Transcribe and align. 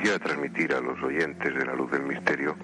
Quisiera 0.00 0.18
transmitir 0.18 0.72
a 0.72 0.80
los 0.80 0.98
oyentes 1.02 1.54
de 1.54 1.66
la 1.66 1.74
luz 1.74 1.90
del 1.90 2.04
misterio 2.04 2.56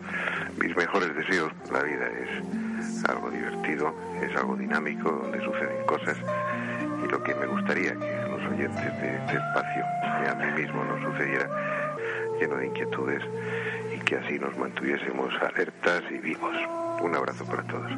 mis 0.59 0.75
mejores 0.75 1.15
deseos. 1.15 1.53
La 1.71 1.83
vida 1.83 2.09
es 2.09 3.05
algo 3.11 3.31
divertido, 3.31 3.95
es 4.23 4.35
algo 4.35 4.57
dinámico, 4.57 5.11
donde 5.11 5.45
suceden 5.45 5.85
cosas 5.85 6.17
y 7.05 7.09
lo 7.11 7.23
que 7.23 7.35
me 7.35 7.45
gustaría 7.45 7.93
que 7.93 8.23
los 8.31 8.41
oyentes 8.51 8.83
de 9.03 9.17
este 9.19 9.35
espacio 9.35 9.85
y 10.25 10.29
a 10.29 10.35
mí 10.35 10.63
mismo 10.63 10.83
nos 10.83 11.13
sucediera 11.13 11.47
lleno 12.41 12.57
de 12.57 12.69
inquietudes 12.69 13.23
y 13.95 14.01
que 14.07 14.17
así 14.17 14.39
nos 14.39 14.57
mantuviésemos 14.57 15.35
alertas 15.43 16.05
y 16.11 16.17
vivos. 16.17 16.57
Un 17.03 17.17
abrazo 17.17 17.45
para 17.45 17.67
todos. 17.67 17.93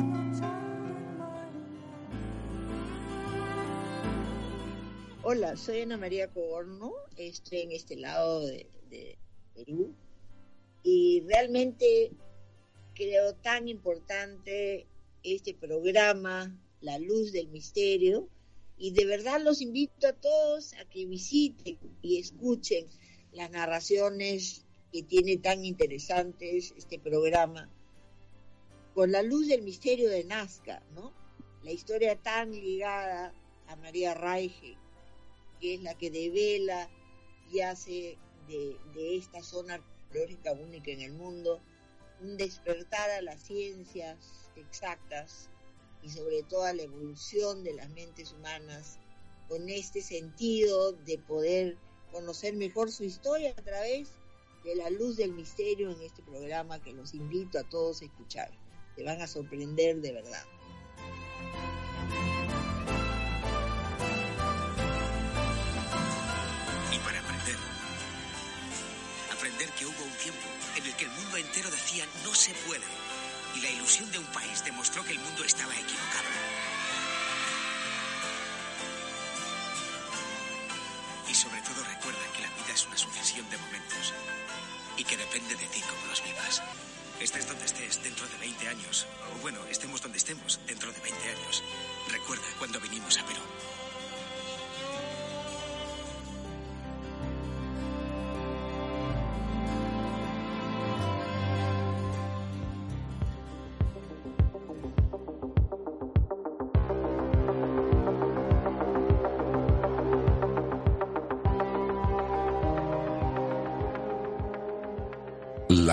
Hola, 5.22 5.56
soy 5.56 5.82
Ana 5.82 5.96
María 5.96 6.26
Coborno, 6.26 6.92
estoy 7.16 7.60
en 7.60 7.70
este 7.70 7.94
lado 7.94 8.44
de, 8.44 8.68
de 8.90 9.16
Perú. 9.58 9.94
Y 10.82 11.22
realmente 11.26 12.12
creo 12.94 13.34
tan 13.34 13.68
importante 13.68 14.86
este 15.22 15.54
programa, 15.54 16.56
La 16.80 16.98
Luz 16.98 17.32
del 17.32 17.48
Misterio, 17.48 18.28
y 18.76 18.92
de 18.92 19.04
verdad 19.04 19.40
los 19.42 19.60
invito 19.60 20.06
a 20.06 20.12
todos 20.12 20.72
a 20.74 20.84
que 20.84 21.04
visiten 21.06 21.78
y 22.00 22.18
escuchen 22.18 22.86
las 23.32 23.50
narraciones 23.50 24.64
que 24.92 25.02
tiene 25.02 25.36
tan 25.36 25.64
interesantes 25.64 26.72
este 26.76 26.98
programa. 27.00 27.68
Con 28.94 29.12
la 29.12 29.22
luz 29.22 29.48
del 29.48 29.62
misterio 29.62 30.08
de 30.08 30.24
Nazca, 30.24 30.82
¿no? 30.94 31.12
La 31.62 31.72
historia 31.72 32.16
tan 32.16 32.52
ligada 32.52 33.34
a 33.66 33.76
María 33.76 34.14
Raige, 34.14 34.76
que 35.60 35.74
es 35.74 35.82
la 35.82 35.94
que 35.94 36.10
devela 36.10 36.88
y 37.52 37.60
hace 37.60 38.16
de, 38.48 39.16
esta 39.16 39.42
zona 39.42 39.74
arqueológica 39.74 40.52
única 40.52 40.90
en 40.90 41.02
el 41.02 41.12
mundo 41.12 41.60
un 42.20 42.36
despertar 42.36 43.10
a 43.10 43.22
las 43.22 43.40
ciencias 43.40 44.50
exactas 44.56 45.50
y 46.02 46.08
sobre 46.08 46.42
todo 46.42 46.64
a 46.64 46.72
la 46.72 46.82
evolución 46.82 47.62
de 47.62 47.74
las 47.74 47.88
mentes 47.90 48.32
humanas 48.32 48.98
con 49.48 49.68
este 49.68 50.02
sentido 50.02 50.92
de 50.92 51.18
poder 51.18 51.76
conocer 52.12 52.54
mejor 52.54 52.90
su 52.90 53.04
historia 53.04 53.54
a 53.56 53.62
través 53.62 54.10
de 54.64 54.74
la 54.74 54.90
luz 54.90 55.16
del 55.16 55.32
misterio 55.32 55.90
en 55.90 56.00
este 56.02 56.22
programa 56.22 56.82
que 56.82 56.92
los 56.92 57.14
invito 57.14 57.58
a 57.58 57.68
todos 57.68 58.02
a 58.02 58.06
escuchar. 58.06 58.50
Te 58.96 59.04
van 59.04 59.20
a 59.22 59.26
sorprender 59.26 60.00
de 60.00 60.12
verdad. 60.12 60.44
Entero 71.38 71.70
decía 71.70 72.04
no 72.24 72.34
se 72.34 72.52
puede 72.66 72.84
y 73.54 73.60
la 73.60 73.70
ilusión 73.70 74.10
de 74.12 74.18
un 74.18 74.26
país 74.26 74.64
demostró 74.64 75.04
que 75.04 75.12
el 75.12 75.18
mundo 75.18 75.44
estaba 75.44 75.72
equivocado. 75.74 76.28
Y 81.28 81.34
sobre 81.34 81.60
todo 81.62 81.84
recuerda 81.84 82.32
que 82.34 82.42
la 82.42 82.50
vida 82.50 82.74
es 82.74 82.86
una 82.86 82.96
sucesión 82.96 83.48
de 83.50 83.58
momentos 83.58 84.14
y 84.96 85.04
que 85.04 85.16
depende 85.16 85.54
de 85.54 85.66
ti 85.66 85.80
cómo 85.82 86.06
los 86.06 86.22
vivas. 86.22 86.62
Estés 87.20 87.48
donde 87.48 87.64
estés 87.64 88.02
dentro 88.02 88.26
de 88.28 88.38
20 88.38 88.68
años, 88.68 89.06
o 89.34 89.38
bueno, 89.40 89.58
estemos 89.66 90.00
donde 90.00 90.18
estemos 90.18 90.60
dentro 90.66 90.92
de 90.92 91.00
20 91.00 91.30
años. 91.30 91.64
Recuerda 92.10 92.46
cuando 92.58 92.80
vinimos 92.80 93.18
a 93.18 93.26
Perú. 93.26 93.42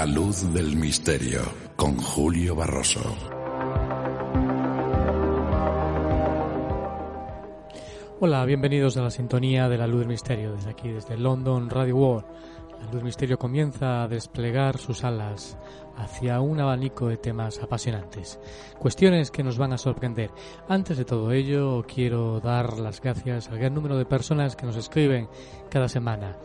La 0.05 0.11
luz 0.11 0.53
del 0.53 0.75
misterio 0.75 1.41
con 1.75 1.97
Julio 1.97 2.53
Barroso. 2.53 3.01
Hola, 8.19 8.45
bienvenidos 8.45 8.97
a 8.97 9.01
la 9.01 9.09
sintonía 9.09 9.67
de 9.67 9.79
la 9.79 9.87
luz 9.87 10.01
del 10.01 10.09
misterio 10.09 10.53
desde 10.53 10.69
aquí, 10.69 10.89
desde 10.89 11.17
London 11.17 11.71
Radio 11.71 11.95
World. 11.95 12.25
Luz 12.91 13.03
misterio 13.03 13.37
comienza 13.37 14.03
a 14.03 14.07
desplegar 14.07 14.77
sus 14.77 15.03
alas 15.03 15.57
hacia 15.97 16.41
un 16.41 16.59
abanico 16.59 17.07
de 17.07 17.17
temas 17.17 17.59
apasionantes, 17.59 18.39
cuestiones 18.79 19.31
que 19.31 19.43
nos 19.43 19.57
van 19.57 19.73
a 19.73 19.77
sorprender. 19.77 20.29
Antes 20.67 20.97
de 20.97 21.05
todo 21.05 21.31
ello, 21.31 21.85
quiero 21.87 22.39
dar 22.39 22.79
las 22.79 23.01
gracias 23.01 23.49
al 23.49 23.59
gran 23.59 23.73
número 23.73 23.97
de 23.97 24.05
personas 24.05 24.55
que 24.55 24.65
nos 24.65 24.75
escriben 24.75 25.29
cada 25.69 25.87
semana. 25.87 26.37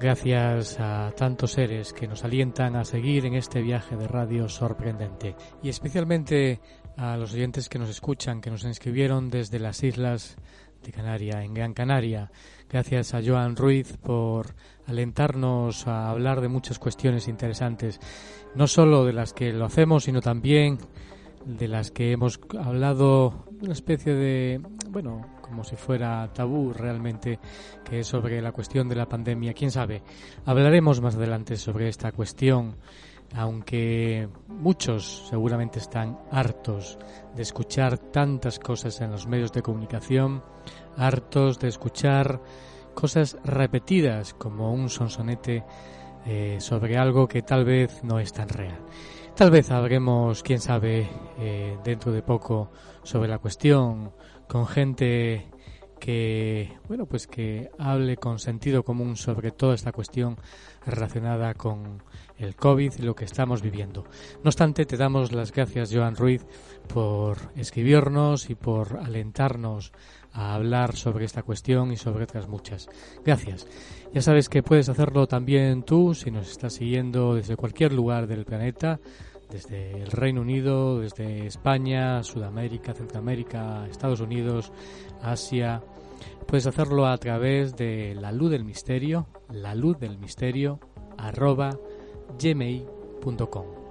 Gracias 0.00 0.78
a 0.80 1.12
tantos 1.16 1.52
seres 1.52 1.92
que 1.92 2.08
nos 2.08 2.24
alientan 2.24 2.76
a 2.76 2.84
seguir 2.84 3.26
en 3.26 3.34
este 3.34 3.62
viaje 3.62 3.96
de 3.96 4.08
radio 4.08 4.48
sorprendente. 4.48 5.36
Y 5.62 5.68
especialmente 5.68 6.60
a 6.96 7.16
los 7.16 7.34
oyentes 7.34 7.68
que 7.68 7.78
nos 7.78 7.88
escuchan, 7.90 8.40
que 8.40 8.50
nos 8.50 8.64
inscribieron 8.64 9.30
desde 9.30 9.58
las 9.58 9.82
islas 9.82 10.36
de 10.84 10.92
Canaria, 10.92 11.42
en 11.42 11.54
Gran 11.54 11.74
Canaria. 11.74 12.30
Gracias 12.68 13.14
a 13.14 13.20
Joan 13.24 13.56
Ruiz 13.56 13.96
por 13.96 14.54
alentarnos 14.86 15.86
a 15.86 16.10
hablar 16.10 16.40
de 16.40 16.48
muchas 16.48 16.78
cuestiones 16.78 17.26
interesantes, 17.26 17.98
no 18.54 18.66
solo 18.66 19.04
de 19.04 19.12
las 19.12 19.32
que 19.32 19.52
lo 19.52 19.64
hacemos, 19.64 20.04
sino 20.04 20.20
también 20.20 20.78
de 21.44 21.68
las 21.68 21.90
que 21.90 22.12
hemos 22.12 22.38
hablado, 22.58 23.46
una 23.60 23.72
especie 23.72 24.14
de, 24.14 24.60
bueno, 24.90 25.26
como 25.40 25.64
si 25.64 25.76
fuera 25.76 26.30
tabú 26.32 26.72
realmente, 26.72 27.38
que 27.84 28.00
es 28.00 28.06
sobre 28.06 28.40
la 28.40 28.52
cuestión 28.52 28.88
de 28.88 28.96
la 28.96 29.08
pandemia. 29.08 29.54
¿Quién 29.54 29.70
sabe? 29.70 30.02
Hablaremos 30.44 31.00
más 31.00 31.16
adelante 31.16 31.56
sobre 31.56 31.88
esta 31.88 32.12
cuestión 32.12 32.76
aunque 33.34 34.28
muchos 34.46 35.26
seguramente 35.28 35.78
están 35.80 36.18
hartos 36.30 36.98
de 37.34 37.42
escuchar 37.42 37.98
tantas 37.98 38.58
cosas 38.58 39.00
en 39.00 39.10
los 39.10 39.26
medios 39.26 39.52
de 39.52 39.62
comunicación, 39.62 40.42
hartos 40.96 41.58
de 41.58 41.68
escuchar 41.68 42.40
cosas 42.94 43.36
repetidas 43.44 44.34
como 44.34 44.72
un 44.72 44.88
sonsonete 44.88 45.64
eh, 46.26 46.56
sobre 46.60 46.96
algo 46.96 47.28
que 47.28 47.42
tal 47.42 47.64
vez 47.64 48.02
no 48.02 48.18
es 48.18 48.32
tan 48.32 48.48
real. 48.48 48.78
Tal 49.36 49.50
vez 49.50 49.70
habremos, 49.70 50.42
quién 50.42 50.60
sabe, 50.60 51.08
eh, 51.38 51.76
dentro 51.84 52.12
de 52.12 52.22
poco 52.22 52.70
sobre 53.02 53.28
la 53.28 53.38
cuestión 53.38 54.12
con 54.48 54.66
gente 54.66 55.50
que, 55.98 56.76
bueno, 56.86 57.06
pues 57.06 57.26
que 57.26 57.70
hable 57.78 58.16
con 58.16 58.38
sentido 58.38 58.84
común 58.84 59.16
sobre 59.16 59.52
toda 59.52 59.74
esta 59.74 59.90
cuestión 59.90 60.36
relacionada 60.86 61.54
con 61.54 62.02
el 62.36 62.56
COVID 62.56 62.92
y 62.98 63.02
lo 63.02 63.14
que 63.14 63.24
estamos 63.24 63.62
viviendo. 63.62 64.04
No 64.42 64.48
obstante, 64.48 64.86
te 64.86 64.96
damos 64.96 65.32
las 65.32 65.50
gracias, 65.50 65.90
Joan 65.92 66.16
Ruiz, 66.16 66.44
por 66.92 67.38
escribirnos 67.56 68.50
y 68.50 68.54
por 68.54 68.98
alentarnos 68.98 69.92
a 70.34 70.54
hablar 70.54 70.96
sobre 70.96 71.24
esta 71.24 71.42
cuestión 71.42 71.92
y 71.92 71.96
sobre 71.96 72.24
otras 72.24 72.48
muchas. 72.48 72.88
Gracias. 73.24 73.66
Ya 74.12 74.20
sabes 74.20 74.48
que 74.48 74.62
puedes 74.62 74.88
hacerlo 74.88 75.26
también 75.26 75.84
tú 75.84 76.14
si 76.14 76.30
nos 76.30 76.50
estás 76.50 76.74
siguiendo 76.74 77.34
desde 77.34 77.56
cualquier 77.56 77.92
lugar 77.92 78.26
del 78.26 78.44
planeta, 78.44 79.00
desde 79.50 79.92
el 80.02 80.10
Reino 80.10 80.40
Unido, 80.40 81.00
desde 81.00 81.46
España, 81.46 82.22
Sudamérica, 82.24 82.92
Centroamérica, 82.92 83.86
Estados 83.88 84.20
Unidos, 84.20 84.72
Asia. 85.22 85.82
Puedes 86.46 86.66
hacerlo 86.66 87.06
a 87.06 87.16
través 87.18 87.76
de 87.76 88.14
la 88.14 88.32
luz 88.32 88.50
del 88.50 88.64
misterio, 88.64 89.28
la 89.50 89.74
luz 89.74 89.98
del 89.98 90.18
misterio, 90.18 90.80
arroba 91.16 91.78
gmail.com. 92.40 93.83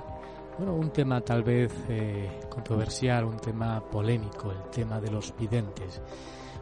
bueno, 0.57 0.75
un 0.75 0.91
tema 0.91 1.21
tal 1.21 1.41
vez 1.43 1.73
eh, 1.89 2.39
controversial, 2.49 3.25
un 3.25 3.37
tema 3.37 3.83
polémico, 3.89 4.51
el 4.51 4.69
tema 4.69 5.01
de 5.01 5.09
los 5.09 5.35
videntes. 5.35 6.01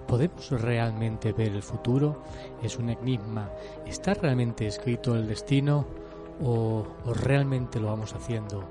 ¿Podemos 0.07 0.50
realmente 0.51 1.33
ver 1.33 1.50
el 1.50 1.62
futuro? 1.62 2.24
¿Es 2.62 2.78
un 2.78 2.89
enigma? 2.89 3.50
¿Está 3.86 4.13
realmente 4.13 4.68
escrito 4.68 5.16
el 5.16 5.28
destino? 5.28 5.86
¿O, 6.39 6.86
realmente 7.06 7.80
lo 7.80 7.88
vamos 7.88 8.13
haciendo 8.13 8.68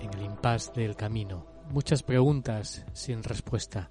en 0.00 0.12
el 0.14 0.24
impasse 0.24 0.72
del 0.72 0.96
camino. 0.96 1.46
Muchas 1.70 2.02
preguntas 2.02 2.84
sin 2.92 3.22
respuesta. 3.22 3.90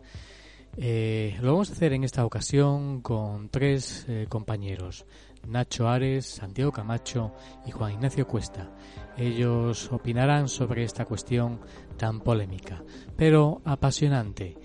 Eh, 0.77 1.37
lo 1.41 1.53
vamos 1.53 1.69
a 1.69 1.73
hacer 1.73 1.93
en 1.93 2.03
esta 2.03 2.25
ocasión 2.25 3.01
con 3.01 3.49
tres 3.49 4.05
eh, 4.07 4.27
compañeros, 4.29 5.05
Nacho 5.47 5.87
Ares, 5.87 6.25
Santiago 6.25 6.71
Camacho 6.71 7.33
y 7.65 7.71
Juan 7.71 7.93
Ignacio 7.93 8.27
Cuesta. 8.27 8.69
Ellos 9.17 9.91
opinarán 9.91 10.47
sobre 10.47 10.83
esta 10.83 11.05
cuestión 11.05 11.59
tan 11.97 12.21
polémica, 12.21 12.83
pero 13.15 13.61
apasionante, 13.65 14.57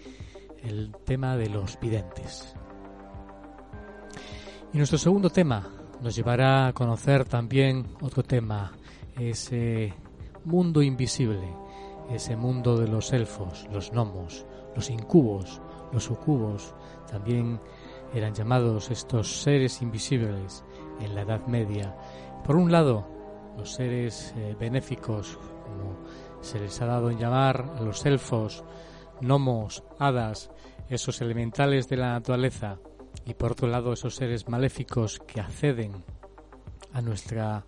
el 0.62 0.92
tema 1.04 1.36
de 1.36 1.48
los 1.48 1.78
videntes. 1.80 2.54
Y 4.72 4.78
nuestro 4.78 4.98
segundo 4.98 5.30
tema 5.30 5.83
nos 6.04 6.16
llevará 6.16 6.66
a 6.66 6.74
conocer 6.74 7.24
también 7.24 7.86
otro 8.02 8.22
tema, 8.22 8.72
ese 9.18 9.94
mundo 10.44 10.82
invisible, 10.82 11.48
ese 12.10 12.36
mundo 12.36 12.76
de 12.76 12.88
los 12.88 13.14
elfos, 13.14 13.66
los 13.72 13.90
gnomos, 13.90 14.44
los 14.76 14.90
incubos, 14.90 15.62
los 15.94 16.04
sucubos, 16.04 16.74
también 17.10 17.58
eran 18.14 18.34
llamados 18.34 18.90
estos 18.90 19.40
seres 19.40 19.80
invisibles 19.80 20.62
en 21.00 21.14
la 21.14 21.22
Edad 21.22 21.46
Media. 21.46 21.96
Por 22.44 22.56
un 22.56 22.70
lado, 22.70 23.08
los 23.56 23.72
seres 23.72 24.34
eh, 24.36 24.54
benéficos, 24.60 25.38
como 25.62 25.96
se 26.42 26.60
les 26.60 26.82
ha 26.82 26.86
dado 26.86 27.10
en 27.10 27.18
llamar 27.18 27.72
a 27.78 27.80
los 27.80 28.04
elfos, 28.04 28.62
gnomos, 29.22 29.82
hadas, 29.98 30.50
esos 30.90 31.22
elementales 31.22 31.88
de 31.88 31.96
la 31.96 32.12
naturaleza, 32.12 32.76
y 33.26 33.34
por 33.34 33.52
otro 33.52 33.68
lado 33.68 33.92
esos 33.92 34.16
seres 34.16 34.48
maléficos 34.48 35.20
que 35.26 35.40
acceden 35.40 35.92
a 36.92 37.00
nuestra 37.00 37.66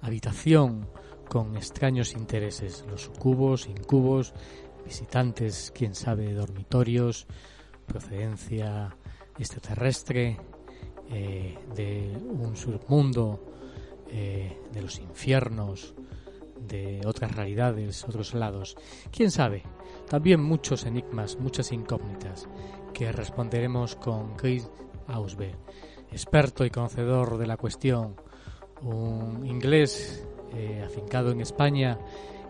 habitación 0.00 0.88
con 1.28 1.56
extraños 1.56 2.14
intereses, 2.14 2.84
los 2.88 3.02
sucubos, 3.02 3.66
incubos, 3.66 4.34
visitantes, 4.84 5.72
quién 5.74 5.94
sabe, 5.94 6.32
dormitorios, 6.32 7.26
procedencia 7.86 8.96
extraterrestre, 9.38 10.38
eh, 11.10 11.58
de 11.74 12.16
un 12.16 12.56
submundo, 12.56 13.40
eh, 14.08 14.58
de 14.72 14.82
los 14.82 14.98
infiernos, 14.98 15.94
de 16.66 17.02
otras 17.04 17.34
realidades, 17.34 18.04
otros 18.04 18.34
lados. 18.34 18.76
¿Quién 19.10 19.30
sabe? 19.30 19.62
También 20.08 20.42
muchos 20.42 20.86
enigmas, 20.86 21.38
muchas 21.38 21.72
incógnitas 21.72 22.48
que 22.92 23.12
responderemos 23.12 23.96
con 23.96 24.36
Chris 24.36 24.70
Ausberg, 25.08 25.56
experto 26.10 26.64
y 26.64 26.70
conocedor 26.70 27.38
de 27.38 27.46
la 27.46 27.56
cuestión, 27.56 28.16
un 28.82 29.46
inglés 29.46 30.26
eh, 30.54 30.82
afincado 30.86 31.30
en 31.30 31.40
España 31.40 31.98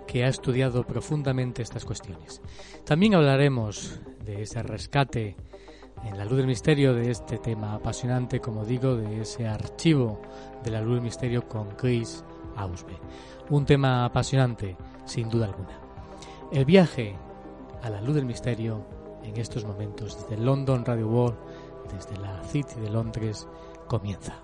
que 0.06 0.25
ha 0.25 0.29
estudiado 0.29 0.85
profundamente 0.87 1.62
estas 1.62 1.85
cuestiones. 1.85 2.41
También 2.85 3.15
hablaremos 3.15 4.01
de 4.25 4.43
ese 4.43 4.62
rescate 4.62 5.37
en 6.05 6.19
la 6.19 6.25
luz 6.25 6.37
del 6.37 6.47
misterio 6.47 6.95
de 6.95 7.11
este 7.11 7.39
tema 7.39 7.75
apasionante, 7.75 8.41
como 8.41 8.65
digo, 8.65 8.97
de 8.97 9.23
ese 9.23 9.49
archivo 9.49 10.21
de 10.62 10.71
la 10.71 10.81
luz 10.81 10.97
del 10.97 11.05
misterio 11.05 11.49
con 11.49 11.71
Chris 11.77 12.23
Ausbe. 12.56 12.99
Un 13.51 13.65
tema 13.65 14.05
apasionante, 14.05 14.77
sin 15.06 15.31
duda 15.31 15.47
alguna. 15.47 15.81
El 16.53 16.65
viaje 16.65 17.17
a 17.83 17.91
la 17.91 18.01
luz 18.01 18.15
del 18.15 18.27
misterio 18.27 18.85
en 19.23 19.37
estos 19.39 19.65
momentos 19.65 20.17
desde 20.29 20.43
London 20.43 20.85
Radio 20.85 21.09
World, 21.09 21.39
desde 21.93 22.17
la 22.19 22.43
City 22.45 22.81
de 22.81 22.91
Londres, 22.91 23.47
comienza. 23.89 24.44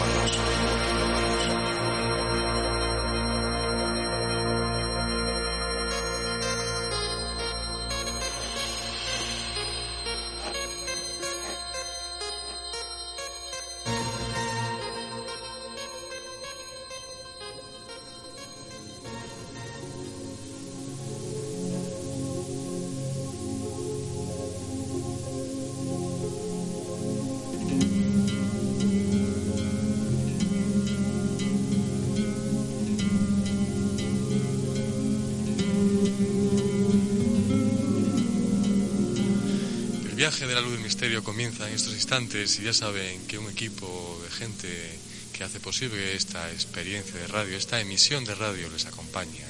Viaje 40.21 40.45
de 40.45 40.53
la 40.53 40.61
luz 40.61 40.73
del 40.73 40.81
misterio 40.81 41.23
comienza 41.23 41.67
en 41.67 41.73
estos 41.73 41.95
instantes 41.95 42.59
y 42.59 42.61
ya 42.61 42.73
saben 42.73 43.25
que 43.25 43.39
un 43.39 43.49
equipo 43.49 44.21
de 44.23 44.29
gente 44.29 44.99
que 45.33 45.43
hace 45.43 45.59
posible 45.59 46.15
esta 46.15 46.51
experiencia 46.51 47.19
de 47.19 47.25
radio, 47.25 47.57
esta 47.57 47.81
emisión 47.81 48.23
de 48.23 48.35
radio 48.35 48.69
les 48.69 48.85
acompaña. 48.85 49.47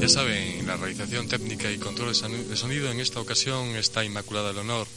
Ya 0.00 0.08
saben, 0.08 0.66
la 0.66 0.76
realización 0.76 1.28
técnica 1.28 1.70
y 1.70 1.78
control 1.78 2.08
de 2.08 2.56
sonido 2.56 2.90
en 2.90 2.98
esta 2.98 3.20
ocasión 3.20 3.76
está 3.76 4.04
Inmaculada 4.04 4.52
Leonor. 4.52 4.88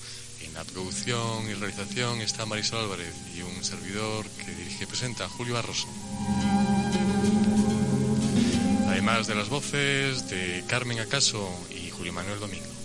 En 0.41 0.55
la 0.55 0.63
producción 0.63 1.47
y 1.47 1.53
realización 1.53 2.21
está 2.21 2.47
Marisol 2.47 2.85
Álvarez 2.85 3.13
y 3.37 3.43
un 3.43 3.63
servidor 3.63 4.25
que 4.43 4.49
dirige 4.49 4.85
y 4.85 4.87
presenta 4.87 5.29
Julio 5.29 5.53
Barroso. 5.53 5.87
Además 8.87 9.27
de 9.27 9.35
las 9.35 9.49
voces 9.49 10.27
de 10.27 10.63
Carmen 10.67 10.99
Acaso 10.99 11.47
y 11.69 11.91
Julio 11.91 12.13
Manuel 12.13 12.39
Domingo. 12.39 12.78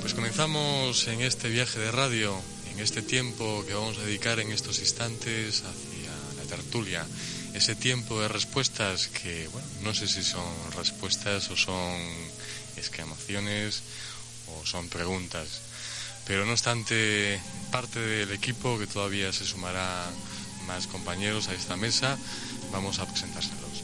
Pues 0.00 0.14
comenzamos 0.14 1.08
en 1.08 1.20
este 1.20 1.48
viaje 1.48 1.80
de 1.80 1.90
radio, 1.90 2.40
en 2.72 2.78
este 2.80 3.02
tiempo 3.02 3.64
que 3.66 3.74
vamos 3.74 3.98
a 3.98 4.02
dedicar 4.02 4.38
en 4.38 4.52
estos 4.52 4.78
instantes 4.78 5.64
hacia 5.64 6.10
la 6.36 6.48
tertulia, 6.48 7.04
ese 7.54 7.74
tiempo 7.74 8.20
de 8.20 8.28
respuestas 8.28 9.08
que, 9.08 9.48
bueno, 9.48 9.66
no 9.82 9.94
sé 9.94 10.06
si 10.06 10.22
son 10.22 10.44
respuestas 10.76 11.50
o 11.50 11.56
son 11.56 12.00
exclamaciones 12.76 13.82
o 14.46 14.64
son 14.64 14.88
preguntas. 14.88 15.62
Pero 16.26 16.44
no 16.44 16.52
obstante, 16.52 17.40
parte 17.70 18.00
del 18.00 18.32
equipo 18.32 18.78
que 18.78 18.86
todavía 18.86 19.32
se 19.32 19.44
sumará 19.44 20.06
más 20.66 20.86
compañeros 20.86 21.48
a 21.48 21.54
esta 21.54 21.76
mesa, 21.76 22.18
vamos 22.72 22.98
a 22.98 23.06
presentárselos. 23.06 23.82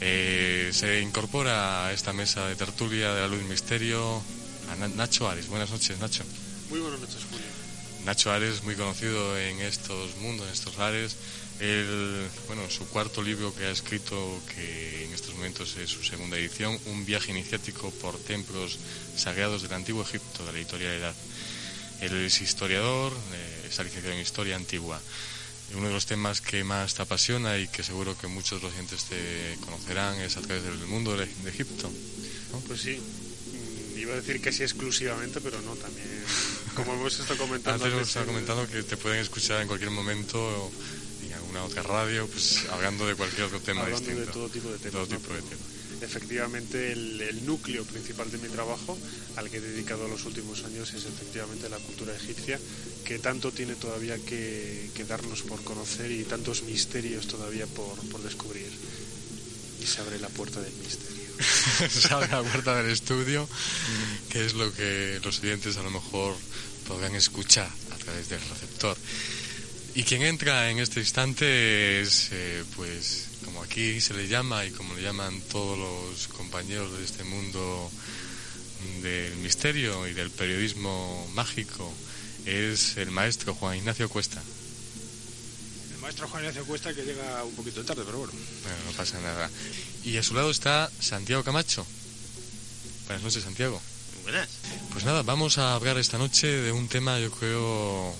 Eh, 0.00 0.70
se 0.72 1.00
incorpora 1.00 1.86
a 1.86 1.92
esta 1.92 2.12
mesa 2.12 2.46
de 2.46 2.56
tertulia 2.56 3.12
de 3.12 3.20
la 3.20 3.28
luz 3.28 3.42
misterio 3.42 4.22
a 4.70 4.88
Nacho 4.88 5.28
Ares. 5.28 5.48
Buenas 5.48 5.70
noches, 5.70 5.98
Nacho. 5.98 6.24
Muy 6.70 6.80
buenas 6.80 7.00
noches, 7.00 7.18
Julio. 7.30 7.46
Nacho 8.04 8.32
Ares, 8.32 8.62
muy 8.62 8.76
conocido 8.76 9.38
en 9.38 9.60
estos 9.60 10.16
mundos, 10.16 10.46
en 10.46 10.52
estos 10.52 10.78
lares. 10.78 11.16
El, 11.60 12.26
bueno, 12.46 12.62
su 12.70 12.86
cuarto 12.88 13.22
libro 13.22 13.54
que 13.54 13.66
ha 13.66 13.70
escrito, 13.70 14.40
que 14.54 15.04
en 15.04 15.12
estos 15.12 15.34
momentos 15.34 15.76
es 15.76 15.90
su 15.90 16.02
segunda 16.02 16.38
edición, 16.38 16.78
Un 16.86 17.04
viaje 17.04 17.32
iniciático 17.32 17.90
por 18.00 18.16
templos 18.18 18.78
sagrados 19.14 19.60
del 19.60 19.74
Antiguo 19.74 20.02
Egipto, 20.02 20.46
de 20.46 20.52
la 20.52 20.58
editorial 20.58 20.94
Edad. 20.94 21.14
Él 22.00 22.14
es 22.24 22.40
historiador, 22.40 23.12
eh, 23.12 23.66
está 23.68 23.82
licenciado 23.82 24.16
en 24.16 24.22
Historia 24.22 24.56
Antigua. 24.56 24.98
Uno 25.74 25.86
de 25.88 25.94
los 25.94 26.06
temas 26.06 26.40
que 26.40 26.64
más 26.64 26.94
te 26.94 27.02
apasiona 27.02 27.58
y 27.58 27.68
que 27.68 27.82
seguro 27.82 28.16
que 28.18 28.26
muchos 28.26 28.62
los 28.62 28.72
oyentes 28.72 29.04
te 29.04 29.56
conocerán 29.64 30.20
es 30.20 30.36
a 30.36 30.40
través 30.40 30.64
del 30.64 30.76
mundo 30.88 31.16
de, 31.16 31.24
Egipto. 31.24 31.90
Pues 32.66 32.80
sí, 32.80 32.98
mm, 32.98 33.98
iba 33.98 34.14
a 34.14 34.16
decir 34.16 34.40
que 34.40 34.52
sí 34.52 34.62
exclusivamente, 34.62 35.40
pero 35.40 35.60
no, 35.62 35.74
también, 35.76 36.08
como 36.74 36.94
hemos 36.94 37.18
estado 37.18 37.38
comentando. 37.38 37.84
Antes 37.84 37.96
hemos 37.96 38.08
estado 38.08 38.26
comentando 38.26 38.68
que 38.68 38.82
te 38.82 38.96
pueden 38.96 39.20
escuchar 39.20 39.62
en 39.62 39.68
cualquier 39.68 39.90
momento 39.90 40.70
en 41.24 41.32
alguna 41.34 41.64
otra 41.64 41.82
radio, 41.82 42.26
pues 42.26 42.64
hablando 42.70 43.06
de 43.06 43.14
cualquier 43.14 43.44
otro 43.44 43.60
tema 43.60 43.82
hablando 43.82 44.00
distinto. 44.00 44.26
de 44.26 44.32
todo 44.32 44.48
tipo 44.48 44.70
de 44.70 44.78
temas. 44.78 44.92
Todo 44.92 45.06
tipo 45.06 45.32
de 45.34 45.42
temas 45.42 45.69
efectivamente 46.00 46.92
el, 46.92 47.44
núcleo 47.44 47.84
principal 47.84 48.30
de 48.30 48.38
mi 48.38 48.48
trabajo, 48.48 48.98
al 49.36 49.50
que 49.50 49.58
he 49.58 49.60
dedicado 49.60 50.08
los 50.08 50.24
últimos 50.24 50.64
años, 50.64 50.92
es 50.94 51.04
efectivamente 51.04 51.68
la 51.68 51.78
cultura 51.78 52.14
egipcia, 52.14 52.58
que 53.04 53.18
tanto 53.18 53.52
tiene 53.52 53.74
todavía 53.74 54.16
que, 54.18 54.90
darnos 55.08 55.42
por 55.42 55.64
conocer 55.64 56.10
y 56.10 56.24
tantos 56.24 56.62
misterios 56.62 57.26
todavía 57.26 57.66
por, 57.66 57.96
descubrir. 58.22 58.70
Y 59.82 59.86
se 59.86 60.00
abre 60.00 60.18
la 60.20 60.28
puerta 60.28 60.60
del 60.60 60.72
misterio. 60.74 61.30
se 61.90 62.12
abre 62.12 62.28
la 62.28 62.42
puerta 62.42 62.76
del 62.76 62.90
estudio, 62.90 63.48
que 64.28 64.44
es 64.44 64.54
lo 64.54 64.72
que 64.72 65.20
los 65.24 65.40
oyentes 65.40 65.76
a 65.78 65.82
lo 65.82 65.90
mejor 65.90 66.36
podrán 66.86 67.14
escuchar 67.14 67.70
a 67.90 67.96
través 67.96 68.28
del 68.28 68.40
receptor. 68.40 68.96
Y 69.94 70.04
quien 70.04 70.22
entra 70.22 70.70
en 70.70 70.78
este 70.78 71.00
instante 71.00 72.00
es, 72.00 72.28
eh, 72.30 72.62
pues, 72.76 73.29
aquí 73.70 74.00
se 74.00 74.14
le 74.14 74.26
llama 74.26 74.64
y 74.66 74.72
como 74.72 74.94
le 74.94 75.02
llaman 75.02 75.40
todos 75.42 75.78
los 75.78 76.26
compañeros 76.26 76.90
de 76.98 77.04
este 77.04 77.22
mundo 77.22 77.88
del 79.00 79.36
misterio 79.36 80.08
y 80.08 80.12
del 80.12 80.28
periodismo 80.28 81.30
mágico, 81.34 81.88
es 82.46 82.96
el 82.96 83.12
maestro 83.12 83.54
Juan 83.54 83.76
Ignacio 83.76 84.08
Cuesta. 84.08 84.42
El 85.94 86.00
maestro 86.00 86.26
Juan 86.26 86.42
Ignacio 86.42 86.64
Cuesta 86.64 86.92
que 86.92 87.04
llega 87.04 87.44
un 87.44 87.54
poquito 87.54 87.84
tarde, 87.84 88.02
pero 88.04 88.18
bueno. 88.18 88.32
Bueno, 88.32 88.76
no 88.86 88.92
pasa 88.96 89.20
nada. 89.20 89.48
Y 90.02 90.16
a 90.16 90.22
su 90.24 90.34
lado 90.34 90.50
está 90.50 90.90
Santiago 90.98 91.44
Camacho. 91.44 91.86
Buenas 93.06 93.22
noches, 93.22 93.44
Santiago. 93.44 93.80
buenas. 94.24 94.48
Pues 94.92 95.04
nada, 95.04 95.22
vamos 95.22 95.58
a 95.58 95.76
hablar 95.76 95.96
esta 95.96 96.18
noche 96.18 96.48
de 96.48 96.72
un 96.72 96.88
tema, 96.88 97.20
yo 97.20 97.30
creo, 97.30 98.16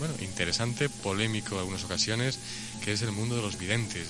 bueno, 0.00 0.14
interesante, 0.20 0.88
polémico 0.88 1.54
en 1.54 1.60
algunas 1.60 1.84
ocasiones, 1.84 2.40
que 2.84 2.92
es 2.92 3.02
el 3.02 3.12
mundo 3.12 3.36
de 3.36 3.42
los 3.42 3.56
videntes. 3.56 4.08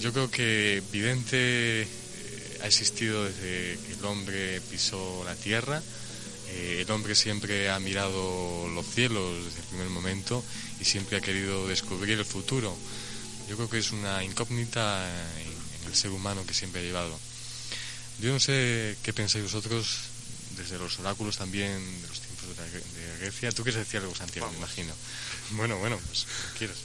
Yo 0.00 0.12
creo 0.12 0.30
que 0.30 0.82
vidente 0.92 1.82
eh, 1.82 1.86
ha 2.62 2.66
existido 2.66 3.24
desde 3.24 3.78
que 3.86 3.92
el 3.92 4.04
hombre 4.04 4.60
pisó 4.70 5.22
la 5.24 5.34
tierra. 5.34 5.82
Eh, 6.48 6.82
el 6.82 6.90
hombre 6.90 7.14
siempre 7.14 7.70
ha 7.70 7.78
mirado 7.80 8.68
los 8.68 8.86
cielos 8.86 9.44
desde 9.44 9.60
el 9.60 9.66
primer 9.66 9.88
momento 9.88 10.44
y 10.80 10.84
siempre 10.84 11.18
ha 11.18 11.20
querido 11.20 11.66
descubrir 11.68 12.18
el 12.18 12.24
futuro. 12.24 12.76
Yo 13.48 13.56
creo 13.56 13.68
que 13.68 13.78
es 13.78 13.92
una 13.92 14.22
incógnita 14.24 15.06
en, 15.40 15.88
el 15.88 15.94
ser 15.94 16.10
humano 16.10 16.44
que 16.46 16.54
siempre 16.54 16.80
ha 16.80 16.84
llevado. 16.84 17.18
Yo 18.20 18.32
no 18.32 18.40
sé 18.40 18.96
qué 19.02 19.12
pensáis 19.12 19.44
vosotros 19.44 19.98
desde 20.56 20.78
los 20.78 20.98
oráculos 20.98 21.36
también 21.36 22.02
de 22.02 22.08
los 22.08 22.20
tiempos 22.20 22.48
de, 22.56 23.18
Grecia. 23.20 23.52
Tú 23.52 23.62
quieres 23.62 23.84
decir 23.84 24.00
algo, 24.00 24.14
Santiago, 24.14 24.50
me 24.50 24.58
imagino. 24.58 24.94
Bueno, 25.50 25.76
bueno, 25.78 25.98
pues 26.06 26.26
quieres. 26.58 26.78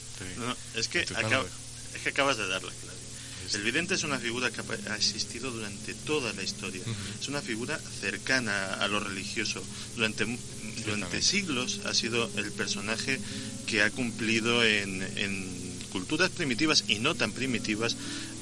es, 0.74 0.88
que 0.88 1.00
es 1.00 2.02
que 2.02 2.08
acabas 2.08 2.36
de 2.36 2.46
darla, 2.46 2.72
claro. 2.82 2.99
El 3.54 3.62
vidente 3.62 3.94
es 3.94 4.04
una 4.04 4.18
figura 4.18 4.50
que 4.50 4.62
ha 4.88 4.96
existido 4.96 5.50
durante 5.50 5.94
toda 5.94 6.32
la 6.32 6.42
historia. 6.42 6.82
Es 7.20 7.28
una 7.28 7.42
figura 7.42 7.78
cercana 8.00 8.74
a 8.74 8.86
lo 8.88 9.00
religioso. 9.00 9.62
Durante, 9.96 10.26
durante 10.84 11.20
siglos 11.20 11.80
ha 11.84 11.94
sido 11.94 12.30
el 12.36 12.52
personaje 12.52 13.18
que 13.66 13.82
ha 13.82 13.90
cumplido 13.90 14.64
en, 14.64 15.60
culturas 15.90 16.30
primitivas 16.30 16.84
y 16.86 17.00
no 17.00 17.16
tan 17.16 17.32
primitivas 17.32 17.96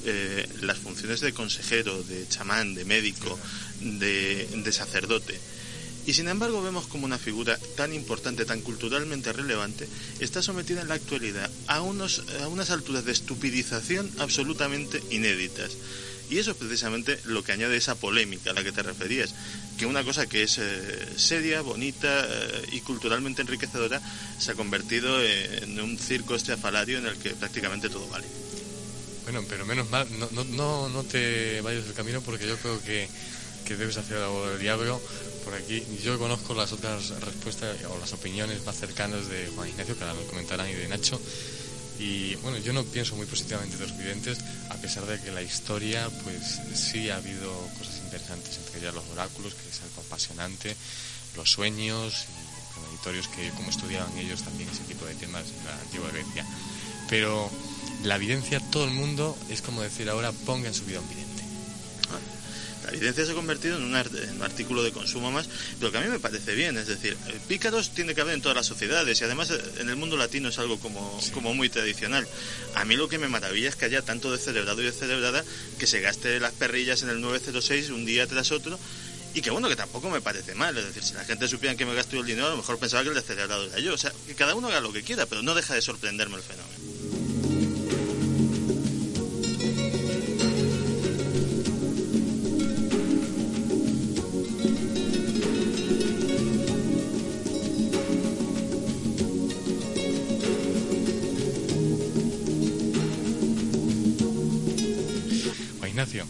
eh, 0.05 0.47
las 0.61 0.77
funciones 0.77 1.21
de 1.21 1.33
consejero, 1.33 2.03
de 2.03 2.29
chamán, 2.29 2.75
de 2.75 2.85
médico, 2.85 3.39
de 3.81 4.73
sacerdote. 4.73 5.41
Y 6.09 6.15
sin 6.15 6.27
embargo 6.29 6.63
vemos 6.63 6.87
como 6.87 7.05
una 7.05 7.19
figura 7.19 7.59
tan 7.77 7.93
importante, 7.93 8.47
tan 8.47 8.63
culturalmente 8.63 9.31
relevante, 9.31 9.87
está 10.21 10.41
sometida 10.41 10.81
en 10.81 10.89
la 10.89 10.95
actualidad 10.95 11.51
a, 11.67 11.83
unos, 11.83 12.23
a 12.41 12.49
unas 12.49 12.71
alturas 12.71 13.05
de 13.05 13.13
estupidización 13.13 14.11
absolutamente 14.17 15.03
inéditas. 15.11 15.77
Y 16.31 16.39
eso 16.39 16.53
es 16.53 16.57
precisamente 16.57 17.21
lo 17.27 17.45
que 17.45 17.53
añade 17.53 17.77
esa 17.77 17.95
polémica 17.95 18.53
a 18.53 18.55
la 18.55 18.65
que 18.65 18.73
te 18.73 18.83
referías, 18.83 19.35
que 19.77 19.85
una 19.85 20.03
cosa 20.03 20.27
que 20.27 20.45
es 20.45 20.57
eh, 20.57 21.09
seria, 21.17 21.61
bonita 21.61 22.25
eh, 22.27 22.69
y 22.73 22.81
culturalmente 22.81 23.43
enriquecedora 23.43 24.01
se 24.39 24.53
ha 24.53 24.55
convertido 24.55 25.23
en 25.23 25.79
un 25.79 25.99
circo 25.99 26.37
estrafalario 26.37 26.97
en 26.97 27.07
el 27.07 27.19
que 27.19 27.35
prácticamente 27.35 27.91
todo 27.91 28.09
vale. 28.09 28.27
Bueno, 29.25 29.45
pero 29.47 29.67
menos 29.67 29.91
mal, 29.91 30.09
no, 30.19 30.43
no, 30.45 30.89
no 30.89 31.05
te 31.05 31.61
vayas 31.61 31.85
del 31.85 31.93
camino 31.93 32.23
porque 32.23 32.49
yo 32.49 32.57
creo 32.57 32.83
que, 32.83 33.11
que 33.67 33.77
debes 33.77 33.99
hacer 33.99 34.17
algo 34.17 34.49
del 34.49 34.59
diablo 34.59 35.03
por 35.49 35.59
aquí. 35.59 35.83
Yo 36.05 36.19
conozco 36.19 36.53
las 36.53 36.73
otras 36.73 37.09
respuestas 37.23 37.83
o 37.85 37.99
las 37.99 38.13
opiniones 38.13 38.67
más 38.67 38.77
cercanas 38.77 39.29
de 39.29 39.49
Juan 39.55 39.71
Ignacio, 39.71 39.97
que 39.97 40.05
ahora 40.05 40.21
lo 40.21 40.27
comentarán, 40.27 40.69
y 40.69 40.75
de 40.75 40.89
Nacho. 40.89 41.19
Y 41.99 42.35
bueno, 42.37 42.59
yo 42.59 42.75
no 42.75 42.85
pienso 42.85 43.17
muy 43.17 43.25
positivamente 43.25 43.79
de 43.79 43.87
los 43.87 43.97
videntes, 43.97 44.39
a 44.69 44.75
pesar 44.75 45.07
de 45.07 45.19
que 45.19 45.33
la 45.33 45.41
historia, 45.41 46.07
pues 46.23 46.61
sí 46.75 47.09
ha 47.09 47.17
habido 47.17 47.51
cosas 47.79 47.97
interesantes, 48.05 48.59
entre 48.59 48.81
ellas 48.81 48.95
los 48.95 49.05
oráculos, 49.09 49.55
que 49.55 49.71
es 49.71 49.81
algo 49.81 50.03
apasionante, 50.07 50.77
los 51.35 51.51
sueños 51.51 52.27
y 52.27 52.73
premonitorios, 52.75 53.29
que 53.29 53.49
como 53.53 53.71
estudiaban 53.71 54.17
ellos 54.19 54.43
también 54.43 54.69
ese 54.69 54.85
tipo 54.85 55.07
de 55.07 55.15
temas 55.15 55.45
en 55.45 55.65
la 55.65 55.81
antigua 55.81 56.11
Grecia. 56.11 56.45
Pero 57.09 57.51
la 58.05 58.17
evidencia, 58.17 58.61
todo 58.71 58.85
el 58.85 58.91
mundo, 58.91 59.35
es 59.49 59.63
como 59.63 59.81
decir 59.81 60.11
ahora, 60.11 60.31
ponga 60.45 60.69
en 60.69 60.75
su 60.75 60.85
vida 60.85 61.01
un 61.01 61.09
vidente 61.09 61.29
la 62.91 62.97
evidencia 62.97 63.27
se 63.27 63.33
ha 63.33 63.35
convertido 63.35 63.77
en 63.77 63.85
un, 63.85 63.95
artículo 63.95 64.83
de 64.83 64.93
consumo 64.93 65.31
más, 65.31 65.49
pero 65.79 65.93
que 65.93 65.99
a 65.99 66.01
mí 66.01 66.09
me 66.09 66.19
parece 66.19 66.55
bien. 66.55 66.79
Es 66.79 66.87
decir, 66.87 67.17
pícaros 67.47 67.91
tiene 67.91 68.15
que 68.15 68.23
haber 68.23 68.35
en 68.35 68.41
todas 68.41 68.57
las 68.57 68.67
sociedades 68.67 69.21
y 69.21 69.25
además 69.25 69.51
eh, 69.51 69.61
en 69.79 69.91
el 69.91 69.97
mundo 69.97 70.17
latino 70.17 70.49
es 70.49 70.59
algo 70.59 70.79
como, 70.79 71.21
como 71.35 71.53
muy 71.53 71.69
tradicional. 71.69 72.27
A 72.75 72.85
mí 72.87 72.97
lo 72.97 73.09
que 73.09 73.19
me 73.19 73.29
maravilla 73.29 73.69
es 73.69 73.77
que 73.77 73.85
haya 73.85 74.01
tanto 74.03 74.33
de 74.33 74.39
celebrado 74.39 74.81
y 74.81 74.87
de 74.87 74.93
celebrada 74.93 75.45
que 75.79 75.87
se 75.87 76.01
gaste 76.01 76.41
las 76.41 76.53
perrillas 76.53 77.03
en 77.03 77.11
el 77.11 77.21
906 77.21 77.91
un 77.91 78.07
día 78.07 78.27
tras 78.27 78.53
otro 78.53 78.79
y 79.35 79.43
que 79.43 79.51
bueno, 79.51 79.69
que 79.69 79.77
tampoco 79.77 80.09
me 80.09 80.23
parece 80.23 80.55
mal. 80.55 80.77
Es 80.79 80.87
decir, 80.87 81.03
si 81.03 81.15
la 81.15 81.25
gente 81.25 81.47
supiera 81.47 81.77
que 81.77 81.85
me 81.85 81.95
gasto 81.95 82.19
el 82.19 82.25
dinero, 82.25 82.47
a 82.47 82.51
lo 82.51 82.57
mejor 82.57 82.79
pensaba 82.79 83.03
que 83.03 83.11
el 83.11 83.15
de 83.15 83.23
celebrado 83.23 83.67
era 83.67 83.79
yo. 83.81 83.93
O 83.93 83.99
sea, 83.99 84.13
que 84.27 84.35
cada 84.35 84.55
uno 84.55 84.69
haga 84.69 84.81
lo 84.81 84.93
que 84.93 85.03
quiera, 85.03 85.27
pero 85.27 85.43
no 85.43 85.55
deja 85.55 85.75
de 85.75 85.83
sorprenderme 85.83 86.37
el 86.37 86.43
fenómeno. 86.43 86.88
Ignacio, 105.99 106.25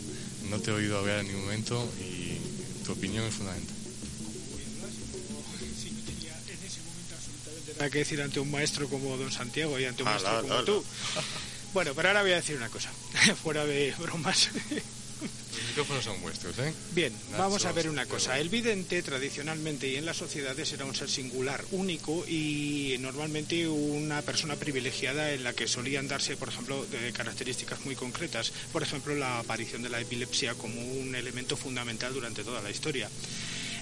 no 0.49 0.59
te 0.61 0.71
he 0.71 0.73
oído 0.73 0.97
hablar 0.97 1.19
en 1.19 1.27
ningún 1.27 1.43
momento 1.43 1.87
y 2.01 2.39
tu 2.87 2.93
opinión 2.93 3.23
es 3.27 3.35
fundamental. 3.35 3.77
nada 7.77 7.91
que 7.91 7.99
decir 7.99 8.23
ante 8.23 8.41
un 8.41 8.51
maestro 8.51 8.89
como 8.89 9.15
don 9.19 9.31
Santiago 9.31 9.79
y 9.79 9.85
ante 9.85 10.03
un 10.05 10.09
maestro 10.09 10.41
como 10.41 10.63
tú. 10.65 10.83
Bueno, 11.75 11.93
pero 11.95 12.09
ahora 12.09 12.23
voy 12.23 12.33
a 12.33 12.37
decir 12.37 12.57
una 12.57 12.71
cosa, 12.71 12.91
fuera 13.43 13.67
de 13.67 13.95
bromas. 13.99 14.49
Micrófonos 15.79 16.05
son 16.07 16.21
vuestros, 16.23 16.59
¿eh? 16.59 16.75
Bien, 16.91 17.13
vamos 17.39 17.65
a 17.65 17.71
ver 17.71 17.89
una 17.89 18.05
cosa. 18.05 18.37
El 18.41 18.49
vidente 18.49 19.01
tradicionalmente 19.01 19.87
y 19.87 19.95
en 19.95 20.07
las 20.07 20.17
sociedades 20.17 20.73
era 20.73 20.85
un 20.85 20.93
ser 20.93 21.09
singular, 21.09 21.65
único 21.71 22.27
y 22.27 22.97
normalmente 22.99 23.69
una 23.69 24.21
persona 24.23 24.57
privilegiada 24.57 25.31
en 25.31 25.45
la 25.45 25.53
que 25.53 25.69
solían 25.69 26.09
darse, 26.09 26.37
por 26.37 26.49
ejemplo, 26.49 26.85
de 26.87 27.13
características 27.13 27.85
muy 27.85 27.95
concretas. 27.95 28.51
Por 28.73 28.83
ejemplo, 28.83 29.15
la 29.15 29.39
aparición 29.39 29.85
de 29.85 29.91
la 29.91 30.01
epilepsia 30.01 30.55
como 30.55 30.81
un 30.81 31.15
elemento 31.15 31.57
fundamental 31.57 32.13
durante 32.13 32.43
toda 32.43 32.61
la 32.61 32.71
historia. 32.71 33.09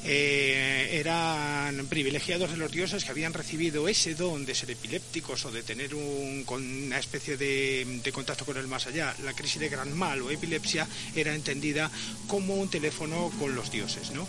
Eh, 0.09 1.01
eran 1.01 1.85
privilegiados 1.89 2.53
de 2.53 2.57
los 2.57 2.71
dioses 2.71 3.05
que 3.05 3.11
habían 3.11 3.33
recibido 3.33 3.89
ese 3.89 4.15
don 4.15 4.47
de 4.47 4.55
ser 4.55 4.71
epilépticos 4.71 5.45
o 5.47 5.51
de 5.51 5.65
tener 5.65 5.97
un, 5.97 6.45
con 6.45 6.63
una 6.63 7.01
especie 7.01 7.37
de, 7.37 8.01
contacto 8.15 8.45
con 8.45 8.57
el 8.57 8.69
más 8.69 8.87
allá. 8.87 9.17
La 9.25 9.33
crisis 9.33 9.59
de 9.59 9.69
gran 9.69 9.93
mal 9.99 10.23
o 10.23 10.31
epilepsia 10.31 10.87
era 11.17 11.35
entendida 11.35 11.91
como 12.29 12.55
un 12.55 12.71
teléfono 12.71 13.33
con 13.41 13.57
los 13.57 13.73
dioses, 13.73 14.13
¿no? 14.13 14.29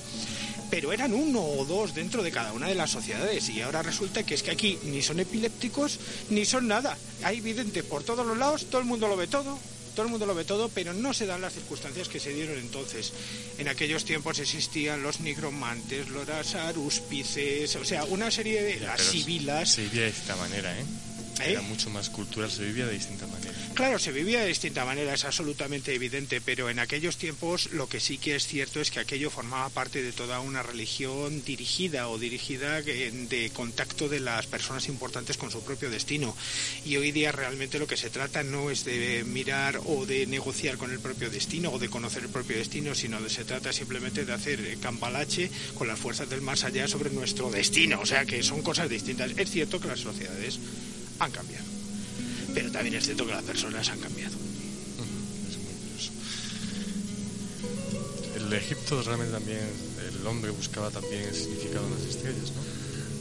pero 0.70 0.92
eran 0.92 1.14
uno 1.14 1.42
o 1.42 1.64
dos 1.64 1.96
dentro 1.96 2.24
de 2.24 2.32
cada 2.32 2.52
una 2.52 2.68
de 2.68 2.76
las 2.76 2.90
sociedades 2.90 3.48
y 3.48 3.62
ahora 3.62 3.84
resulta 3.84 4.24
que 4.24 4.34
es 4.34 4.44
que 4.44 4.52
aquí 4.52 4.78
ni 4.84 5.02
son 5.02 5.20
epilépticos 5.20 6.00
ni 6.30 6.44
son 6.44 6.68
nada. 6.68 6.98
Hay 7.24 7.40
vidente 7.40 7.84
por 7.84 8.04
todos 8.04 8.26
los 8.26 8.38
lados, 8.38 8.66
todo 8.70 8.82
el 8.82 8.88
mundo 8.88 9.08
lo 9.08 9.16
ve 9.16 9.28
todo, 9.28 9.58
todo 9.98 10.06
el 10.06 10.12
mundo 10.12 10.28
lo 10.28 10.36
ve 10.36 10.46
todo, 10.46 10.70
pero 10.70 10.94
no 10.94 11.12
se 11.12 11.26
dan 11.26 11.42
las 11.42 11.54
circunstancias 11.54 12.08
que 12.08 12.20
se 12.20 12.32
dieron 12.32 12.60
entonces. 12.60 13.14
En 13.58 13.68
aquellos 13.68 14.06
tiempos 14.06 14.38
existían 14.38 15.02
los 15.02 15.22
nigromantes, 15.22 16.10
los 16.10 16.54
arúspices, 16.54 17.76
o 17.78 17.84
sea, 17.84 18.04
una 18.04 18.30
serie 18.30 18.62
de... 18.62 18.80
las 18.80 19.02
sibilas. 19.02 19.72
Se 19.72 19.90
de 19.90 20.10
esta 20.10 20.36
manera, 20.36 20.72
¿eh? 20.80 20.86
¿Eh? 21.40 21.52
Era 21.52 21.62
mucho 21.62 21.90
más 21.90 22.10
cultural, 22.10 22.52
se 22.52 22.64
vivía 22.64 22.86
de 22.86 22.94
distinta 22.94 23.28
manera. 23.28 23.54
Claro, 23.74 24.00
se 24.00 24.12
vivía 24.12 24.42
de 24.42 24.48
distinta 24.48 24.86
manera, 24.86 25.14
es 25.14 25.26
absolutamente 25.26 25.94
evidente, 25.94 26.42
pero 26.42 26.70
en 26.70 26.80
aquellos 26.80 27.18
tiempos 27.18 27.72
lo 27.72 27.88
que 27.88 28.00
sí 28.00 28.18
que 28.18 28.36
es 28.36 28.48
cierto 28.48 28.82
es 28.82 28.92
que 28.92 29.00
aquello 29.00 29.30
formaba 29.30 29.70
parte 29.70 30.02
de 30.02 30.12
toda 30.12 30.40
una 30.40 30.64
religión 30.64 31.44
dirigida 31.44 32.10
o 32.10 32.18
dirigida 32.18 32.82
de 32.82 33.52
contacto 33.54 34.10
de 34.10 34.20
las 34.20 34.48
personas 34.48 34.88
importantes 34.88 35.38
con 35.38 35.52
su 35.52 35.64
propio 35.64 35.90
destino. 35.90 36.36
Y 36.86 36.98
hoy 36.98 37.12
día 37.12 37.32
realmente 37.32 37.80
lo 37.80 37.88
que 37.88 37.98
se 37.98 38.10
trata 38.10 38.44
no 38.44 38.70
es 38.70 38.86
de 38.86 39.24
mirar 39.26 39.80
o 39.86 40.06
de 40.06 40.26
negociar 40.26 40.78
con 40.78 40.92
el 40.92 41.00
propio 41.00 41.30
destino 41.30 41.72
o 41.72 41.80
de 41.80 41.90
conocer 41.90 42.24
el 42.24 42.30
propio 42.30 42.58
destino, 42.58 42.96
sino 42.96 43.22
de 43.22 43.30
se 43.30 43.46
trata 43.46 43.72
simplemente 43.72 44.26
de 44.26 44.34
hacer 44.34 44.78
cambalache 44.80 45.52
con 45.76 45.88
las 45.88 46.00
fuerzas 46.00 46.30
del 46.30 46.42
más 46.42 46.64
allá 46.64 46.88
sobre 46.88 47.10
nuestro 47.10 47.50
destino. 47.50 48.00
O 48.02 48.06
sea 48.06 48.26
que 48.26 48.42
son 48.44 48.62
cosas 48.62 48.90
distintas. 48.90 49.32
Es 49.38 49.52
cierto 49.52 49.80
que 49.80 49.88
las 49.88 50.00
sociedades 50.00 50.60
han 51.20 51.32
cambiado. 51.32 51.66
Pero 52.54 52.72
también 52.72 52.96
es 52.96 53.06
cierto 53.06 53.26
que 53.26 53.34
las 53.34 53.44
personas 53.44 53.88
han 53.90 54.00
cambiado. 54.00 54.36
El 58.36 58.54
Egipto 58.54 59.02
realmente 59.04 59.34
también, 59.34 59.60
el 60.08 60.26
hombre 60.26 60.52
buscaba 60.52 60.90
también 60.90 61.24
el 61.24 61.36
significado 61.36 61.86
de 61.90 61.96
las 61.96 62.16
estrellas, 62.16 62.52
¿no? 62.56 62.78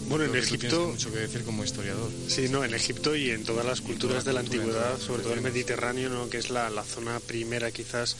Bueno, 0.08 0.24
en 0.24 0.36
Egipto. 0.36 0.88
mucho 0.88 1.12
que 1.12 1.18
decir 1.18 1.42
como 1.42 1.64
historiador. 1.64 2.10
Sí, 2.28 2.48
no, 2.48 2.64
en 2.64 2.74
Egipto 2.74 3.16
y 3.16 3.30
en 3.30 3.44
todas 3.44 3.66
las 3.66 3.80
culturas 3.80 4.24
de 4.24 4.32
la 4.32 4.40
antigüedad, 4.40 5.00
sobre 5.00 5.24
todo 5.24 5.34
el 5.34 5.40
Mediterráneo, 5.40 6.08
¿no? 6.10 6.30
que 6.30 6.38
es 6.38 6.50
la, 6.50 6.70
la 6.70 6.84
zona 6.84 7.18
primera 7.18 7.72
quizás 7.72 8.16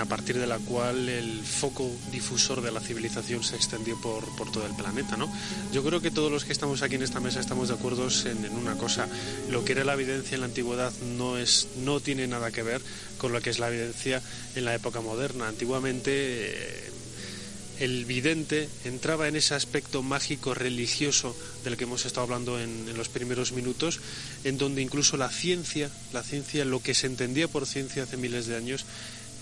a 0.00 0.04
partir 0.06 0.38
de 0.38 0.46
la 0.46 0.58
cual 0.58 1.08
el 1.08 1.42
foco 1.42 1.90
difusor 2.10 2.62
de 2.62 2.72
la 2.72 2.80
civilización 2.80 3.42
se 3.44 3.56
extendió 3.56 4.00
por, 4.00 4.24
por, 4.36 4.50
todo 4.50 4.66
el 4.66 4.74
planeta. 4.74 5.16
¿no? 5.16 5.32
Yo 5.72 5.82
creo 5.82 6.00
que 6.00 6.10
todos 6.10 6.30
los 6.30 6.44
que 6.44 6.52
estamos 6.52 6.82
aquí 6.82 6.94
en 6.94 7.02
esta 7.02 7.20
mesa 7.20 7.40
estamos 7.40 7.68
de 7.68 7.74
acuerdo 7.74 8.08
en, 8.24 8.52
una 8.56 8.76
cosa. 8.76 9.08
Lo 9.50 9.64
que 9.64 9.72
era 9.72 9.84
la 9.84 9.94
evidencia 9.94 10.34
en 10.34 10.40
la 10.40 10.46
antigüedad 10.46 10.92
no, 11.16 11.38
es, 11.38 11.68
no 11.78 12.00
tiene 12.00 12.26
nada 12.26 12.50
que 12.50 12.62
ver 12.62 12.80
con 13.18 13.32
lo 13.32 13.40
que 13.40 13.50
es 13.50 13.58
la 13.58 13.68
evidencia 13.68 14.22
en 14.54 14.64
la 14.64 14.74
época 14.74 15.00
moderna. 15.00 15.48
Antiguamente 15.48 16.10
eh, 16.12 16.90
el 17.80 18.04
vidente 18.04 18.68
entraba 18.84 19.28
en 19.28 19.36
ese 19.36 19.54
aspecto 19.54 20.02
mágico 20.02 20.54
religioso 20.54 21.36
del 21.64 21.76
que 21.76 21.84
hemos 21.84 22.06
estado 22.06 22.24
hablando 22.24 22.60
en, 22.60 22.88
en, 22.88 22.96
los 22.96 23.08
primeros 23.08 23.52
minutos, 23.52 24.00
en 24.44 24.56
donde 24.56 24.82
incluso 24.82 25.16
la 25.16 25.28
ciencia, 25.28 25.90
la 26.12 26.22
ciencia, 26.22 26.64
lo 26.64 26.80
que 26.80 26.94
se 26.94 27.06
entendía 27.06 27.48
por 27.48 27.66
ciencia 27.66 28.04
hace 28.04 28.16
miles 28.16 28.46
de 28.46 28.56
años, 28.56 28.84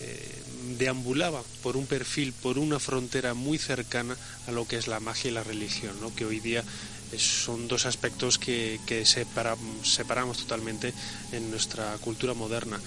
eh, 0.00 0.40
deambulaba 0.78 1.42
por 1.62 1.76
un 1.76 1.86
perfil, 1.86 2.32
por 2.32 2.58
una 2.58 2.78
frontera 2.78 3.34
muy 3.34 3.58
cercana 3.58 4.16
a 4.46 4.52
lo 4.52 4.66
que 4.66 4.76
es 4.76 4.88
la 4.88 5.00
magia 5.00 5.30
y 5.30 5.34
la 5.34 5.44
religión, 5.44 5.94
¿no? 6.00 6.14
que 6.14 6.24
hoy 6.24 6.40
día 6.40 6.64
son 7.18 7.68
dos 7.68 7.86
aspectos 7.86 8.38
que, 8.38 8.78
separamos 9.04 10.38
totalmente 10.38 10.92
en 11.32 11.50
nuestra 11.50 11.96
cultura 11.98 12.34
moderna. 12.34 12.80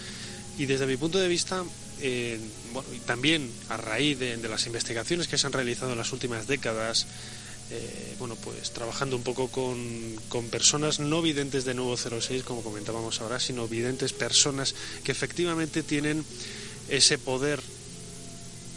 Y 0.58 0.66
desde 0.66 0.86
mi 0.86 0.98
punto 0.98 1.18
de 1.18 1.28
vista, 1.28 1.64
eh, 2.00 2.40
también 3.06 3.52
a 3.70 3.78
raíz 3.78 4.20
de, 4.20 4.38
las 4.38 4.66
investigaciones 4.66 5.28
que 5.28 5.38
se 5.38 5.48
han 5.48 5.54
realizado 5.54 5.92
en 5.92 5.98
las 5.98 6.14
últimas 6.14 6.48
décadas, 6.48 7.08
eh, 7.72 8.16
bueno, 8.20 8.36
pues 8.36 8.72
trabajando 8.72 9.16
un 9.16 9.24
poco 9.24 9.50
con, 9.50 10.16
con, 10.30 10.48
personas 10.50 11.00
no 11.00 11.22
videntes 11.22 11.66
de 11.66 11.74
Nuevo 11.74 11.98
06, 11.98 12.44
como 12.44 12.62
comentábamos 12.62 13.20
ahora, 13.22 13.40
sino 13.40 13.68
videntes 13.68 14.14
personas 14.14 14.76
que 15.04 15.12
efectivamente 15.12 15.82
tienen 15.82 16.24
ese 16.90 17.18
poder, 17.18 17.62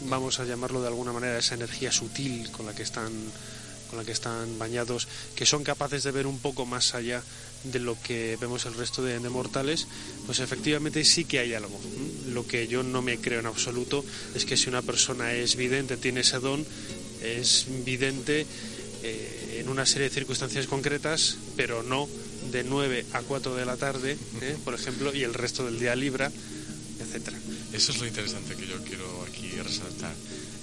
vamos 0.09 0.39
a 0.39 0.45
llamarlo 0.45 0.81
de 0.81 0.87
alguna 0.87 1.13
manera, 1.13 1.37
esa 1.37 1.55
energía 1.55 1.91
sutil 1.91 2.51
con 2.51 2.65
la 2.65 2.73
que 2.73 2.83
están 2.83 3.11
con 3.87 3.97
la 3.97 4.05
que 4.05 4.11
están 4.11 4.59
bañados, 4.59 5.07
que 5.35 5.45
son 5.45 5.63
capaces 5.63 6.03
de 6.03 6.11
ver 6.11 6.27
un 6.27 6.39
poco 6.39 6.65
más 6.65 6.93
allá 6.93 7.23
de 7.63 7.79
lo 7.79 7.99
que 8.01 8.37
vemos 8.39 8.65
el 8.65 8.75
resto 8.75 9.03
de, 9.03 9.17
mortales, 9.29 9.87
pues 10.25 10.39
efectivamente 10.39 11.03
sí 11.03 11.25
que 11.25 11.39
hay 11.39 11.53
algo. 11.53 11.79
Lo 12.27 12.45
que 12.45 12.67
yo 12.67 12.83
no 12.83 13.01
me 13.01 13.17
creo 13.17 13.39
en 13.39 13.45
absoluto 13.45 14.05
es 14.35 14.45
que 14.45 14.57
si 14.57 14.69
una 14.69 14.81
persona 14.81 15.33
es 15.33 15.55
vidente, 15.55 15.97
tiene 15.97 16.21
ese 16.21 16.39
don, 16.39 16.65
es 17.21 17.65
vidente 17.85 18.45
eh, 19.03 19.59
en 19.59 19.69
una 19.69 19.85
serie 19.85 20.09
de 20.09 20.13
circunstancias 20.13 20.67
concretas, 20.67 21.37
pero 21.55 21.83
no 21.83 22.07
de 22.51 22.63
9 22.63 23.05
a 23.13 23.21
4 23.21 23.55
de 23.55 23.65
la 23.65 23.75
tarde, 23.77 24.17
¿eh? 24.41 24.57
por 24.63 24.73
ejemplo, 24.73 25.13
y 25.13 25.23
el 25.23 25.33
resto 25.33 25.65
del 25.65 25.79
día 25.79 25.95
libra, 25.95 26.31
etcétera. 26.99 27.37
Eso 27.73 27.91
es 27.91 27.99
lo 27.99 28.07
interesante 28.07 28.55
que 28.55 28.67
yo 28.67 28.77
quiero 28.83 29.05
aquí 29.23 29.49
resaltar. 29.61 30.13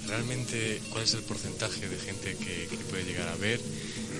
Realmente, 0.07 0.81
¿cuál 0.91 1.03
es 1.03 1.13
el 1.13 1.21
porcentaje 1.21 1.87
de 1.89 1.97
gente 1.97 2.35
que, 2.35 2.67
puede 2.89 3.05
llegar 3.05 3.27
a 3.27 3.35
ver? 3.35 3.59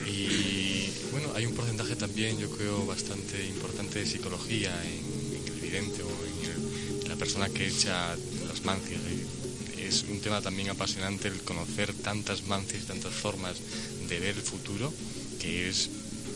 Y 0.08 0.90
bueno, 1.12 1.32
hay 1.36 1.46
un 1.46 1.54
porcentaje 1.54 1.96
también, 1.96 2.40
yo 2.40 2.50
creo, 2.50 2.86
bastante 2.86 3.46
importante 3.46 4.00
de 4.00 4.06
psicología 4.06 4.72
en, 4.84 5.54
el 5.54 5.62
vidente 5.62 6.02
o 6.04 6.10
en, 6.10 7.10
la 7.10 7.16
persona 7.16 7.50
que 7.50 7.68
echa 7.68 8.16
las 8.48 8.64
mancias. 8.66 9.00
Es 9.78 10.04
un 10.10 10.20
tema 10.20 10.42
también 10.42 10.70
apasionante 10.70 11.28
el 11.28 11.42
conocer 11.42 11.94
tantas 11.94 12.44
mancias, 12.48 12.86
tantas 12.86 13.14
formas 13.14 13.58
de 14.10 14.20
ver 14.20 14.36
el 14.36 14.42
futuro, 14.42 14.92
que 15.40 15.70
es 15.70 15.90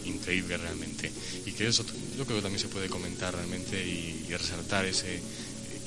increíble 0.05 0.57
realmente. 0.57 1.11
Y 1.45 1.51
que 1.53 1.67
eso 1.67 1.83
yo 2.17 2.25
creo 2.25 2.37
que 2.37 2.43
también 2.43 2.59
se 2.59 2.67
puede 2.67 2.87
comentar 2.87 3.33
realmente 3.33 3.83
y 3.83 4.27
resaltar 4.29 4.85
ese, 4.85 5.19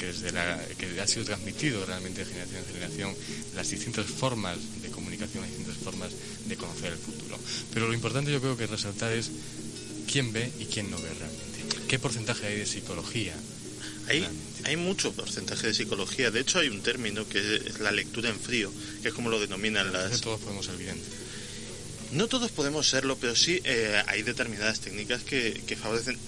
que, 0.03 0.07
desde 0.09 0.33
la, 0.33 0.61
que 0.79 1.01
ha 1.01 1.07
sido 1.07 1.25
transmitido 1.25 1.87
realmente 1.87 2.25
de 2.25 2.27
generación 2.27 2.59
en 2.59 2.75
generación, 2.75 3.15
las 3.55 3.71
distintas 3.71 4.07
formas 4.07 4.59
de 4.83 4.89
comunicación, 4.91 5.43
las 5.43 5.51
distintas 5.51 5.77
formas 5.77 6.11
de 6.47 6.57
conocer 6.57 6.93
el 6.93 6.99
futuro. 6.99 7.39
Pero 7.73 7.87
lo 7.87 7.95
importante 7.95 8.33
yo 8.33 8.41
creo 8.41 8.57
que 8.57 8.67
resaltar 8.67 9.13
es 9.13 9.31
quién 10.11 10.33
ve 10.33 10.51
y 10.59 10.65
quién 10.65 10.91
no 10.91 10.99
ve 10.99 11.09
realmente. 11.15 11.87
¿Qué 11.87 12.01
porcentaje 12.01 12.49
hay 12.49 12.59
de 12.59 12.67
psicología? 12.67 13.35
Hay, 14.09 14.27
hay 14.65 14.77
mucho 14.77 15.13
porcentaje 15.13 15.69
de 15.69 15.75
psicología. 15.75 16.33
De 16.33 16.41
hecho, 16.41 16.59
hay 16.59 16.69
un 16.69 16.83
término 16.83 17.29
que 17.29 17.39
es 17.39 17.79
la 17.79 17.93
lectura 17.93 18.29
en 18.29 18.41
frío, 18.41 18.73
que 19.03 19.09
es 19.09 19.15
como 19.15 19.31
lo 19.31 19.39
denominan 19.39 19.93
las... 19.93 20.21
todos 20.21 20.41
podemos 20.41 20.67
ser 20.67 20.77
videntes. 20.79 21.07
No 22.11 22.27
todos 22.27 22.51
podemos 22.51 22.89
serlo, 22.89 23.17
pero 23.19 23.37
sí 23.37 23.61
eh, 23.63 24.03
hay 24.09 24.23
determinadas 24.23 24.81
técnicas 24.81 25.23
que, 25.23 25.63
que 25.65 25.77
favorecen 25.77 26.19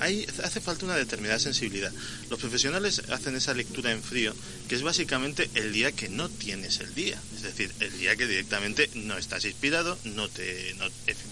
hace 0.00 0.60
falta 0.60 0.84
una 0.84 0.96
determinada 0.96 1.38
sensibilidad. 1.38 1.92
Los 2.30 2.38
profesionales 2.38 3.02
hacen 3.10 3.36
esa 3.36 3.54
lectura 3.54 3.92
en 3.92 4.02
frío, 4.02 4.34
que 4.68 4.74
es 4.74 4.82
básicamente 4.82 5.50
el 5.54 5.72
día 5.72 5.92
que 5.92 6.08
no 6.08 6.28
tienes 6.28 6.80
el 6.80 6.94
día. 6.94 7.20
Es 7.36 7.42
decir, 7.42 7.72
el 7.80 7.98
día 7.98 8.16
que 8.16 8.26
directamente 8.26 8.90
no 8.94 9.16
estás 9.16 9.44
inspirado, 9.44 9.98
no 10.04 10.28
te, 10.28 10.74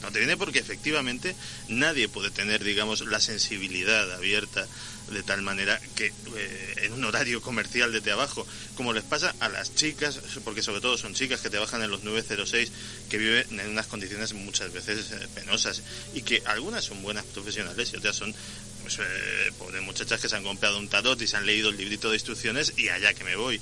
No 0.02 0.12
te 0.12 0.18
viene 0.18 0.36
porque 0.36 0.58
efectivamente 0.58 1.34
nadie 1.68 2.08
puede 2.08 2.30
tener, 2.30 2.62
digamos, 2.64 3.00
la 3.06 3.20
sensibilidad 3.20 4.12
abierta 4.12 4.66
de 5.10 5.22
tal 5.22 5.42
manera 5.42 5.80
que 5.94 6.06
eh, 6.06 6.74
en 6.82 6.92
un 6.92 7.04
horario 7.04 7.40
comercial 7.40 7.92
de 8.00 8.12
abajo, 8.12 8.46
como 8.74 8.92
les 8.92 9.04
pasa 9.04 9.34
a 9.40 9.48
las 9.48 9.74
chicas, 9.74 10.20
porque 10.44 10.62
sobre 10.62 10.80
todo 10.80 10.98
son 10.98 11.14
chicas 11.14 11.40
que 11.40 11.50
trabajan 11.50 11.82
en 11.82 11.90
los 11.90 12.02
906, 12.02 12.72
que 13.08 13.18
viven 13.18 13.60
en 13.60 13.70
unas 13.70 13.86
condiciones 13.86 14.32
muchas 14.32 14.72
veces 14.72 15.12
eh, 15.12 15.28
penosas 15.34 15.82
y 16.14 16.22
que 16.22 16.42
algunas 16.46 16.84
son 16.84 17.02
buenas 17.02 17.24
profesionales 17.24 17.92
y 17.92 17.96
otras 17.96 18.16
son 18.16 18.34
pues, 18.82 18.98
eh, 18.98 19.52
pobres 19.58 19.82
muchachas 19.82 20.20
que 20.20 20.28
se 20.28 20.36
han 20.36 20.44
comprado 20.44 20.78
un 20.78 20.88
tarot 20.88 21.20
y 21.20 21.26
se 21.26 21.36
han 21.36 21.46
leído 21.46 21.70
el 21.70 21.76
librito 21.76 22.10
de 22.10 22.16
instrucciones 22.16 22.74
y 22.76 22.88
allá 22.88 23.14
que 23.14 23.24
me 23.24 23.36
voy. 23.36 23.60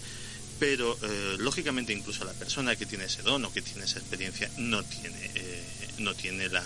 Pero 0.59 0.97
lógicamente 1.39 1.93
incluso 1.93 2.25
la 2.25 2.33
persona 2.33 2.77
que 2.77 2.87
tiene 2.87 3.05
ese 3.05 3.23
don 3.23 3.45
o 3.45 3.53
que 3.53 3.63
tiene 3.63 3.85
esa 3.85 3.99
experiencia 3.99 4.51
no 4.57 4.83
tiene 4.85 5.33
no 5.99 6.15
tiene 6.15 6.49
la, 6.49 6.63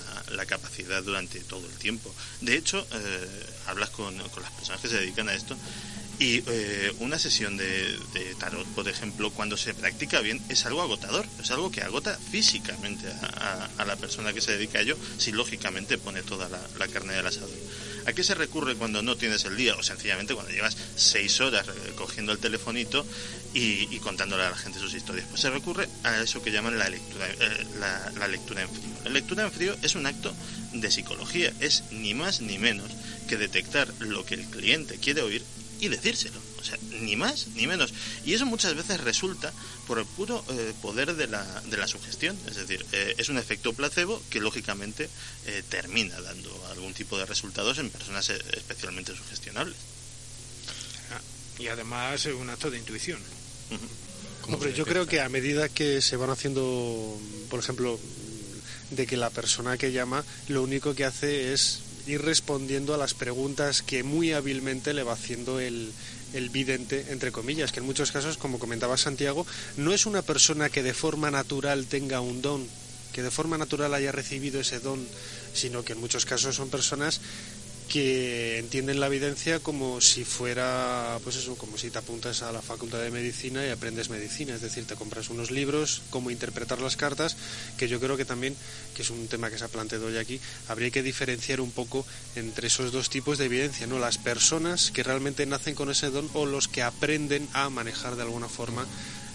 capacidad 0.47 1.03
durante 1.03 1.41
todo 1.41 1.67
el 1.67 1.73
tiempo. 1.79 2.15
De 2.41 2.57
hecho, 2.57 2.87
eh, 2.93 3.47
hablas 3.67 3.91
con, 3.91 4.17
las 4.17 4.53
personas 4.53 4.81
que 4.81 4.89
se 4.89 4.99
dedican 5.01 5.29
a 5.29 5.35
esto 5.35 5.57
y 6.19 6.43
eh, 6.47 6.93
una 7.01 7.19
sesión 7.19 7.57
de, 7.57 7.97
tarot, 8.41 8.67
por 8.69 8.89
ejemplo, 8.89 9.31
cuando 9.31 9.57
se 9.57 9.75
practica 9.75 10.21
bien, 10.21 10.41
es 10.49 10.65
algo 10.65 10.81
agotador, 10.81 11.27
es 11.41 11.51
algo 11.51 11.71
que 11.71 11.83
agota 11.83 12.19
físicamente 12.31 13.07
a, 13.09 13.85
la 13.85 13.97
persona 13.97 14.33
que 14.33 14.41
se 14.41 14.53
dedica 14.53 14.79
a 14.79 14.83
ello, 14.83 14.97
si 15.19 15.33
lógicamente 15.33 15.99
pone 15.99 16.23
toda 16.23 16.49
la, 16.49 16.61
la 16.79 16.89
carne 16.89 17.15
del 17.15 17.27
asador. 17.27 17.51
¿A 18.09 18.15
qué 18.15 18.25
se 18.25 18.35
recurre 18.35 18.75
cuando 18.75 19.03
no 19.03 19.19
tienes 19.19 19.45
el 19.45 19.55
día? 19.55 19.77
O 19.77 19.83
sencillamente 19.83 20.33
cuando 20.33 20.51
llevas 20.51 20.75
seis 20.97 21.43
horas 21.43 21.69
eh, 21.69 21.93
cogiendo 21.95 22.33
el 22.33 22.39
telefonito 22.39 23.05
y, 23.53 23.99
contándole 23.99 24.45
a 24.45 24.51
la 24.51 24.57
gente 24.57 24.79
sus 24.79 24.95
historias. 24.95 25.27
Pues 25.29 25.43
se 25.43 25.51
recurre 25.51 25.87
a 26.05 26.19
eso 26.23 26.43
que 26.43 26.51
llaman 26.51 26.79
la 26.79 26.89
lectura, 26.89 27.29
eh, 27.29 27.67
la, 27.79 28.29
lectura 28.29 28.63
en 28.63 28.69
frío. 28.71 28.95
La 29.05 29.11
lectura 29.11 29.45
en 29.45 29.53
frío 29.53 29.77
es 29.83 29.95
un 29.95 30.07
acto 30.07 30.33
de 30.73 30.91
psicología, 30.91 31.53
es 31.61 31.85
ni 31.91 32.15
más 32.15 32.41
ni 32.41 32.57
menos 32.57 32.91
que 33.29 33.37
detectar 33.37 33.93
lo 33.99 34.25
que 34.25 34.37
el 34.37 34.47
cliente 34.47 34.97
quiere 34.97 35.21
oír 35.21 35.45
y 35.79 35.89
decírselo. 35.89 36.48
O 36.69 36.71
sea, 36.71 36.79
ni 37.01 37.17
más 37.17 37.49
ni 37.55 37.67
menos. 37.67 37.95
Y 38.25 38.35
eso 38.35 38.45
muchas 38.45 38.75
veces 38.75 39.01
resulta 39.01 39.53
por 39.87 39.99
el 39.99 40.05
puro 40.05 40.45
eh, 40.51 40.75
poder 40.83 41.15
de 41.15 41.27
la, 41.27 41.45
de 41.63 41.77
la 41.77 41.89
sugestión. 41.89 42.37
Es 42.47 42.57
decir, 42.57 42.85
eh, 42.93 43.15
es 43.17 43.29
un 43.29 43.39
efecto 43.39 43.73
placebo 43.73 44.23
que 44.31 44.41
lógicamente 44.41 45.09
termina 45.71 46.21
dando 46.21 46.51
algún 46.71 46.93
tipo 46.93 47.17
de 47.17 47.25
resultados 47.25 47.79
en 47.79 47.89
personas 47.89 48.29
especialmente 48.29 49.17
sugestionables. 49.17 49.77
Y 51.59 51.69
además 51.69 52.27
es 52.27 52.35
un 52.35 52.51
acto 52.51 52.71
de 52.71 52.79
intuición. 52.79 53.19
Hombre, 54.47 54.73
yo 54.73 54.85
creo 54.85 55.07
que 55.07 55.21
a 55.21 55.29
medida 55.29 55.69
que 55.69 56.01
se 56.01 56.17
van 56.17 56.31
haciendo, 56.31 57.19
por 57.51 57.61
ejemplo, 57.61 57.99
de 58.91 59.07
que 59.07 59.17
la 59.17 59.31
persona 59.31 59.77
que 59.77 59.93
llama 59.93 60.25
lo 60.49 60.63
único 60.63 60.95
que 60.95 61.05
hace 61.05 61.53
es 61.53 61.81
ir 62.07 62.23
respondiendo 62.23 62.95
a 62.95 62.99
las 62.99 63.13
preguntas 63.13 63.83
que 63.83 64.03
muy 64.03 64.33
hábilmente 64.33 64.95
le 64.95 65.03
va 65.03 65.13
haciendo 65.13 65.61
el, 65.61 65.93
el 66.35 66.51
vidente, 66.51 67.07
entre 67.11 67.33
comillas, 67.33 67.73
que 67.73 67.81
en 67.81 67.87
muchos 67.87 68.13
casos, 68.13 68.39
como 68.39 68.59
comentaba 68.59 68.97
Santiago, 68.97 69.47
no 69.77 69.93
es 69.93 70.07
una 70.07 70.23
persona 70.23 70.69
que 70.69 70.83
de 70.83 70.95
forma 70.95 71.31
natural 71.31 71.87
tenga 71.87 72.21
un 72.21 72.43
don, 72.43 72.67
que 73.13 73.23
de 73.23 73.31
forma 73.31 73.59
natural 73.59 73.95
haya 73.95 74.13
recibido 74.13 74.61
ese 74.61 74.81
don, 74.81 75.07
sino 75.55 75.85
que 75.85 75.95
en 75.95 76.01
muchos 76.01 76.25
casos 76.25 76.57
son 76.57 76.71
personas 76.71 77.21
que 77.89 78.59
entienden 78.59 79.01
la 79.01 79.07
evidencia 79.07 79.61
como 79.61 80.01
si 80.01 80.25
fuera, 80.25 81.19
pues 81.25 81.37
eso, 81.37 81.57
como 81.57 81.79
si 81.79 81.91
te 81.91 81.99
apuntas 81.99 82.43
a 82.43 82.53
la 82.53 82.61
facultad 82.61 83.01
de 83.01 83.11
medicina 83.11 83.67
y 83.67 83.71
aprendes 83.71 84.11
medicina, 84.11 84.55
es 84.55 84.61
decir, 84.61 84.85
te 84.85 84.95
compras 84.95 85.31
unos 85.31 85.51
libros, 85.51 86.03
cómo 86.11 86.31
interpretar 86.31 86.81
las 86.81 86.97
cartas, 86.97 87.37
que 87.79 87.89
yo 87.89 87.99
creo 87.99 88.17
que 88.17 88.27
también, 88.27 88.55
que 88.95 89.03
es 89.03 89.11
un 89.11 89.27
tema 89.27 89.51
que 89.51 89.59
se 89.59 89.65
ha 89.65 89.69
planteado 89.69 90.07
hoy 90.07 90.19
aquí, 90.19 90.39
habría 90.69 90.91
que 90.91 91.03
diferenciar 91.03 91.61
un 91.61 91.71
poco 91.71 92.07
entre 92.37 92.69
esos 92.69 92.93
dos 92.93 93.09
tipos 93.09 93.39
de 93.39 93.47
evidencia, 93.47 93.87
¿no? 93.87 93.99
Las 93.99 94.19
personas 94.19 94.91
que 94.91 95.03
realmente 95.03 95.47
nacen 95.47 95.75
con 95.75 95.91
ese 95.91 96.11
don 96.11 96.29
o 96.35 96.45
los 96.45 96.69
que 96.69 96.83
aprenden 96.83 97.49
a 97.55 97.71
manejar 97.71 98.17
de 98.17 98.23
alguna 98.23 98.49
forma 98.49 98.87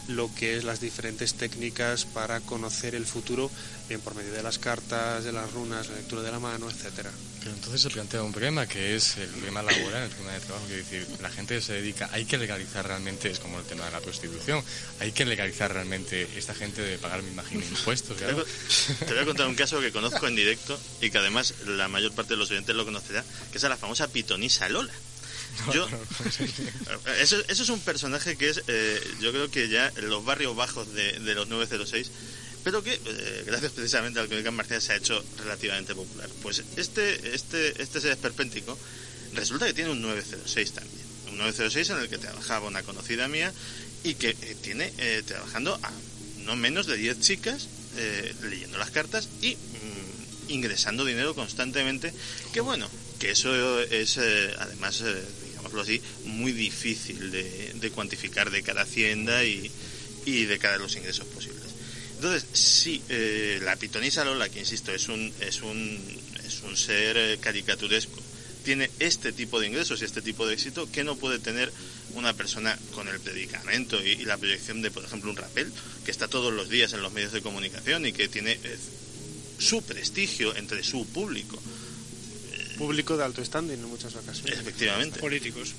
lo 0.08 0.34
que 0.36 0.58
es 0.58 0.64
las 0.64 0.80
diferentes 0.80 1.36
técnicas 1.36 2.06
para 2.06 2.42
conocer 2.42 2.96
el 2.96 3.06
futuro, 3.06 3.50
bien 3.88 4.02
por 4.02 4.16
medio 4.16 4.34
de 4.34 4.44
las 4.44 4.60
cartas, 4.60 5.24
de 5.24 5.32
las 5.32 5.52
runas, 5.52 5.90
la 5.90 5.96
lectura 5.96 6.22
de 6.22 6.32
la 6.32 6.40
mano, 6.40 6.70
etcétera. 6.70 7.12
Pero 7.40 7.52
entonces 7.56 7.82
se 7.82 7.90
plantea 7.90 8.24
un 8.24 8.32
problema 8.32 8.68
que 8.68 8.96
es 8.96 9.18
el 9.18 9.28
problema 9.28 9.62
laboral, 9.62 10.04
el 10.04 10.10
problema 10.10 10.34
de 10.34 10.40
trabajo, 10.40 10.68
que 10.68 10.76
decir, 10.76 11.08
la 11.22 11.30
gente 11.30 11.60
se 11.62 11.74
dedica, 11.74 12.10
hay 12.14 12.26
que 12.26 12.38
legalizar 12.38 12.88
realmente, 12.88 13.30
es 13.30 13.40
como 13.40 13.60
el 13.60 13.66
tema 13.66 13.86
de 13.86 13.92
la 13.92 14.00
prostitución, 14.00 14.64
hay 15.00 15.12
que 15.12 15.26
legalizar 15.26 15.74
realmente 15.74 16.28
esta 16.38 16.54
gente 16.54 16.82
de 16.82 16.98
pagar, 16.98 17.22
me 17.22 17.32
imagino, 17.32 17.64
impuestos. 17.66 18.18
Te 18.18 19.14
voy 19.14 19.20
a 19.20 19.26
contar 19.26 19.48
un 19.48 19.56
caso 19.56 19.82
que 19.82 19.92
conozco 19.92 20.28
en 20.28 20.36
directo 20.36 20.80
y 21.02 21.10
que 21.10 21.18
además 21.18 21.54
la 21.66 21.88
mayor 21.88 22.14
parte 22.14 22.34
de 22.34 22.38
los 22.38 22.50
oyentes 22.52 22.76
lo 22.76 22.86
conocerá, 22.86 23.24
que 23.52 23.58
es 23.58 23.64
la 23.64 23.78
famosa 23.78 24.08
pitonisa 24.08 24.70
Lola. 24.70 24.94
Yo, 25.74 25.88
eso, 27.20 27.38
eso, 27.48 27.64
es 27.64 27.70
un 27.70 27.80
personaje 27.80 28.36
que 28.36 28.50
es, 28.50 28.64
eh, 28.68 29.02
yo 29.22 29.32
creo 29.32 29.52
que 29.52 29.70
ya 29.70 29.92
en 29.96 30.10
los 30.10 30.26
barrios 30.26 30.56
bajos 30.56 30.94
de, 30.94 31.20
de 31.20 31.36
los 31.36 31.48
906 31.48 32.12
pero 32.64 32.84
que 32.84 32.94
eh, 32.94 33.44
gracias 33.46 33.74
precisamente 33.74 34.20
al 34.20 34.30
que 34.30 34.52
Martínez 34.52 34.84
se 34.84 34.94
ha 34.94 34.96
hecho 34.96 35.24
relativamente 35.38 35.94
popular. 35.94 36.30
Pues 36.42 36.64
este, 36.78 37.36
este, 37.36 37.82
este 37.82 38.00
ser 38.00 38.12
esperpéntico 38.12 38.78
resulta 39.34 39.66
que 39.66 39.74
tiene 39.74 39.92
un 39.92 40.02
906 40.02 40.72
también, 40.72 41.06
un 41.30 41.38
906 41.38 41.90
en 41.90 41.98
el 41.98 42.10
que 42.10 42.18
trabajaba 42.18 42.68
una 42.68 42.84
conocida 42.84 43.28
mía 43.28 43.52
y 44.04 44.16
que 44.16 44.30
eh, 44.30 44.56
tiene 44.62 44.94
eh, 44.98 45.24
trabajando 45.26 45.78
a 45.84 45.92
no 46.46 46.56
menos 46.56 46.88
de 46.88 46.98
10 46.98 47.20
chicas 47.20 47.68
leyendo 48.42 48.80
las 48.80 48.90
cartas 48.90 49.30
y 49.40 49.56
mm, 49.56 50.50
ingresando 50.50 51.06
dinero 51.06 51.36
constantemente, 51.36 52.12
que 52.52 52.60
bueno, 52.60 52.90
que 53.20 53.30
eso 53.30 53.80
es 53.82 54.18
además, 54.18 55.04
así, 55.82 56.02
muy 56.26 56.52
difícil 56.52 57.32
de, 57.32 57.74
de, 57.76 57.92
cuantificar 57.92 58.52
de 58.52 58.64
cada 58.64 58.82
hacienda 58.82 59.44
y, 59.44 59.72
de 60.26 60.60
cada 60.60 60.78
los 60.78 60.96
ingresos 60.96 61.26
posibles. 61.28 61.64
Entonces, 62.16 62.46
sí, 62.54 63.02
eh, 63.10 63.60
la 63.64 63.76
pitonisa 63.76 64.24
Lola, 64.24 64.50
que 64.50 64.60
insisto, 64.60 64.94
es 64.94 65.10
un, 65.10 65.34
es 65.42 65.62
un, 65.62 66.00
es 66.46 66.62
un 66.62 66.78
ser 66.78 67.18
eh, 67.18 67.38
caricaturesco, 67.42 68.22
tiene 68.64 68.90
este 69.00 69.34
tipo 69.34 69.60
de 69.60 69.68
ingresos 69.68 70.02
y 70.02 70.06
este 70.06 70.22
tipo 70.22 70.48
de 70.48 70.54
éxito 70.54 70.90
que 70.90 71.04
no 71.04 71.18
puede 71.18 71.40
tener 71.40 71.72
una 72.16 72.34
persona 72.34 72.78
con 72.94 73.08
el 73.08 73.20
predicamento 73.20 74.04
y, 74.04 74.24
la 74.26 74.38
proyección 74.38 74.82
de, 74.82 74.92
por 74.92 75.04
ejemplo, 75.04 75.30
un 75.30 75.38
rapel, 75.38 75.72
que 76.06 76.12
está 76.12 76.28
todos 76.28 76.54
los 76.54 76.70
días 76.70 76.94
en 76.94 77.02
los 77.02 77.12
medios 77.12 77.34
de 77.34 77.42
comunicación 77.42 78.06
y 78.06 78.14
que 78.14 78.28
tiene 78.28 78.54
eh, 78.64 78.78
su 79.60 79.82
prestigio 79.82 80.56
entre 80.56 80.84
su 80.84 81.06
público. 81.08 81.62
Público 82.78 83.18
de 83.18 83.24
alto 83.24 83.44
standing 83.44 83.74
en 83.74 83.90
muchas 83.90 84.16
ocasiones. 84.16 84.60
Efectivamente. 84.60 85.20
Políticos. 85.20 85.74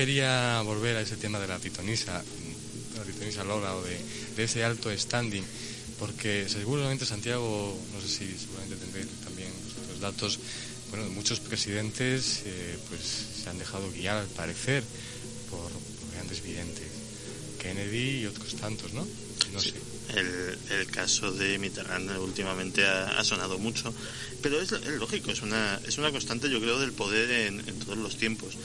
Quería 0.00 0.62
volver 0.62 0.96
a 0.96 1.02
ese 1.02 1.18
tema 1.18 1.38
de 1.38 1.46
la 1.46 1.58
pitonisa, 1.58 2.24
la 2.96 3.04
pitonisa 3.04 3.44
Lola 3.44 3.76
o 3.76 3.82
de, 3.84 4.00
ese 4.42 4.64
alto 4.64 4.88
standing, 4.88 5.44
porque 5.98 6.48
seguramente 6.48 7.04
Santiago, 7.04 7.76
no 7.92 8.00
sé 8.00 8.08
si 8.08 8.24
seguramente 8.32 8.76
tendréis 8.76 9.08
también 9.22 9.52
los 9.92 10.00
datos, 10.00 10.38
bueno, 10.88 11.04
muchos 11.10 11.40
presidentes 11.40 12.40
eh, 12.46 12.78
pues 12.88 13.02
se 13.44 13.50
han 13.50 13.58
dejado 13.58 13.92
guiar 13.92 14.16
al 14.16 14.26
parecer 14.28 14.82
por, 15.50 15.68
grandes 16.14 16.42
videntes, 16.42 16.88
Kennedy 17.60 18.22
y 18.22 18.26
otros 18.26 18.56
tantos, 18.56 18.94
¿no? 18.94 19.06
No 19.52 19.60
sé. 19.60 19.74
El, 20.16 20.86
caso 20.90 21.30
de 21.30 21.58
Mitterrand 21.58 22.10
últimamente 22.18 22.86
ha, 22.86 23.22
sonado 23.22 23.58
mucho, 23.58 23.92
pero 24.40 24.62
es, 24.62 24.72
lógico, 24.98 25.30
es 25.30 25.42
una, 25.42 25.78
es 25.86 25.98
una 25.98 26.10
constante, 26.10 26.48
yo 26.48 26.58
creo, 26.58 26.80
del 26.80 26.92
poder 26.92 27.30
en, 27.30 27.60
en 27.60 27.78
todos 27.80 27.98
los 27.98 28.16
tiempos. 28.16 28.56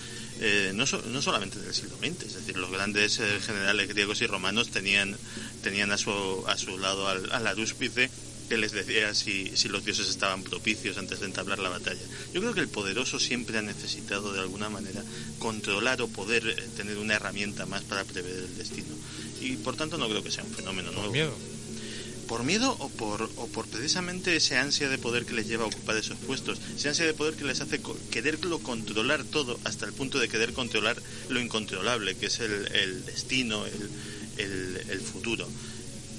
Eh, 0.41 0.71
no, 0.73 0.85
no, 0.85 1.21
solamente 1.21 1.59
del 1.59 1.73
siglo 1.73 1.97
XX, 1.97 2.23
es 2.23 2.33
decir, 2.35 2.57
los 2.57 2.69
grandes 2.69 3.19
eh, 3.19 3.39
generales 3.39 3.87
griegos 3.87 4.21
y 4.21 4.27
romanos 4.27 4.69
tenían, 4.69 5.15
tenían 5.63 5.91
a, 5.91 5.97
su, 5.97 6.43
a 6.47 6.57
su 6.57 6.77
lado 6.77 7.07
al, 7.07 7.31
al 7.31 7.47
arúspice 7.47 8.09
que 8.49 8.57
les 8.57 8.73
decía 8.73 9.13
si, 9.13 9.55
si, 9.55 9.69
los 9.69 9.83
dioses 9.83 10.07
estaban 10.09 10.43
propicios 10.43 10.97
antes 10.97 11.19
de 11.19 11.25
entablar 11.25 11.59
la 11.59 11.69
batalla. 11.69 12.01
Yo 12.33 12.41
creo 12.41 12.53
que 12.53 12.59
el 12.59 12.67
poderoso 12.67 13.19
siempre 13.19 13.57
ha 13.57 13.61
necesitado 13.61 14.33
de 14.33 14.41
alguna 14.41 14.69
manera 14.69 15.03
controlar 15.39 16.01
o 16.01 16.07
poder 16.07 16.47
eh, 16.47 16.55
tener 16.77 16.97
una 16.97 17.15
herramienta 17.15 17.65
más 17.65 17.83
para 17.83 18.03
prever 18.03 18.35
el 18.35 18.57
destino. 18.57 18.93
Y 19.41 19.55
por 19.57 19.75
tanto 19.75 19.97
no 19.97 20.07
creo 20.07 20.23
que 20.23 20.31
sea 20.31 20.43
un 20.43 20.51
fenómeno 20.51 20.91
nuevo. 20.91 21.11
miedo? 21.11 21.35
Por 22.27 22.43
miedo 22.43 22.75
o 22.79 22.89
por, 22.89 23.23
o 23.23 23.47
por 23.47 23.67
precisamente 23.67 24.35
ese 24.35 24.57
ansia 24.57 24.89
de 24.89 24.97
poder 24.97 25.25
que 25.25 25.33
les 25.33 25.47
lleva 25.47 25.63
a 25.63 25.67
ocupar 25.67 25.97
esos 25.97 26.17
puestos, 26.17 26.59
ese 26.75 26.89
ansia 26.89 27.05
de 27.05 27.13
poder 27.13 27.35
que 27.35 27.45
les 27.45 27.61
hace 27.61 27.81
quererlo 28.11 28.59
controlar 28.59 29.23
todo 29.23 29.59
hasta 29.63 29.85
el 29.85 29.93
punto 29.93 30.19
de 30.19 30.29
querer 30.29 30.53
controlar 30.53 31.01
lo 31.29 31.39
incontrolable, 31.39 32.15
que 32.15 32.27
es 32.27 32.39
el, 32.39 33.05
destino, 33.05 33.65
el, 33.65 34.81
el 34.89 34.99
futuro. 35.01 35.47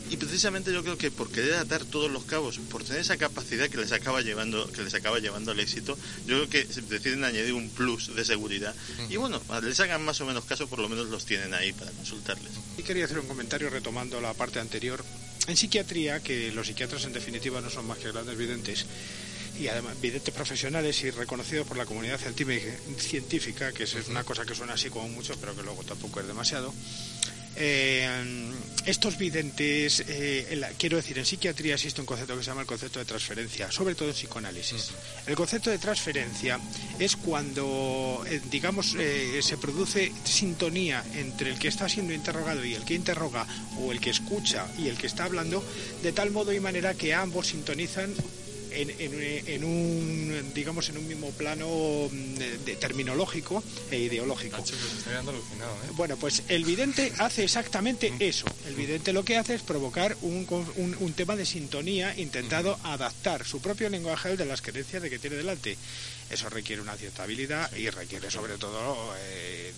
Y 0.09 0.17
precisamente 0.19 0.73
yo 0.73 0.85
creo 0.85 0.97
que 0.97 1.11
por 1.11 1.31
querer 1.31 1.55
atar 1.55 1.85
todos 1.85 2.11
los 2.11 2.25
cabos, 2.25 2.59
por 2.71 2.85
tener 2.85 3.01
esa 3.01 3.17
capacidad 3.17 3.69
que 3.69 3.77
les 3.77 3.91
acaba 3.91 4.21
llevando, 4.21 4.71
que 4.71 4.83
les 4.83 4.95
acaba 4.95 5.19
llevando 5.19 5.51
al 5.51 5.59
éxito, 5.59 5.99
yo 6.27 6.37
creo 6.37 6.49
que 6.49 6.65
deciden 6.65 7.25
añadir 7.25 7.55
un 7.55 7.69
plus 7.71 8.15
de 8.15 8.25
seguridad. 8.25 8.75
Y 9.11 9.17
bueno, 9.17 9.41
les 9.63 9.81
hagan 9.81 10.05
más 10.05 10.21
o 10.21 10.27
menos 10.27 10.45
caso, 10.45 10.69
por 10.69 10.79
lo 10.79 10.89
menos 10.89 11.09
los 11.09 11.25
tienen 11.25 11.55
ahí 11.55 11.73
para 11.73 11.91
consultarles. 11.91 12.53
Y 12.79 12.83
quería 12.83 13.05
hacer 13.07 13.19
un 13.19 13.27
comentario 13.27 13.69
retomando 13.69 14.21
la 14.21 14.33
parte 14.35 14.61
anterior. 14.61 15.05
En 15.49 15.57
psiquiatría, 15.57 16.21
que 16.21 16.51
los 16.53 16.67
psiquiatras 16.67 17.05
en 17.05 17.13
definitiva 17.13 17.61
no 17.61 17.71
son 17.71 17.87
más 17.87 17.99
que 17.99 18.11
grandes 18.11 18.37
videntes, 18.37 18.87
y 19.59 19.69
además 19.69 19.99
videntes 20.01 20.35
profesionales 20.35 21.03
y 21.03 21.11
reconocidos 21.11 21.67
por 21.67 21.77
la 21.77 21.87
comunidad 21.87 22.19
científica, 22.19 23.73
que 23.73 23.85
es 23.85 23.95
una 24.09 24.25
cosa 24.25 24.45
que 24.45 24.55
suena 24.55 24.75
así 24.75 24.91
como 24.91 25.09
mucho, 25.09 25.35
pero 25.41 25.55
que 25.57 25.63
luego 25.63 25.83
tampoco 25.83 26.21
es 26.21 26.27
demasiado. 26.27 26.75
Eh, 27.59 28.53
estos 28.85 29.17
videntes, 29.17 30.05
eh, 30.07 30.61
quiero 30.79 30.99
decir, 30.99 31.19
en 31.19 31.25
psiquiatría 31.25 31.75
existe 31.75 32.01
un 32.01 32.07
concepto 32.07 32.37
que 32.37 32.45
se 32.45 32.51
llama 32.51 32.61
el 32.61 32.67
concepto 32.67 32.99
de 32.99 33.05
transferencia, 33.05 33.73
sobre 33.73 33.95
todo 33.95 34.09
en 34.09 34.15
psicoanálisis. 34.15 34.91
El 35.27 35.35
concepto 35.35 35.71
de 35.71 35.79
transferencia 35.79 36.61
es 36.99 37.17
cuando, 37.17 38.23
eh, 38.29 38.41
digamos, 38.51 38.95
se 39.41 39.57
produce 39.57 40.13
sintonía 40.25 41.03
entre 41.15 41.51
el 41.51 41.59
que 41.59 41.69
está 41.69 41.89
siendo 41.89 42.13
interrogado 42.13 42.65
y 42.65 42.75
el 42.75 42.85
que 42.85 42.95
interroga, 42.95 43.47
o 43.81 43.91
el 43.91 44.01
que 44.01 44.11
escucha 44.11 44.69
y 44.79 44.89
el 44.89 44.97
que 44.97 45.07
está 45.07 45.25
hablando, 45.25 45.65
de 46.03 46.13
tal 46.13 46.31
modo 46.31 46.53
y 46.53 46.61
manera 46.61 46.95
que 46.95 47.15
ambos 47.15 47.49
sintonizan 47.49 48.15
en, 48.77 49.65
un 49.65 50.53
digamos 50.55 50.89
en 50.89 50.99
un 50.99 51.09
mismo 51.09 51.31
plano 51.31 52.09
mm, 52.11 52.35
de, 52.65 52.77
terminológico 52.77 53.63
e 53.91 53.99
ideológico. 53.99 54.59
¿eh? 54.59 55.93
Bueno, 55.93 56.17
pues 56.17 56.43
el 56.49 56.65
vidente 56.65 57.13
hace 57.19 57.45
exactamente 57.45 58.13
eso. 58.19 58.47
El 58.67 58.75
vidente 58.75 59.13
lo 59.13 59.25
que 59.25 59.37
hace 59.37 59.55
es 59.55 59.63
provocar 59.63 60.17
un, 60.23 60.47
un, 61.01 61.13
tema 61.15 61.37
de 61.37 61.47
sintonía 61.47 62.17
intentado 62.19 62.79
adaptar 62.83 63.45
su 63.47 63.61
propio 63.61 63.89
lenguaje 63.89 64.29
al 64.29 64.37
de 64.37 64.45
las 64.45 64.61
creencias 64.61 65.03
de 65.03 65.11
que 65.11 65.19
tiene 65.19 65.37
delante. 65.37 65.77
Eso 66.31 66.49
requiere 66.49 66.83
una 66.83 66.97
cierta 66.97 67.23
habilidad 67.23 67.75
y 67.77 67.89
requiere 67.91 68.31
sobre 68.31 68.59
todo 68.59 69.15
eh, 69.19 69.73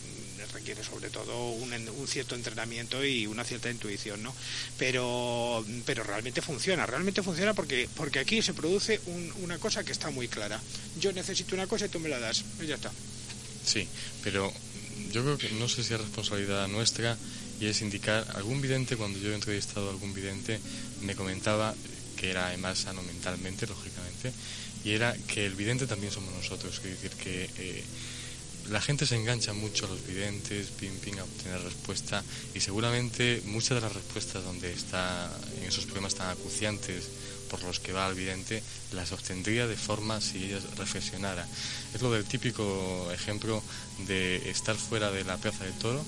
requiere 0.53 0.83
sobre 0.83 1.11
todo 1.11 1.51
un, 1.51 1.69
cierto 2.07 2.35
entrenamiento 2.35 3.05
y 3.05 3.27
una 3.27 3.45
cierta 3.45 3.71
intuición, 3.71 4.23
¿no? 4.23 4.35
Pero, 4.79 5.65
pero 5.85 6.03
realmente 6.05 6.43
funciona, 6.43 6.87
realmente 6.87 7.23
funciona 7.23 7.55
porque, 7.55 7.89
porque 7.95 8.19
aquí 8.19 8.43
se 8.43 8.55
produce 8.55 9.01
una 9.43 9.59
cosa 9.59 9.85
que 9.85 9.93
está 9.93 10.11
muy 10.11 10.29
clara. 10.29 10.61
Yo 10.99 11.13
necesito 11.13 11.55
una 11.55 11.67
cosa 11.67 11.87
y 11.87 11.89
tú 11.89 12.01
me 12.01 12.09
la 12.09 12.19
das, 12.19 12.45
y 12.61 12.67
ya 12.67 12.77
está. 12.77 12.91
Sí, 13.65 13.87
pero 14.23 14.53
yo 15.13 15.23
creo 15.23 15.39
que 15.39 15.51
no 15.51 15.69
sé 15.69 15.85
si 15.85 15.95
es 15.95 16.01
responsabilidad 16.01 16.69
nuestra 16.69 17.17
y 17.61 17.67
es 17.67 17.83
indicar 17.83 18.27
algún 18.35 18.61
vidente, 18.61 18.97
cuando 18.97 19.19
yo 19.19 19.31
he 19.31 19.35
entrevistado 19.35 19.89
a 19.89 19.91
algún 19.91 20.15
vidente, 20.15 20.61
me 21.03 21.15
comentaba 21.15 21.75
que 22.17 22.31
era 22.31 22.49
además 22.49 22.79
sano 22.79 23.03
mentalmente, 23.03 23.67
lógicamente, 23.67 24.33
y 24.88 24.94
era 24.94 25.14
que 25.27 25.44
el 25.44 25.55
vidente 25.55 25.87
también 25.87 26.11
somos 26.11 26.33
nosotros, 26.33 26.81
es 26.83 26.83
decir, 26.83 27.11
que 27.22 27.51
eh, 27.59 27.85
la 28.70 28.81
gente 28.81 29.05
se 29.05 29.16
engancha 29.16 29.53
mucho 29.53 29.85
a 29.85 29.90
los 29.90 30.07
videntes, 30.07 30.68
ping 30.81 30.96
ping, 31.05 31.18
a 31.18 31.24
obtener 31.24 31.61
respuesta 31.61 32.24
y 32.55 32.61
seguramente 32.61 33.42
muchas 33.44 33.77
de 33.77 33.81
las 33.83 33.92
respuestas 33.92 34.44
donde 34.44 34.72
está 34.72 35.31
en 35.59 35.68
esos 35.68 35.85
problemas 35.85 36.14
tan 36.14 36.31
acuciantes 36.31 37.05
por 37.51 37.62
los 37.64 37.81
que 37.81 37.92
va 37.92 38.07
al 38.07 38.14
vidente 38.14 38.62
las 38.92 39.12
obtendría 39.12 39.66
de 39.66 39.77
forma 39.77 40.22
si 40.22 40.44
ella 40.44 40.61
reflexionara. 40.79 41.46
Es 41.94 42.01
lo 42.01 42.11
del 42.11 42.24
típico 42.24 43.11
ejemplo 43.12 43.62
de 44.07 44.48
estar 44.48 44.77
fuera 44.77 45.11
de 45.11 45.24
la 45.24 45.37
plaza 45.37 45.64
de 45.64 45.72
toro 45.72 46.03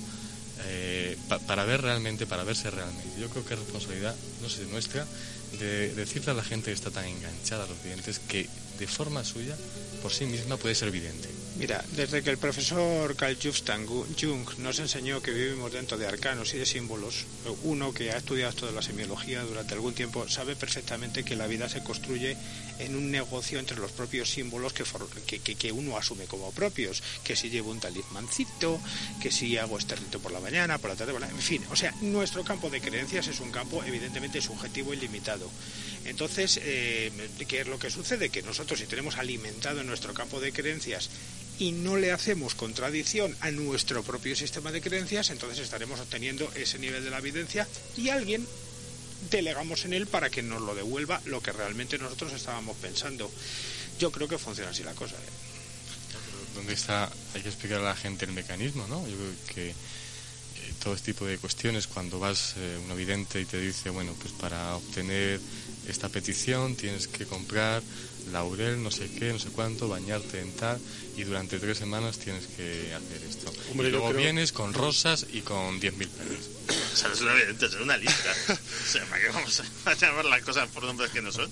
eh, 0.65 1.17
para 1.45 1.65
ver 1.65 1.81
realmente, 1.81 2.25
para 2.25 2.43
verse 2.43 2.71
realmente. 2.71 3.19
Yo 3.19 3.29
creo 3.29 3.45
que 3.45 3.53
es 3.53 3.59
responsabilidad, 3.59 4.15
no 4.41 4.49
sé, 4.49 4.65
nuestra, 4.65 5.05
de 5.59 5.93
decirle 5.95 6.31
a 6.31 6.35
la 6.35 6.43
gente 6.43 6.65
que 6.65 6.73
está 6.73 6.91
tan 6.91 7.05
enganchada 7.05 7.65
a 7.65 7.67
los 7.67 7.83
videntes 7.83 8.19
que 8.19 8.47
de 8.81 8.87
forma 8.87 9.23
suya, 9.23 9.55
por 10.01 10.11
sí 10.11 10.25
misma, 10.25 10.57
puede 10.57 10.73
ser 10.73 10.89
vidente. 10.89 11.29
Mira, 11.57 11.85
desde 11.95 12.23
que 12.23 12.31
el 12.31 12.39
profesor 12.39 13.15
Carl 13.15 13.37
Jung 13.37 14.57
nos 14.57 14.79
enseñó 14.79 15.21
que 15.21 15.29
vivimos 15.29 15.71
dentro 15.71 15.99
de 15.99 16.07
arcanos 16.07 16.55
y 16.55 16.57
de 16.57 16.65
símbolos, 16.65 17.25
uno 17.63 17.93
que 17.93 18.09
ha 18.11 18.17
estudiado 18.17 18.53
toda 18.53 18.71
la 18.71 18.81
semiología 18.81 19.43
durante 19.43 19.75
algún 19.75 19.93
tiempo 19.93 20.27
sabe 20.27 20.55
perfectamente 20.55 21.23
que 21.23 21.35
la 21.35 21.45
vida 21.45 21.69
se 21.69 21.83
construye 21.83 22.35
en 22.81 22.95
un 22.95 23.11
negocio 23.11 23.59
entre 23.59 23.77
los 23.77 23.91
propios 23.91 24.29
símbolos 24.29 24.73
que, 24.73 25.39
que, 25.39 25.71
uno 25.71 25.97
asume 25.97 26.25
como 26.25 26.51
propios, 26.51 27.01
que 27.23 27.35
si 27.35 27.49
llevo 27.49 27.71
un 27.71 27.79
talismancito, 27.79 28.79
que 29.21 29.31
si 29.31 29.57
hago 29.57 29.77
este 29.77 29.95
rito 29.95 30.19
por 30.19 30.31
la 30.31 30.39
mañana, 30.39 30.77
por 30.77 30.89
la 30.89 30.95
tarde, 30.95 31.13
en 31.13 31.39
fin, 31.39 31.63
o 31.69 31.75
sea, 31.75 31.93
nuestro 32.01 32.43
campo 32.43 32.69
de 32.69 32.81
creencias 32.81 33.27
es 33.27 33.39
un 33.39 33.51
campo 33.51 33.83
evidentemente 33.83 34.41
subjetivo 34.41 34.93
y 34.93 34.97
limitado. 34.97 35.49
Entonces, 36.05 36.59
eh, 36.63 37.11
¿qué 37.47 37.61
es 37.61 37.67
lo 37.67 37.77
que 37.77 37.89
sucede? 37.89 38.29
Que 38.29 38.41
nosotros 38.41 38.79
si 38.79 38.87
tenemos 38.87 39.17
alimentado 39.17 39.83
nuestro 39.83 40.13
campo 40.13 40.39
de 40.39 40.51
creencias 40.51 41.09
y 41.59 41.73
no 41.73 41.97
le 41.97 42.11
hacemos 42.11 42.55
contradicción 42.55 43.35
a 43.41 43.51
nuestro 43.51 44.01
propio 44.01 44.35
sistema 44.35 44.71
de 44.71 44.81
creencias, 44.81 45.29
entonces 45.29 45.59
estaremos 45.59 45.99
obteniendo 45.99 46.51
ese 46.55 46.79
nivel 46.79 47.03
de 47.03 47.11
la 47.11 47.19
evidencia 47.19 47.67
y 47.95 48.09
alguien 48.09 48.47
delegamos 49.29 49.85
en 49.85 49.93
él 49.93 50.07
para 50.07 50.29
que 50.29 50.41
nos 50.41 50.61
lo 50.61 50.75
devuelva 50.75 51.21
lo 51.25 51.41
que 51.41 51.51
realmente 51.51 51.97
nosotros 51.97 52.33
estábamos 52.33 52.77
pensando. 52.77 53.29
Yo 53.99 54.11
creo 54.11 54.27
que 54.27 54.37
funciona 54.37 54.71
así 54.71 54.83
la 54.83 54.93
cosa. 54.93 55.15
¿eh? 55.15 55.51
¿Dónde 56.55 56.73
está? 56.73 57.11
Hay 57.35 57.41
que 57.41 57.49
explicar 57.49 57.79
a 57.79 57.83
la 57.83 57.95
gente 57.95 58.25
el 58.25 58.33
mecanismo, 58.33 58.85
¿no? 58.87 59.07
Yo 59.07 59.15
creo 59.15 59.55
que 59.55 59.73
todo 60.83 60.95
este 60.95 61.13
tipo 61.13 61.25
de 61.25 61.37
cuestiones, 61.37 61.87
cuando 61.87 62.19
vas 62.19 62.55
eh, 62.57 62.79
un 62.83 62.91
evidente 62.91 63.39
y 63.39 63.45
te 63.45 63.59
dice, 63.59 63.89
bueno, 63.89 64.13
pues 64.19 64.33
para 64.33 64.75
obtener 64.75 65.39
esta 65.87 66.09
petición 66.09 66.75
tienes 66.75 67.07
que 67.07 67.25
comprar 67.25 67.81
laurel, 68.31 68.81
no 68.81 68.91
sé 68.91 69.09
qué, 69.11 69.31
no 69.31 69.39
sé 69.39 69.49
cuánto, 69.49 69.87
bañarte 69.87 70.39
en 70.41 70.51
tal, 70.53 70.79
y 71.17 71.23
durante 71.23 71.59
tres 71.59 71.77
semanas 71.77 72.17
tienes 72.17 72.45
que 72.47 72.93
hacer 72.93 73.21
esto. 73.29 73.51
y 73.73 73.89
luego 73.89 74.13
vienes 74.13 74.51
con 74.51 74.73
rosas 74.73 75.25
y 75.31 75.41
con 75.41 75.79
10.000 75.79 75.91
pesos. 75.91 76.49
O 76.93 76.95
sea, 76.95 77.11
es 77.11 77.21
una, 77.21 77.33
es 77.37 77.73
una 77.75 77.97
lista. 77.97 78.31
o 78.49 78.87
sea, 78.87 79.05
¿para 79.05 79.21
qué 79.21 79.29
vamos 79.29 79.61
a 79.85 79.93
llamar 79.93 80.25
las 80.25 80.41
cosas 80.41 80.67
por 80.69 80.83
nombres 80.83 81.11
que 81.11 81.21
no 81.21 81.31
son? 81.31 81.49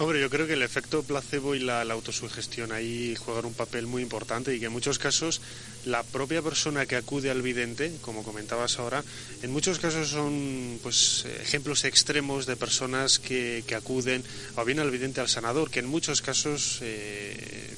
Hombre, 0.00 0.20
yo 0.20 0.30
creo 0.30 0.46
que 0.46 0.52
el 0.52 0.62
efecto 0.62 1.02
placebo 1.02 1.56
y 1.56 1.58
la, 1.58 1.82
autosugestión 1.82 2.70
ahí 2.70 3.16
juegan 3.16 3.46
un 3.46 3.54
papel 3.54 3.88
muy 3.88 4.00
importante 4.00 4.54
y 4.54 4.60
que 4.60 4.66
en 4.66 4.72
muchos 4.72 4.98
casos 4.98 5.40
la 5.86 6.04
propia 6.04 6.40
persona 6.40 6.86
que 6.86 6.94
acude 6.94 7.30
al 7.30 7.42
vidente, 7.42 7.92
como 8.00 8.22
comentabas 8.22 8.78
ahora, 8.78 9.02
en 9.42 9.50
muchos 9.50 9.80
casos 9.80 10.08
son 10.08 10.78
pues 10.84 11.26
ejemplos 11.40 11.84
extremos 11.84 12.46
de 12.46 12.54
personas 12.54 13.18
que, 13.18 13.64
que 13.66 13.74
acuden 13.74 14.22
o 14.54 14.64
bien 14.64 14.78
al 14.78 14.92
vidente 14.92 15.20
al 15.20 15.28
sanador, 15.28 15.68
que 15.68 15.80
en 15.80 15.86
muchos 15.86 16.22
casos 16.22 16.78
eh, 16.82 17.74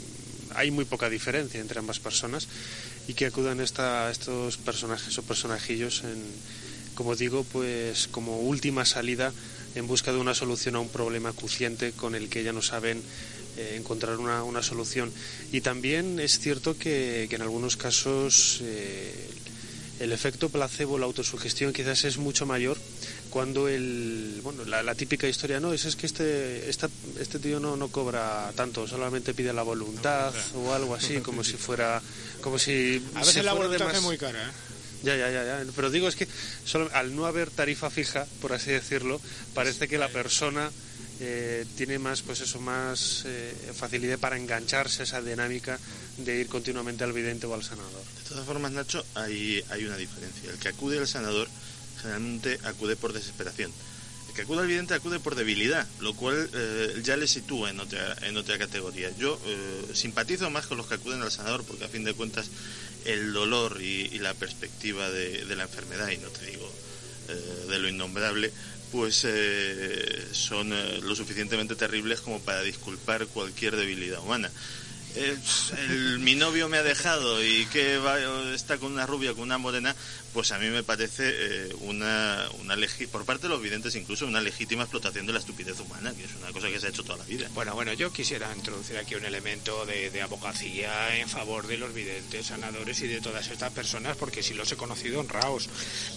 hay 0.55 0.70
muy 0.70 0.85
poca 0.85 1.09
diferencia 1.09 1.59
entre 1.59 1.79
ambas 1.79 2.01
personas 2.01 2.49
y 3.09 3.14
que 3.14 3.27
acudan 3.27 3.61
esta, 3.61 4.11
estos 4.11 4.59
personajes 4.59 5.16
o 5.16 5.23
personajillos 5.23 6.05
en, 6.05 6.23
como 7.00 7.16
digo, 7.16 7.44
pues 7.44 8.08
como 8.08 8.40
última 8.40 8.84
salida 8.84 9.32
en 9.74 9.86
busca 9.86 10.12
de 10.12 10.18
una 10.18 10.34
solución 10.34 10.76
a 10.76 10.80
un 10.80 10.90
problema 10.90 11.30
acuciante 11.30 11.92
con 11.92 12.14
el 12.14 12.28
que 12.28 12.44
ya 12.44 12.52
no 12.52 12.60
saben 12.60 13.02
eh, 13.56 13.76
encontrar 13.78 14.18
una, 14.18 14.44
una, 14.44 14.62
solución. 14.62 15.10
Y 15.50 15.62
también 15.62 16.20
es 16.20 16.38
cierto 16.38 16.76
que, 16.76 17.26
que 17.30 17.36
en 17.36 17.40
algunos 17.40 17.78
casos 17.78 18.60
eh, 18.62 19.30
el 20.00 20.12
efecto 20.12 20.50
placebo, 20.50 20.98
la 20.98 21.06
autosugestión 21.06 21.72
quizás 21.72 22.04
es 22.04 22.18
mucho 22.18 22.44
mayor 22.44 22.76
cuando 23.30 23.66
el 23.66 24.40
bueno 24.42 24.66
la, 24.66 24.94
típica 24.94 25.26
historia 25.26 25.58
no 25.58 25.72
es, 25.72 25.86
es 25.86 25.96
que 25.96 26.04
este 26.04 26.68
este 26.68 27.38
tío 27.38 27.60
no, 27.60 27.76
no 27.76 27.88
cobra 27.88 28.52
tanto 28.56 28.86
solamente 28.86 29.32
pide 29.32 29.52
la 29.52 29.62
voluntad 29.62 30.34
o 30.54 30.74
algo 30.74 30.96
así 30.96 31.20
como 31.20 31.44
si 31.44 31.52
fuera 31.52 32.02
como 32.40 32.58
si 32.58 33.00
a 33.14 33.20
veces 33.20 33.44
la 33.44 33.52
voluntad 33.52 33.94
es 33.94 34.02
muy 34.02 34.18
cara 34.18 34.42
¿eh? 34.42 34.52
Ya, 35.02 35.16
ya, 35.16 35.30
ya, 35.30 35.44
ya. 35.44 35.64
Pero 35.74 35.90
digo, 35.90 36.08
es 36.08 36.16
que 36.16 36.28
solo, 36.64 36.90
al 36.92 37.14
no 37.16 37.26
haber 37.26 37.50
tarifa 37.50 37.90
fija, 37.90 38.26
por 38.40 38.52
así 38.52 38.70
decirlo, 38.70 39.20
parece 39.54 39.88
que 39.88 39.98
la 39.98 40.08
persona 40.08 40.70
eh, 41.22 41.66
tiene 41.76 41.98
más, 41.98 42.22
pues 42.22 42.40
eso, 42.40 42.60
más 42.60 43.24
eh, 43.26 43.54
facilidad 43.74 44.18
para 44.18 44.38
engancharse 44.38 45.02
a 45.02 45.04
esa 45.04 45.20
dinámica 45.20 45.78
de 46.16 46.40
ir 46.40 46.46
continuamente 46.46 47.04
al 47.04 47.12
vidente 47.12 47.46
o 47.46 47.52
al 47.52 47.62
sanador. 47.62 48.04
De 48.22 48.28
todas 48.28 48.46
formas, 48.46 48.72
Nacho, 48.72 49.04
hay, 49.14 49.62
hay 49.68 49.84
una 49.84 49.98
diferencia. 49.98 50.50
El 50.50 50.58
que 50.58 50.68
acude 50.68 50.98
al 50.98 51.06
sanador 51.06 51.46
generalmente 52.00 52.58
acude 52.64 52.96
por 52.96 53.12
desesperación. 53.12 53.70
El 54.28 54.34
que 54.34 54.42
acude 54.42 54.60
al 54.60 54.66
vidente 54.66 54.94
acude 54.94 55.20
por 55.20 55.34
debilidad, 55.34 55.86
lo 56.00 56.14
cual 56.14 56.48
eh, 56.54 57.02
ya 57.04 57.18
le 57.18 57.28
sitúa 57.28 57.68
en 57.68 57.80
otra, 57.80 58.16
en 58.22 58.38
otra 58.38 58.56
categoría. 58.56 59.10
Yo 59.18 59.38
simpatizo 59.92 60.48
más 60.48 60.66
con 60.66 60.78
los 60.78 60.86
que 60.86 60.94
acuden 60.94 61.20
al 61.20 61.30
sanador 61.30 61.64
porque 61.64 61.84
a 61.84 61.88
fin 61.88 62.04
de 62.04 62.14
cuentas 62.14 62.48
el 63.04 63.32
dolor 63.32 63.80
y, 63.80 64.18
la 64.18 64.34
perspectiva 64.34 65.10
de, 65.10 65.44
la 65.56 65.64
enfermedad, 65.64 66.10
y 66.10 66.18
no 66.18 66.28
te 66.28 66.46
digo 66.46 66.70
de 67.68 67.78
lo 67.78 67.88
innombrable, 67.88 68.52
pues 68.90 69.24
eh, 69.26 70.28
son 70.32 70.72
eh, 70.72 71.00
lo 71.02 71.14
suficientemente 71.14 71.76
terribles 71.76 72.20
como 72.20 72.40
para 72.40 72.62
disculpar 72.62 73.26
cualquier 73.26 73.76
debilidad 73.76 74.20
humana. 74.20 74.50
Eh, 75.16 75.36
el, 75.88 76.18
mi 76.20 76.34
novio 76.34 76.68
me 76.68 76.78
ha 76.78 76.82
dejado 76.82 77.44
y 77.44 77.66
que 77.66 77.98
va, 77.98 78.18
está 78.52 78.78
con 78.78 78.92
una 78.92 79.06
rubia, 79.06 79.32
con 79.32 79.42
una 79.42 79.58
morena, 79.58 79.94
pues 80.32 80.52
a 80.52 80.58
mí 80.58 80.68
me 80.68 80.82
parece 80.82 81.24
eh, 81.26 81.74
una, 81.80 82.48
una 82.60 82.76
por 83.10 83.24
parte 83.24 83.42
de 83.42 83.48
los 83.50 83.62
videntes 83.62 83.94
incluso 83.94 84.26
una 84.26 84.40
legítima 84.40 84.82
explotación 84.82 85.26
de 85.26 85.32
la 85.32 85.38
estupidez 85.38 85.78
humana, 85.80 86.12
que 86.14 86.24
es 86.24 86.34
una 86.40 86.52
cosa 86.52 86.68
que 86.68 86.80
se 86.80 86.86
ha 86.86 86.90
hecho 86.90 87.02
toda 87.02 87.18
la 87.18 87.24
vida. 87.24 87.48
Bueno, 87.54 87.74
bueno, 87.74 87.92
yo 87.92 88.12
quisiera 88.12 88.52
introducir 88.54 88.96
aquí 88.96 89.14
un 89.14 89.24
elemento 89.24 89.84
de, 89.86 90.10
de 90.10 90.22
abogacía 90.22 91.16
en 91.16 91.28
favor 91.28 91.66
de 91.66 91.78
los 91.78 91.92
videntes, 91.92 92.46
sanadores 92.46 93.00
y 93.02 93.08
de 93.08 93.20
todas 93.20 93.48
estas 93.48 93.72
personas, 93.72 94.16
porque 94.16 94.42
si 94.42 94.54
los 94.54 94.70
he 94.72 94.76
conocido 94.76 95.20
honrados. 95.20 95.68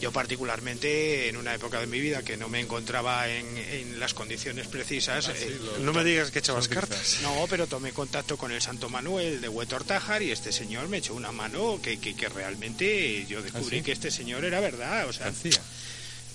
Yo 0.01 0.11
particularmente 0.11 1.29
en 1.29 1.37
una 1.37 1.53
época 1.53 1.79
de 1.79 1.87
mi 1.87 1.99
vida 1.99 2.23
que 2.23 2.37
no 2.37 2.49
me 2.49 2.59
encontraba 2.59 3.27
en, 3.29 3.57
en 3.57 3.99
las 3.99 4.13
condiciones 4.13 4.67
precisas... 4.67 5.29
Ah, 5.29 5.33
eh, 5.35 5.59
no 5.81 5.93
me 5.93 6.03
digas 6.03 6.31
que 6.31 6.39
echabas 6.39 6.67
cartas. 6.67 7.19
No, 7.21 7.45
pero 7.49 7.67
tomé 7.67 7.91
contacto 7.91 8.37
con 8.37 8.51
el 8.51 8.61
Santo 8.61 8.89
Manuel 8.89 9.41
de 9.41 9.49
Huetortájar 9.49 10.21
y 10.21 10.31
este 10.31 10.51
señor 10.51 10.87
me 10.89 10.97
echó 10.97 11.13
una 11.13 11.31
mano 11.31 11.79
que, 11.81 11.99
que, 11.99 12.15
que 12.15 12.29
realmente 12.29 13.25
yo 13.27 13.41
descubrí 13.41 13.79
¿Ah, 13.79 13.83
que 13.83 13.91
este 14.07 14.17
señor 14.17 14.43
era 14.43 14.59
verdad, 14.59 15.07
o 15.07 15.13
sea, 15.13 15.31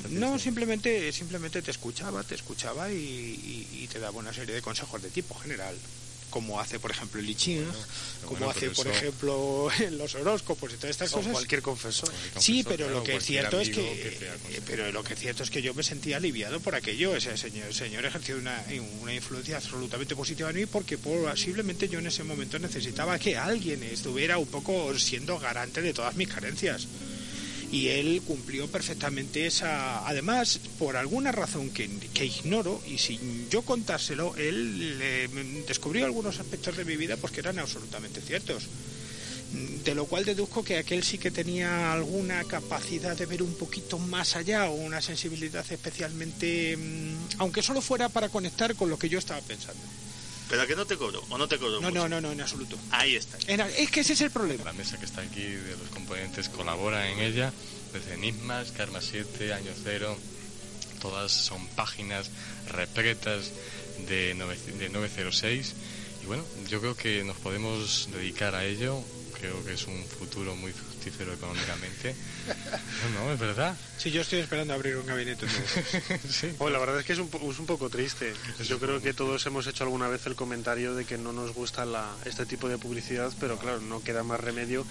no 0.09 0.39
simplemente 0.39 1.13
simplemente 1.13 1.61
te 1.61 1.71
escuchaba, 1.71 2.23
te 2.23 2.35
escuchaba 2.35 2.91
y, 2.91 3.87
te 3.93 3.99
daba 3.99 4.19
una 4.19 4.33
serie 4.33 4.55
de 4.55 4.63
consejos 4.63 5.03
de 5.03 5.11
tipo 5.11 5.35
general 5.35 5.75
como 6.31 6.61
hace 6.61 6.79
por 6.79 6.91
ejemplo 6.91 7.21
el 7.21 7.29
I 7.29 7.35
Ching, 7.35 7.67
como 8.27 8.51
hace 8.51 8.71
por 8.71 8.87
ejemplo 8.87 9.71
los 9.93 10.15
horóscopos 10.15 10.73
y 10.73 10.77
todas 10.77 10.91
estas 10.91 11.11
cosas. 11.11 11.33
Cualquier 11.33 11.63
confesor. 11.63 12.11
Sí, 12.39 12.65
pero 12.69 12.91
lo 12.91 13.03
que 13.03 13.17
es 13.17 13.25
cierto 13.25 13.59
es 13.61 13.71
que, 13.71 14.19
eh, 14.51 14.61
pero 14.67 14.93
lo 14.93 15.03
que 15.03 15.15
es 15.15 15.21
cierto 15.21 15.43
es 15.43 15.51
que 15.51 15.63
yo 15.63 15.73
me 15.73 15.83
sentía 15.83 16.19
aliviado 16.19 16.61
por 16.61 16.75
aquello. 16.75 17.17
Ese 17.17 17.35
señor, 17.39 17.73
señor 17.73 18.05
ejerció 18.05 18.37
una, 18.37 18.63
una 19.01 19.15
influencia 19.15 19.57
absolutamente 19.57 20.15
positiva 20.15 20.51
en 20.51 20.57
mí 20.57 20.67
porque 20.67 20.99
posiblemente 20.99 21.89
yo 21.89 21.99
en 21.99 22.09
ese 22.09 22.25
momento 22.25 22.59
necesitaba 22.59 23.19
que 23.19 23.39
alguien 23.39 23.83
estuviera 23.85 24.37
un 24.37 24.49
poco 24.49 24.99
siendo 24.99 25.39
garante 25.39 25.81
de 25.81 25.95
todas 25.95 26.15
mis 26.15 26.29
carencias 26.29 26.87
y 27.71 27.89
él 27.89 28.23
cumplió 28.27 28.67
perfectamente 28.69 29.47
esa. 29.47 30.07
Además, 30.07 30.61
por 30.79 30.97
alguna 30.97 31.33
razón 31.33 31.71
que, 31.71 31.89
ignoro 32.25 32.81
y 32.87 32.99
sin 32.99 33.49
yo 33.51 33.63
contárselo, 33.63 34.35
él 34.37 34.99
descubrió 35.67 36.07
algunos 36.07 36.41
aspectos 36.41 36.77
de 36.77 36.85
mi 36.85 36.97
vida 36.97 37.17
pues 37.17 37.33
que 37.33 37.41
eran 37.41 37.59
absolutamente 37.59 38.21
ciertos. 38.21 38.65
De 39.85 39.95
lo 39.95 40.05
cual 40.05 40.27
deduzco 40.27 40.63
que 40.63 40.77
aquel 40.77 41.03
sí 41.03 41.17
que 41.17 41.31
tenía 41.31 41.93
alguna 41.93 42.45
capacidad 42.45 43.17
de 43.17 43.25
ver 43.25 43.43
un 43.43 43.55
poquito 43.55 43.99
más 43.99 44.37
allá 44.37 44.69
o 44.69 44.75
una 44.75 45.01
sensibilidad 45.01 45.65
especialmente, 45.71 46.77
mm, 46.77 47.39
aunque 47.39 47.63
solo 47.63 47.81
fuera 47.81 48.11
para 48.11 48.29
conectar 48.29 48.75
con 48.75 48.91
lo 48.91 48.99
que 48.99 49.09
yo 49.09 49.19
estaba 49.19 49.41
pensando. 49.41 49.81
¿Pero 50.49 50.63
a 50.63 50.67
que 50.67 50.77
no 50.77 50.87
te 50.87 50.97
cobro? 50.97 51.23
¿O 51.29 51.39
no 51.39 51.47
te 51.47 51.59
cobro? 51.59 51.81
No, 51.81 51.91
no, 51.91 52.09
no, 52.09 52.21
no, 52.21 52.33
en 52.33 52.41
absoluto. 52.41 52.79
Ahí 52.91 53.17
está. 53.17 53.37
es 53.67 53.91
que 53.91 54.01
ese 54.01 54.15
es 54.15 54.21
el 54.23 54.31
problema. 54.31 54.65
La 54.65 54.73
mesa 54.73 54.99
que 54.99 55.05
está 55.05 55.21
aquí 55.21 55.43
de 55.43 55.77
los 55.77 55.89
componentes 55.91 56.49
colabora 56.49 57.11
en 57.11 57.19
ella, 57.19 57.53
desde 57.93 58.15
Enigmas, 58.15 58.73
Karma 58.73 59.01
7, 59.01 59.53
Año 59.53 59.73
Cero, 59.83 60.17
todas 61.01 61.33
son 61.33 61.67
páginas 61.69 62.31
repletas 62.69 63.51
de, 64.09 64.35
de 64.79 64.89
906. 64.89 65.75
Y 66.23 66.27
bueno, 66.27 66.45
yo 66.69 66.81
creo 66.81 66.97
que 66.97 67.25
nos 67.25 67.37
podemos 67.37 68.09
dedicar 68.13 68.55
a 68.55 68.65
ello. 68.65 69.03
Creo 69.39 69.65
que 69.65 69.75
es 69.75 69.87
un 69.87 70.03
futuro 70.05 70.57
muy 70.57 70.73
económicamente. 71.09 72.15
No, 73.15 73.25
no, 73.25 73.33
es 73.33 73.39
verdad. 73.39 73.77
Sí, 73.97 74.11
yo 74.11 74.21
estoy 74.21 74.41
esperando 74.41 74.75
abrir 74.75 74.97
un 74.97 75.07
gabinete 75.07 75.47
sí. 76.31 76.55
la 76.59 76.79
verdad 76.79 77.01
es 77.01 77.07
que 77.07 77.13
es 77.13 77.19
un, 77.19 77.29
es 77.29 77.59
un 77.59 77.67
poco 77.67 77.91
triste. 77.91 78.33
Yo 78.65 78.79
creo 78.79 79.01
que 79.01 79.13
todos 79.15 79.45
hemos 79.47 79.67
hecho 79.67 79.85
alguna 79.85 80.09
vez 80.09 80.27
el 80.27 80.35
comentario 80.35 80.95
de 80.95 81.05
que 81.05 81.19
no 81.19 81.33
nos 81.33 81.53
gusta 81.53 81.85
la, 81.85 82.09
este 82.25 82.47
tipo 82.47 82.69
de 82.69 82.79
publicidad, 82.79 83.33
pero 83.41 83.59
claro, 83.59 83.81
no 83.81 84.03
queda 84.03 84.23
más 84.23 84.41
remedio. 84.41 84.87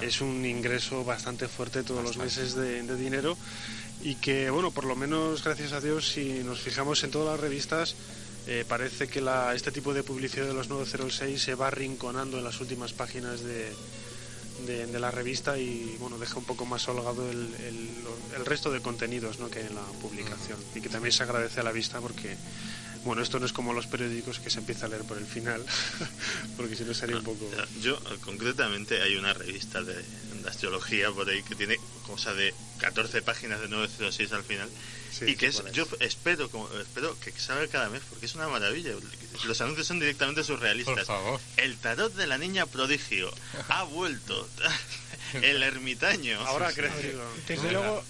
Es 0.00 0.20
un 0.20 0.44
ingreso 0.44 1.04
bastante 1.04 1.48
fuerte 1.48 1.82
todos 1.82 2.04
los 2.04 2.16
meses 2.16 2.54
de, 2.54 2.80
dinero 2.96 3.36
y 4.02 4.14
que, 4.16 4.50
bueno, 4.50 4.70
por 4.70 4.84
lo 4.84 4.96
menos, 4.96 5.44
gracias 5.44 5.72
a 5.72 5.80
Dios, 5.80 6.08
si 6.08 6.42
nos 6.44 6.60
fijamos 6.60 7.02
en 7.04 7.10
todas 7.10 7.32
las 7.32 7.40
revistas, 7.40 7.96
eh, 8.46 8.64
parece 8.66 9.08
que 9.08 9.20
la, 9.20 9.54
este 9.54 9.72
tipo 9.72 9.92
de 9.92 10.02
publicidad 10.02 10.46
de 10.46 10.54
los 10.54 10.68
906 10.68 11.42
se 11.42 11.54
va 11.54 11.70
rinconando 11.70 12.38
en 12.38 12.44
las 12.44 12.60
últimas 12.60 12.92
páginas 12.92 13.42
de, 13.42 13.72
de, 14.66 15.00
la 15.00 15.10
revista 15.10 15.58
y 15.58 15.96
bueno 15.98 16.18
deja 16.18 16.38
un 16.38 16.44
poco 16.44 16.66
más 16.66 16.86
holgado 16.88 17.30
el, 17.30 17.54
el, 18.36 18.46
resto 18.46 18.70
de 18.70 18.80
contenidos 18.80 19.38
¿no? 19.38 19.48
que 19.48 19.60
hay 19.60 19.66
en 19.66 19.74
la 19.74 19.84
publicación 20.00 20.58
y 20.74 20.80
que 20.80 20.88
también 20.88 21.12
se 21.12 21.22
agradece 21.22 21.60
a 21.60 21.62
la 21.62 21.72
vista 21.72 22.00
porque 22.00 22.36
bueno 23.04 23.22
esto 23.22 23.38
no 23.38 23.46
es 23.46 23.52
como 23.52 23.72
los 23.72 23.86
periódicos 23.86 24.38
que 24.40 24.50
se 24.50 24.58
empieza 24.58 24.86
a 24.86 24.88
leer 24.88 25.02
por 25.02 25.18
el 25.18 25.26
final 25.26 25.64
porque 26.56 26.76
si 26.76 26.84
no 26.84 26.94
sería 26.94 27.16
un 27.16 27.24
poco 27.24 27.50
yo 27.80 27.98
concretamente 28.24 29.02
hay 29.02 29.16
una 29.16 29.32
revista 29.32 29.82
de, 29.82 29.94
de 29.94 30.48
astrología 30.48 31.10
por 31.10 31.28
ahí 31.28 31.42
que 31.42 31.54
tiene 31.54 31.76
cosa 32.06 32.34
de 32.34 32.54
14 32.78 33.22
páginas 33.22 33.60
de 33.60 33.68
906 33.68 34.32
al 34.32 34.44
final 34.44 34.68
y 35.22 35.36
que 35.36 35.46
es, 35.46 35.62
yo 35.72 35.86
espero 35.98 36.48
como, 36.50 36.68
espero 36.78 37.18
que 37.20 37.32
salga 37.32 37.66
cada 37.68 37.88
mes 37.90 38.02
porque 38.08 38.26
es 38.26 38.34
una 38.34 38.48
maravilla 38.48 38.92
los 39.44 39.60
anuncios 39.60 39.86
son 39.86 40.00
directamente 40.00 40.44
surrealistas. 40.44 40.94
Por 40.94 41.04
favor. 41.06 41.40
el 41.56 41.76
tarot 41.78 42.14
de 42.14 42.26
la 42.26 42.38
niña 42.38 42.66
prodigio 42.66 43.32
ha 43.68 43.84
vuelto 43.84 44.48
el 45.34 45.62
ermitaño. 45.62 46.40
Ahora 46.46 46.68
ha 46.68 46.72
crecido 46.72 47.22
desde 47.46 47.72
luego 47.72 48.04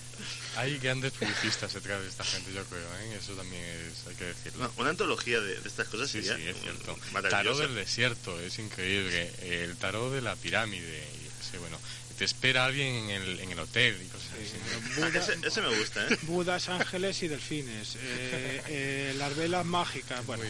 hay 0.56 0.78
grandes 0.78 1.12
publicistas 1.12 1.72
detrás 1.72 2.02
de 2.02 2.08
esta 2.08 2.24
gente, 2.24 2.52
yo 2.52 2.64
creo, 2.64 2.80
¿eh? 2.80 3.18
eso 3.18 3.32
también 3.34 3.62
es, 3.62 4.06
hay 4.08 4.14
que 4.16 4.24
decirlo. 4.24 4.72
una 4.76 4.90
antología 4.90 5.40
de, 5.40 5.54
estas 5.64 5.88
cosas 5.88 6.10
sí, 6.10 6.22
sí, 6.22 6.28
es 6.28 6.56
cierto. 6.60 6.98
Tarot 7.28 7.58
del 7.58 7.74
desierto, 7.74 8.38
es 8.40 8.58
increíble. 8.58 9.32
El 9.42 9.76
tarot 9.76 10.12
de 10.12 10.20
la 10.20 10.36
pirámide, 10.36 11.04
y 11.52 11.56
bueno, 11.58 11.78
te 12.20 12.24
espera 12.24 12.66
alguien 12.66 13.08
en 13.08 13.22
el, 13.22 13.40
en 13.40 13.50
el 13.50 13.58
hotel 13.58 13.96
y 14.04 14.06
cosas 14.08 14.28
así. 14.34 15.46
ese, 15.46 15.62
me 15.62 15.74
gusta, 15.74 16.06
¿eh? 16.06 16.18
Budas, 16.22 16.68
ángeles 16.68 17.22
y 17.22 17.28
delfines. 17.28 17.96
Eh, 17.96 18.62
eh, 18.68 19.14
las 19.16 19.34
velas 19.36 19.64
mágicas. 19.64 20.26
Bueno, 20.26 20.44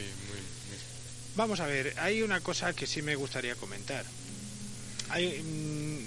vamos 1.37 1.61
a 1.61 1.67
ver, 1.67 1.95
hay 1.99 2.23
una 2.23 2.41
cosa 2.41 2.73
que 2.73 2.89
sí 2.89 3.03
me 3.03 3.15
gustaría 3.15 3.55
comentar. 3.55 4.05
Hay, 5.11 5.43
mm, 5.43 6.00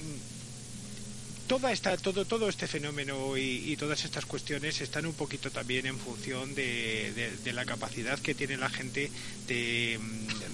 toda 1.53 1.71
esta, 1.71 1.95
todo, 1.97 2.25
todo 2.25 2.49
este 2.49 2.65
fenómeno 2.65 3.37
y, 3.37 3.77
todas 3.77 4.05
estas 4.05 4.25
cuestiones 4.25 4.81
están 4.81 5.05
un 5.05 5.13
poquito 5.13 5.51
también 5.51 5.85
en 5.85 5.99
función 5.99 6.55
de, 6.55 7.51
la 7.53 7.63
capacidad 7.63 8.17
que 8.17 8.33
tiene 8.33 8.57
la 8.57 8.69
gente 8.69 9.11
de, 9.47 9.99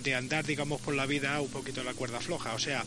de, 0.04 0.16
andar, 0.16 0.46
digamos, 0.46 0.82
por 0.82 0.96
la 0.96 1.06
vida 1.06 1.40
un 1.42 1.50
poquito 1.50 1.84
la 1.84 1.94
cuerda 1.94 2.20
floja. 2.20 2.54
O 2.54 2.60
sea, 2.60 2.86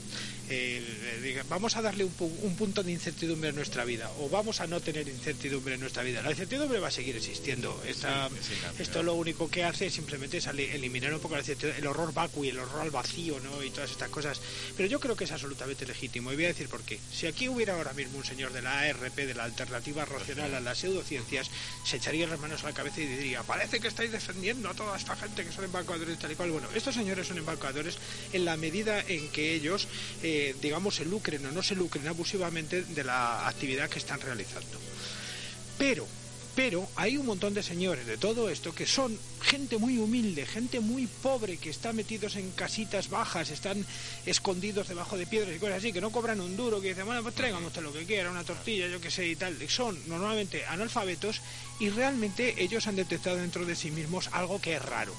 vamos 1.49 1.77
a 1.77 1.83
darle 1.83 2.05
un, 2.05 2.57
punto 2.57 2.83
de 2.83 2.93
incertidumbre 2.93 3.51
a 3.51 3.53
nuestra 3.53 3.85
vida 3.85 4.11
o 4.21 4.29
vamos 4.29 4.61
a 4.61 4.67
no 4.67 4.81
tener 4.81 5.09
incertidumbre 5.09 5.75
en 5.75 5.81
nuestra 5.81 6.03
vida. 6.03 6.23
La 6.23 6.31
incertidumbre 6.31 6.79
va 6.79 6.89
a 6.89 6.91
seguir 6.91 7.17
existiendo. 7.17 7.81
esto 8.79 9.03
lo 9.03 9.15
único 9.15 9.51
que 9.51 9.65
hace 9.65 9.87
es 9.87 9.95
simplemente 9.95 10.39
es 10.39 10.47
eliminar 10.47 11.13
un 11.15 11.21
poco 11.21 11.37
el 11.37 11.87
horror 11.87 12.13
vacuo 12.13 12.45
y 12.45 12.49
el 12.49 12.59
horror 12.59 12.83
al 12.83 12.91
vacío 12.91 13.41
¿no? 13.41 13.63
y 13.63 13.71
todas 13.71 13.91
estas 13.91 14.11
cosas. 14.11 14.41
Pero 14.77 14.89
yo 14.89 15.01
creo 15.01 15.17
que 15.17 15.25
es 15.25 15.33
absolutamente 15.33 15.87
legítimo 15.87 16.33
y 16.33 16.37
voy 16.37 16.45
a 16.45 16.49
decir 16.49 16.69
por 16.69 16.83
qué. 16.83 16.99
Si 17.13 17.27
aquí 17.27 17.49
hubiera 17.49 17.75
ahora 17.75 17.93
mismo 17.93 18.19
un 18.19 18.25
señor 18.25 18.53
de 18.53 18.63
la 18.63 18.81
ARP, 18.81 19.17
de 19.17 19.35
la 19.35 19.45
alternativa 19.45 20.05
racional 20.05 20.55
a 20.55 20.61
las 20.61 20.79
pseudociencias, 20.79 21.51
se 21.85 21.97
echaría 21.97 22.27
las 22.27 22.41
manos 22.41 22.63
a 22.65 22.69
la 22.69 22.75
cabeza 22.75 23.01
y 23.01 23.07
diría, 23.07 23.43
parece 23.43 23.81
que 23.81 23.89
estáis 23.89 24.13
defendiendo 24.13 24.69
a 24.69 24.75
toda 24.75 24.97
esta 24.97 25.17
gente 25.17 25.45
que 25.45 25.53
son 25.53 25.65
embaucadores 25.65 26.19
tal 26.19 26.33
y 26.33 26.35
cual. 26.35 26.51
Bueno, 26.51 26.69
estos 26.75 26.97
señores 27.03 27.27
son 27.27 27.39
embaucadores 27.39 27.97
en 28.33 28.45
la 28.45 28.57
medida 28.57 29.01
en 29.01 29.29
que 29.29 29.55
ellos... 29.55 29.89
Eh, 30.23 30.55
digamos, 30.61 30.97
se 30.97 31.05
lucren 31.05 31.45
o 31.47 31.53
no 31.53 31.63
se 31.63 31.75
lucren 31.75 32.07
abusivamente 32.07 32.83
de 32.83 33.05
la 33.05 33.49
actividad 33.49 33.91
que 33.91 33.99
están 33.99 34.21
realizando. 34.21 34.79
Pero, 35.79 36.07
pero 36.55 36.87
hay 36.97 37.17
un 37.17 37.27
montón 37.27 37.55
de 37.55 37.63
señores 37.63 38.07
de 38.07 38.19
todo 38.19 38.49
esto 38.49 38.75
que 38.75 38.87
son 38.87 39.19
gente 39.43 39.79
muy 39.79 39.99
humilde, 39.99 40.47
gente 40.47 40.81
muy 40.81 41.07
pobre, 41.07 41.57
que 41.57 41.71
está 41.71 41.93
metidos 41.93 42.37
en 42.37 42.51
casitas 42.53 43.11
bajas, 43.11 43.51
están 43.51 43.85
escondidos 44.27 44.89
debajo 44.89 45.17
de 45.17 45.27
piedras 45.27 45.57
y 45.57 45.59
cosas 45.59 45.79
así, 45.79 45.93
que 45.93 46.01
no 46.01 46.11
cobran 46.11 46.41
un 46.41 46.57
duro, 46.57 46.81
que 46.81 46.89
dicen, 46.89 47.07
bueno, 47.07 47.23
pues 47.23 47.35
tráigame 47.35 47.67
usted 47.67 47.83
lo 47.83 47.93
que 47.93 48.05
quiera, 48.05 48.31
una 48.31 48.45
tortilla, 48.45 48.87
yo 48.87 49.01
que 49.01 49.11
sé 49.11 49.27
y 49.27 49.37
tal. 49.37 49.57
Son 49.69 49.99
normalmente 50.07 50.65
analfabetos 50.67 51.41
y 51.81 51.91
realmente 51.91 52.55
ellos 52.63 52.87
han 52.87 52.97
detectado 52.97 53.37
dentro 53.37 53.65
de 53.65 53.75
sí 53.75 53.91
mismos 53.91 54.29
algo 54.33 54.61
que 54.61 54.77
es 54.77 54.83
raro. 54.83 55.15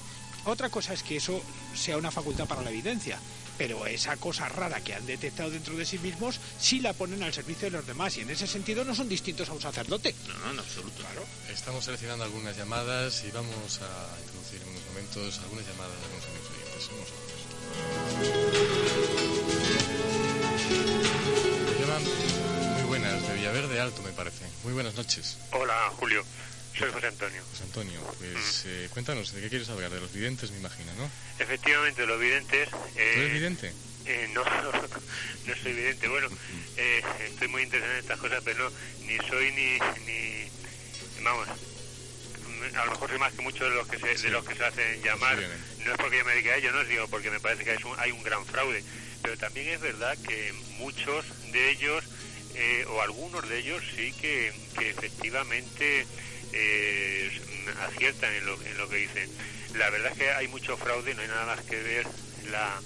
Otra 0.46 0.68
cosa 0.68 0.92
es 0.92 1.02
que 1.02 1.16
eso 1.16 1.42
sea 1.74 1.96
una 1.96 2.10
facultad 2.10 2.46
para 2.46 2.62
la 2.62 2.70
evidencia, 2.70 3.18
pero 3.56 3.86
esa 3.86 4.16
cosa 4.16 4.48
rara 4.48 4.80
que 4.80 4.94
han 4.94 5.06
detectado 5.06 5.50
dentro 5.50 5.74
de 5.74 5.86
sí 5.86 5.98
mismos 5.98 6.40
sí 6.58 6.80
la 6.80 6.92
ponen 6.92 7.22
al 7.22 7.32
servicio 7.32 7.70
de 7.70 7.76
los 7.78 7.86
demás 7.86 8.16
y 8.16 8.20
en 8.20 8.30
ese 8.30 8.46
sentido 8.46 8.84
no 8.84 8.94
son 8.94 9.08
distintos 9.08 9.48
a 9.48 9.52
un 9.52 9.60
sacerdote. 9.60 10.14
No, 10.28 10.38
no, 10.38 10.52
en 10.52 10.58
absoluto. 10.58 11.00
Claro. 11.00 11.24
Estamos 11.50 11.84
seleccionando 11.84 12.24
algunas 12.24 12.56
llamadas 12.56 13.24
y 13.26 13.30
vamos 13.30 13.80
a 13.80 14.20
introducir 14.20 14.60
en 14.62 14.68
unos 14.68 14.84
momentos 14.86 15.38
algunas 15.38 15.66
llamadas 15.66 15.92
de 15.98 16.04
algunos 16.04 16.24
amigos 16.26 16.50
oyentes. 16.50 16.90
Llaman 21.80 22.02
muy 22.74 22.82
buenas, 22.88 23.28
de 23.28 23.34
Villaverde 23.34 23.80
Alto 23.80 24.02
me 24.02 24.12
parece. 24.12 24.44
Muy 24.62 24.72
buenas 24.74 24.94
noches. 24.94 25.38
Hola, 25.52 25.90
Julio. 25.96 26.22
Soy 26.78 26.90
José 26.90 27.06
Antonio. 27.06 27.42
José 27.50 27.62
Antonio, 27.64 28.00
pues 28.18 28.64
eh, 28.66 28.88
cuéntanos, 28.90 29.32
¿de 29.32 29.40
qué 29.42 29.48
quieres 29.48 29.68
hablar? 29.68 29.90
De 29.90 30.00
los 30.00 30.12
videntes, 30.12 30.50
me 30.50 30.58
imagino, 30.58 30.92
¿no? 30.94 31.10
Efectivamente, 31.38 32.04
los 32.04 32.20
videntes... 32.20 32.68
Eh, 32.96 33.12
¿Tú 33.14 33.20
eres 33.20 33.32
vidente? 33.32 33.72
Eh, 34.06 34.28
no, 34.32 34.44
no, 35.46 35.56
soy 35.62 35.72
vidente. 35.72 36.08
Bueno, 36.08 36.28
eh, 36.76 37.02
estoy 37.24 37.48
muy 37.48 37.62
interesado 37.62 37.92
en 37.94 38.00
estas 38.00 38.18
cosas, 38.18 38.42
pero 38.44 38.70
no, 38.70 38.76
ni 39.06 39.16
soy 39.28 39.52
ni, 39.52 39.78
ni... 40.04 40.48
Vamos, 41.22 41.48
a 42.76 42.84
lo 42.84 42.90
mejor 42.90 43.08
soy 43.08 43.18
más 43.18 43.32
que 43.32 43.42
muchos 43.42 43.68
de 43.68 43.76
los 43.76 43.86
que 43.86 43.98
se, 43.98 44.26
de 44.26 44.30
los 44.30 44.44
que 44.44 44.54
se 44.54 44.64
hacen 44.64 45.02
llamar. 45.02 45.38
No 45.84 45.92
es 45.92 45.98
porque 45.98 46.18
yo 46.18 46.24
me 46.24 46.32
dedique 46.32 46.52
a 46.52 46.56
ello, 46.56 46.72
no, 46.72 46.84
digo 46.84 47.08
porque 47.08 47.30
me 47.30 47.40
parece 47.40 47.64
que 47.64 47.70
hay 47.70 47.82
un, 47.84 47.98
hay 47.98 48.10
un 48.10 48.22
gran 48.22 48.44
fraude. 48.46 48.82
Pero 49.22 49.36
también 49.38 49.68
es 49.68 49.80
verdad 49.80 50.16
que 50.26 50.52
muchos 50.78 51.24
de 51.52 51.70
ellos, 51.70 52.04
eh, 52.54 52.84
o 52.88 53.00
algunos 53.00 53.48
de 53.48 53.58
ellos, 53.58 53.82
sí 53.96 54.12
que, 54.20 54.52
que 54.78 54.90
efectivamente 54.90 56.06
eh, 56.54 57.30
aciertan 57.80 58.32
en 58.32 58.46
lo, 58.46 58.60
en 58.62 58.78
lo 58.78 58.88
que 58.88 58.96
dicen. 58.96 59.30
La 59.74 59.90
verdad 59.90 60.12
es 60.12 60.18
que 60.18 60.30
hay 60.30 60.48
mucho 60.48 60.76
fraude, 60.76 61.14
no 61.14 61.22
hay 61.22 61.28
nada 61.28 61.46
más 61.46 61.60
que 61.62 61.80
ver 61.82 62.06
la, 62.50 62.80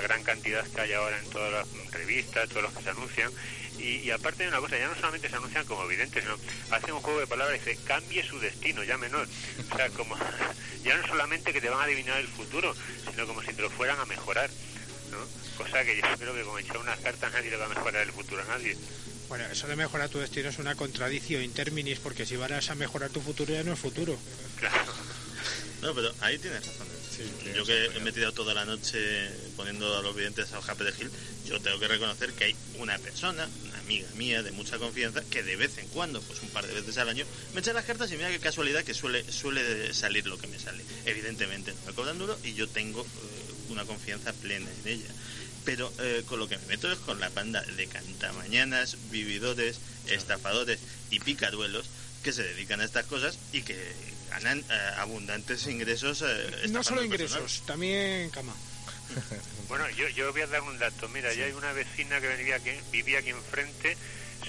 gran 0.00 0.24
cantidad 0.24 0.66
que 0.66 0.80
hay 0.80 0.92
ahora 0.92 1.16
en 1.18 1.30
todas 1.30 1.52
las 1.52 1.92
revistas, 1.92 2.48
todos 2.48 2.64
los 2.64 2.72
que 2.72 2.82
se 2.82 2.90
anuncian. 2.90 3.30
Y, 3.78 4.10
aparte 4.10 4.44
de 4.44 4.48
una 4.48 4.58
cosa, 4.58 4.78
ya 4.78 4.88
no 4.88 4.94
solamente 4.94 5.28
se 5.28 5.36
anuncian 5.36 5.66
como 5.66 5.84
evidentes, 5.84 6.22
sino 6.22 6.36
hacen 6.70 6.94
un 6.94 7.00
juego 7.00 7.20
de 7.20 7.26
palabras 7.26 7.56
y 7.56 7.70
dice 7.70 7.84
cambie 7.84 8.24
su 8.24 8.38
destino, 8.40 8.82
ya 8.82 8.96
menor. 8.98 9.28
O 9.70 9.76
sea, 9.76 9.90
como 9.90 10.16
ya 10.84 10.96
no 10.96 11.06
solamente 11.06 11.52
que 11.52 11.60
te 11.60 11.68
van 11.68 11.80
a 11.80 11.84
adivinar 11.84 12.18
el 12.18 12.28
futuro, 12.28 12.74
sino 13.10 13.26
como 13.26 13.42
si 13.42 13.52
te 13.52 13.62
lo 13.62 13.70
fueran 13.70 13.98
a 14.00 14.04
mejorar. 14.06 14.50
¿no? 15.10 15.18
Cosa 15.56 15.84
que 15.84 15.96
yo 15.96 16.02
creo 16.18 16.34
que 16.34 16.42
como 16.42 16.58
echar 16.58 16.78
unas 16.78 16.98
cartas 17.00 17.32
nadie 17.32 17.50
le 17.50 17.56
va 17.56 17.66
a 17.66 17.68
mejorar 17.68 18.02
el 18.02 18.12
futuro 18.12 18.42
a 18.42 18.46
nadie. 18.46 18.76
Bueno, 19.34 19.50
eso 19.50 19.66
de 19.66 19.74
mejorar 19.74 20.08
tu 20.08 20.20
destino 20.20 20.48
es 20.48 20.60
una 20.60 20.76
contradicción 20.76 21.42
interminis, 21.42 21.98
porque 21.98 22.24
si 22.24 22.36
vas 22.36 22.70
a 22.70 22.74
mejorar 22.76 23.10
tu 23.10 23.20
futuro 23.20 23.52
ya 23.52 23.64
no 23.64 23.72
es 23.72 23.80
futuro. 23.80 24.16
Claro. 24.60 24.92
No, 25.82 25.92
pero 25.92 26.14
ahí 26.20 26.38
tienes 26.38 26.64
razón. 26.64 26.86
yo 27.52 27.64
que 27.66 27.86
he 27.86 27.98
metido 27.98 28.30
toda 28.30 28.54
la 28.54 28.64
noche 28.64 29.28
poniendo 29.56 29.98
a 29.98 30.02
los 30.02 30.14
videntes 30.14 30.52
a 30.52 30.60
hoja 30.60 30.76
de 30.76 30.92
Gil, 30.92 31.10
yo 31.46 31.60
tengo 31.60 31.80
que 31.80 31.88
reconocer 31.88 32.32
que 32.34 32.44
hay 32.44 32.56
una 32.78 32.96
persona, 32.98 33.48
una 33.64 33.78
amiga 33.80 34.06
mía 34.14 34.44
de 34.44 34.52
mucha 34.52 34.78
confianza, 34.78 35.20
que 35.28 35.42
de 35.42 35.56
vez 35.56 35.78
en 35.78 35.88
cuando, 35.88 36.22
pues 36.22 36.40
un 36.40 36.50
par 36.50 36.64
de 36.68 36.72
veces 36.72 36.96
al 36.98 37.08
año, 37.08 37.26
me 37.54 37.60
echa 37.60 37.72
las 37.72 37.86
cartas 37.86 38.12
y 38.12 38.16
mira 38.16 38.30
qué 38.30 38.38
casualidad 38.38 38.84
que 38.84 38.94
suele, 38.94 39.24
suele 39.32 39.92
salir 39.94 40.28
lo 40.28 40.38
que 40.38 40.46
me 40.46 40.60
sale. 40.60 40.84
Evidentemente 41.06 41.72
no 41.72 41.86
me 41.86 41.92
cobran 41.92 42.18
duro 42.18 42.38
y 42.44 42.54
yo 42.54 42.68
tengo 42.68 43.02
eh, 43.02 43.70
una 43.70 43.84
confianza 43.84 44.32
plena 44.32 44.70
en 44.84 44.92
ella. 44.92 45.10
Pero 45.64 45.92
eh, 45.98 46.22
con 46.26 46.38
lo 46.38 46.48
que 46.48 46.58
me 46.58 46.66
meto 46.66 46.90
es 46.90 46.98
con 46.98 47.20
la 47.20 47.30
banda 47.30 47.62
de 47.62 47.86
cantamañanas, 47.86 48.96
vividores, 49.10 49.80
estafadores 50.08 50.78
y 51.10 51.20
picaduelos 51.20 51.86
que 52.22 52.32
se 52.32 52.42
dedican 52.42 52.80
a 52.80 52.84
estas 52.84 53.06
cosas 53.06 53.38
y 53.52 53.62
que 53.62 53.92
ganan 54.30 54.58
eh, 54.58 54.90
abundantes 54.98 55.66
ingresos. 55.66 56.22
Eh, 56.26 56.68
no 56.70 56.82
solo 56.82 57.04
ingresos, 57.04 57.62
también 57.66 58.30
cama. 58.30 58.54
bueno, 59.68 59.88
yo, 59.90 60.08
yo 60.08 60.32
voy 60.32 60.42
a 60.42 60.46
dar 60.46 60.62
un 60.62 60.78
dato. 60.78 61.08
Mira, 61.08 61.32
ya 61.34 61.44
hay 61.44 61.52
una 61.52 61.72
vecina 61.72 62.20
que 62.20 62.36
vivía 62.36 62.56
aquí, 62.56 62.70
vivía 62.90 63.18
aquí 63.20 63.30
enfrente, 63.30 63.96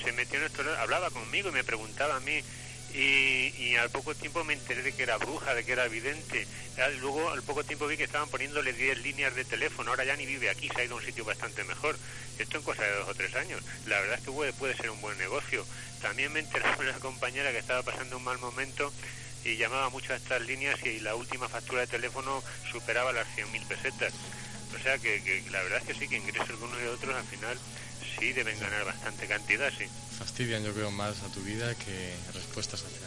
se 0.03 0.11
metió 0.13 0.39
en 0.39 0.45
esto, 0.45 0.63
hablaba 0.79 1.09
conmigo 1.11 1.49
y 1.49 1.53
me 1.53 1.63
preguntaba 1.63 2.17
a 2.17 2.19
mí. 2.19 2.41
Y, 2.95 3.53
y, 3.57 3.75
al 3.75 3.89
poco 3.89 4.15
tiempo 4.15 4.45
me 4.45 4.53
enteré 4.53 4.81
de 4.81 4.93
que 4.93 5.03
era 5.03 5.17
bruja, 5.17 5.53
de 5.53 5.65
que 5.65 5.73
era 5.73 5.87
vidente. 5.89 6.47
Luego, 7.01 7.29
al 7.29 7.43
poco 7.43 7.63
tiempo 7.65 7.87
vi 7.87 7.97
que 7.97 8.05
estaban 8.05 8.29
poniéndole 8.29 8.71
10 8.71 8.99
líneas 8.99 9.35
de 9.35 9.43
teléfono. 9.43 9.91
Ahora 9.91 10.05
ya 10.05 10.15
ni 10.15 10.25
vive 10.25 10.49
aquí, 10.49 10.69
se 10.69 10.79
ha 10.79 10.85
ido 10.85 10.95
a 10.95 10.99
un 10.99 11.05
sitio 11.05 11.25
bastante 11.25 11.65
mejor. 11.65 11.97
Esto 12.39 12.57
en 12.57 12.63
cosa 12.63 12.83
de 12.83 12.95
dos 12.95 13.09
o 13.09 13.13
tres 13.13 13.35
años. 13.35 13.61
La 13.85 13.99
verdad 13.99 14.17
es 14.17 14.23
que 14.23 14.31
puede, 14.31 14.53
puede 14.53 14.77
ser 14.77 14.89
un 14.89 15.01
buen 15.01 15.17
negocio. 15.17 15.65
También 16.01 16.31
me 16.31 16.39
enteré 16.39 16.63
de 16.69 16.75
una 16.89 16.99
compañera 16.99 17.51
que 17.51 17.59
estaba 17.59 17.83
pasando 17.83 18.15
un 18.15 18.23
mal 18.23 18.37
momento 18.39 18.93
y 19.43 19.57
llamaba 19.57 19.89
mucho 19.89 20.13
a 20.13 20.15
estas 20.15 20.41
líneas 20.43 20.81
y 20.85 20.99
la 21.01 21.15
última 21.15 21.49
factura 21.49 21.81
de 21.81 21.87
teléfono 21.87 22.41
superaba 22.71 23.11
las 23.11 23.27
100.000 23.35 23.67
pesetas. 23.67 24.13
O 24.73 24.79
sea 24.81 24.97
que, 24.97 25.43
la 25.51 25.61
verdad 25.63 25.81
es 25.81 25.87
que 25.87 25.93
sí, 25.93 26.07
que 26.07 26.17
ingresos 26.17 26.47
de 26.47 26.85
y 26.85 26.87
otros 26.87 27.15
al 27.15 27.25
final 27.25 27.57
sí 28.19 28.33
deben 28.33 28.59
ganar 28.59 28.85
bastante 28.85 29.27
cantidad, 29.27 29.71
sí. 29.77 29.85
Fastidian 30.17 30.63
yo 30.63 30.73
creo 30.73 30.91
más 30.91 31.21
a 31.23 31.27
tu 31.33 31.41
vida 31.41 31.75
que 31.75 32.13
respuestas 32.33 32.83
hacia 32.83 33.05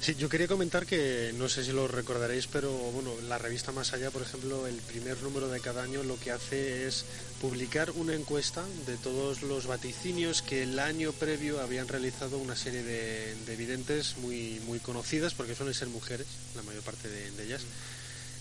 Sí, 0.00 0.14
yo 0.14 0.28
quería 0.28 0.46
comentar 0.46 0.86
que 0.86 1.34
no 1.36 1.48
sé 1.48 1.64
si 1.64 1.72
lo 1.72 1.88
recordaréis, 1.88 2.46
pero 2.46 2.70
bueno, 2.72 3.10
la 3.28 3.36
revista 3.36 3.72
Más 3.72 3.92
Allá, 3.92 4.12
por 4.12 4.22
ejemplo, 4.22 4.68
el 4.68 4.76
primer 4.76 5.20
número 5.22 5.48
de 5.48 5.60
cada 5.60 5.82
año 5.82 6.04
lo 6.04 6.18
que 6.20 6.30
hace 6.30 6.86
es 6.86 7.04
publicar 7.40 7.90
una 7.90 8.14
encuesta 8.14 8.64
de 8.86 8.96
todos 8.96 9.42
los 9.42 9.66
vaticinios 9.66 10.40
que 10.40 10.62
el 10.62 10.78
año 10.78 11.12
previo 11.12 11.60
habían 11.60 11.88
realizado 11.88 12.38
una 12.38 12.54
serie 12.54 12.84
de, 12.84 13.34
de 13.44 13.56
videntes 13.56 14.16
muy, 14.18 14.60
muy 14.66 14.78
conocidas, 14.78 15.34
porque 15.34 15.56
suelen 15.56 15.74
ser 15.74 15.88
mujeres, 15.88 16.28
la 16.54 16.62
mayor 16.62 16.82
parte 16.84 17.08
de, 17.08 17.42
ellas. 17.42 17.62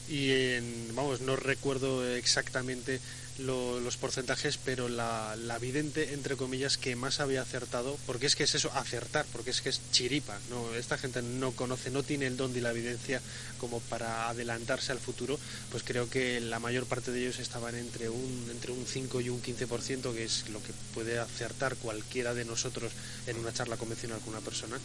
Y 0.08 0.32
en, 0.32 0.96
vamos, 0.96 1.22
no 1.22 1.36
recuerdo 1.36 2.08
exactamente 2.08 3.00
los 3.40 3.98
porcentajes, 3.98 4.58
pero 4.58 4.90
la, 4.90 5.36
la, 5.36 5.60
vidente, 5.60 6.14
entre 6.14 6.36
comillas, 6.36 6.78
que 6.78 6.96
más 6.96 7.20
había 7.20 7.42
acertado, 7.42 7.98
porque 8.06 8.26
es 8.26 8.36
que 8.36 8.44
es 8.44 8.56
eso, 8.56 8.72
acertar, 8.74 9.26
porque 9.32 9.52
es 9.52 9.62
que 9.62 9.70
es 9.70 9.82
chiripa, 9.92 10.40
¿no? 10.50 10.74
Esta 10.76 10.98
gente 10.98 11.22
no 11.22 11.52
conoce, 11.52 11.92
no 11.92 12.04
tiene 12.04 12.28
el 12.28 12.38
don 12.38 12.54
de 12.54 12.62
la 12.62 12.72
evidencia 12.72 13.22
como 13.60 13.80
para 13.82 14.30
adelantarse 14.30 14.92
al 14.92 15.00
futuro, 15.00 15.40
pues 15.72 15.84
creo 15.84 16.10
que 16.10 16.40
la 16.40 16.60
mayor 16.60 16.86
parte 16.86 17.12
de 17.12 17.22
ellos 17.22 17.40
estaban 17.40 17.76
entre 17.76 18.10
un, 18.10 18.48
entre 18.52 18.72
un 18.72 18.86
5 18.86 19.22
y 19.22 19.30
un 19.30 19.42
15%, 19.42 20.14
que 20.14 20.24
es 20.24 20.50
lo 20.50 20.62
que 20.62 20.74
puede 20.94 21.20
acertar 21.20 21.76
cualquiera 21.76 22.34
de 22.34 22.46
nosotros 22.46 22.92
en 23.28 23.38
una 23.38 23.54
charla 23.54 23.78
convencional 23.78 24.20
con 24.20 24.30
una 24.30 24.42
persona, 24.42 24.80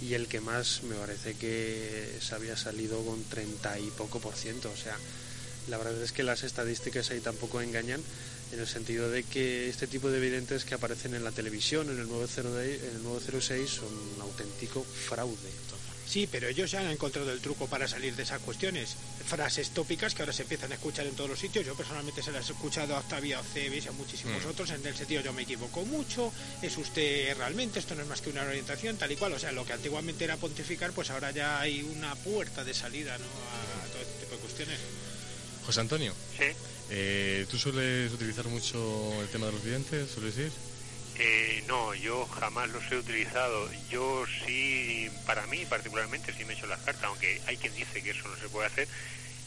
y 0.00 0.14
el 0.14 0.28
que 0.28 0.40
más 0.40 0.82
me 0.82 0.94
parece 0.94 1.34
que 1.34 2.18
se 2.20 2.34
había 2.34 2.56
salido 2.56 3.04
con 3.04 3.22
30 3.24 3.78
y 3.80 3.90
poco 3.90 4.20
por 4.20 4.34
ciento, 4.34 4.70
o 4.70 4.76
sea, 4.76 4.96
la 5.68 5.78
verdad 5.78 6.00
es 6.02 6.12
que 6.12 6.22
las 6.22 6.42
estadísticas 6.42 7.10
ahí 7.10 7.20
tampoco 7.20 7.60
engañan 7.60 8.00
en 8.52 8.60
el 8.60 8.66
sentido 8.66 9.10
de 9.10 9.24
que 9.24 9.68
este 9.68 9.86
tipo 9.86 10.10
de 10.10 10.18
evidentes 10.18 10.64
que 10.64 10.74
aparecen 10.74 11.14
en 11.14 11.24
la 11.24 11.32
televisión, 11.32 11.90
en 11.90 11.98
el 11.98 12.08
906, 12.08 13.70
son 13.70 13.88
un 13.88 14.22
auténtico 14.22 14.84
fraude. 14.84 15.50
Sí, 16.06 16.28
pero 16.30 16.46
ellos 16.46 16.70
ya 16.70 16.80
han 16.80 16.86
encontrado 16.86 17.32
el 17.32 17.40
truco 17.40 17.66
para 17.66 17.88
salir 17.88 18.14
de 18.14 18.22
esas 18.22 18.40
cuestiones. 18.40 18.94
Frases 19.26 19.70
tópicas 19.70 20.14
que 20.14 20.22
ahora 20.22 20.32
se 20.32 20.42
empiezan 20.42 20.70
a 20.70 20.76
escuchar 20.76 21.04
en 21.04 21.16
todos 21.16 21.28
los 21.28 21.38
sitios. 21.38 21.66
Yo 21.66 21.74
personalmente 21.74 22.22
se 22.22 22.30
las 22.30 22.48
he 22.48 22.52
escuchado 22.52 22.94
a 22.94 23.00
Octavio 23.00 23.42
Cebes 23.52 23.84
y 23.84 23.88
a 23.88 23.92
muchísimos 23.92 24.44
mm. 24.44 24.48
otros 24.48 24.70
en 24.70 24.86
el 24.86 24.94
sentido 24.94 25.22
yo 25.22 25.32
me 25.32 25.42
equivoco 25.42 25.84
mucho, 25.84 26.32
es 26.62 26.76
usted 26.78 27.36
realmente, 27.36 27.80
esto 27.80 27.96
no 27.96 28.02
es 28.02 28.08
más 28.08 28.20
que 28.20 28.30
una 28.30 28.42
orientación, 28.42 28.96
tal 28.96 29.10
y 29.10 29.16
cual. 29.16 29.32
O 29.32 29.38
sea, 29.38 29.50
lo 29.50 29.66
que 29.66 29.72
antiguamente 29.72 30.22
era 30.22 30.36
pontificar, 30.36 30.92
pues 30.92 31.10
ahora 31.10 31.32
ya 31.32 31.58
hay 31.58 31.82
una 31.82 32.14
puerta 32.14 32.62
de 32.62 32.72
salida 32.72 33.18
¿no? 33.18 33.24
a 33.24 33.86
todo 33.88 34.02
este 34.02 34.20
tipo 34.20 34.36
de 34.36 34.40
cuestiones. 34.40 34.78
José 35.66 35.80
Antonio. 35.80 36.14
Sí. 36.38 36.46
Eh, 36.90 37.46
¿Tú 37.50 37.58
sueles 37.58 38.12
utilizar 38.12 38.46
mucho 38.46 38.78
el 39.20 39.28
tema 39.28 39.46
de 39.46 39.52
los 39.52 39.64
videntes, 39.64 40.08
sueles 40.10 40.36
decir? 40.36 40.52
Eh, 41.18 41.64
no, 41.66 41.94
yo 41.94 42.26
jamás 42.26 42.68
los 42.70 42.84
he 42.92 42.96
utilizado. 42.96 43.68
Yo 43.90 44.24
sí, 44.46 45.10
para 45.26 45.46
mí 45.48 45.64
particularmente, 45.66 46.32
sí 46.32 46.44
me 46.44 46.52
he 46.52 46.56
hecho 46.56 46.66
las 46.66 46.80
cartas, 46.80 47.04
aunque 47.04 47.40
hay 47.46 47.56
quien 47.56 47.74
dice 47.74 48.02
que 48.02 48.10
eso 48.10 48.28
no 48.28 48.36
se 48.36 48.48
puede 48.48 48.68
hacer. 48.68 48.88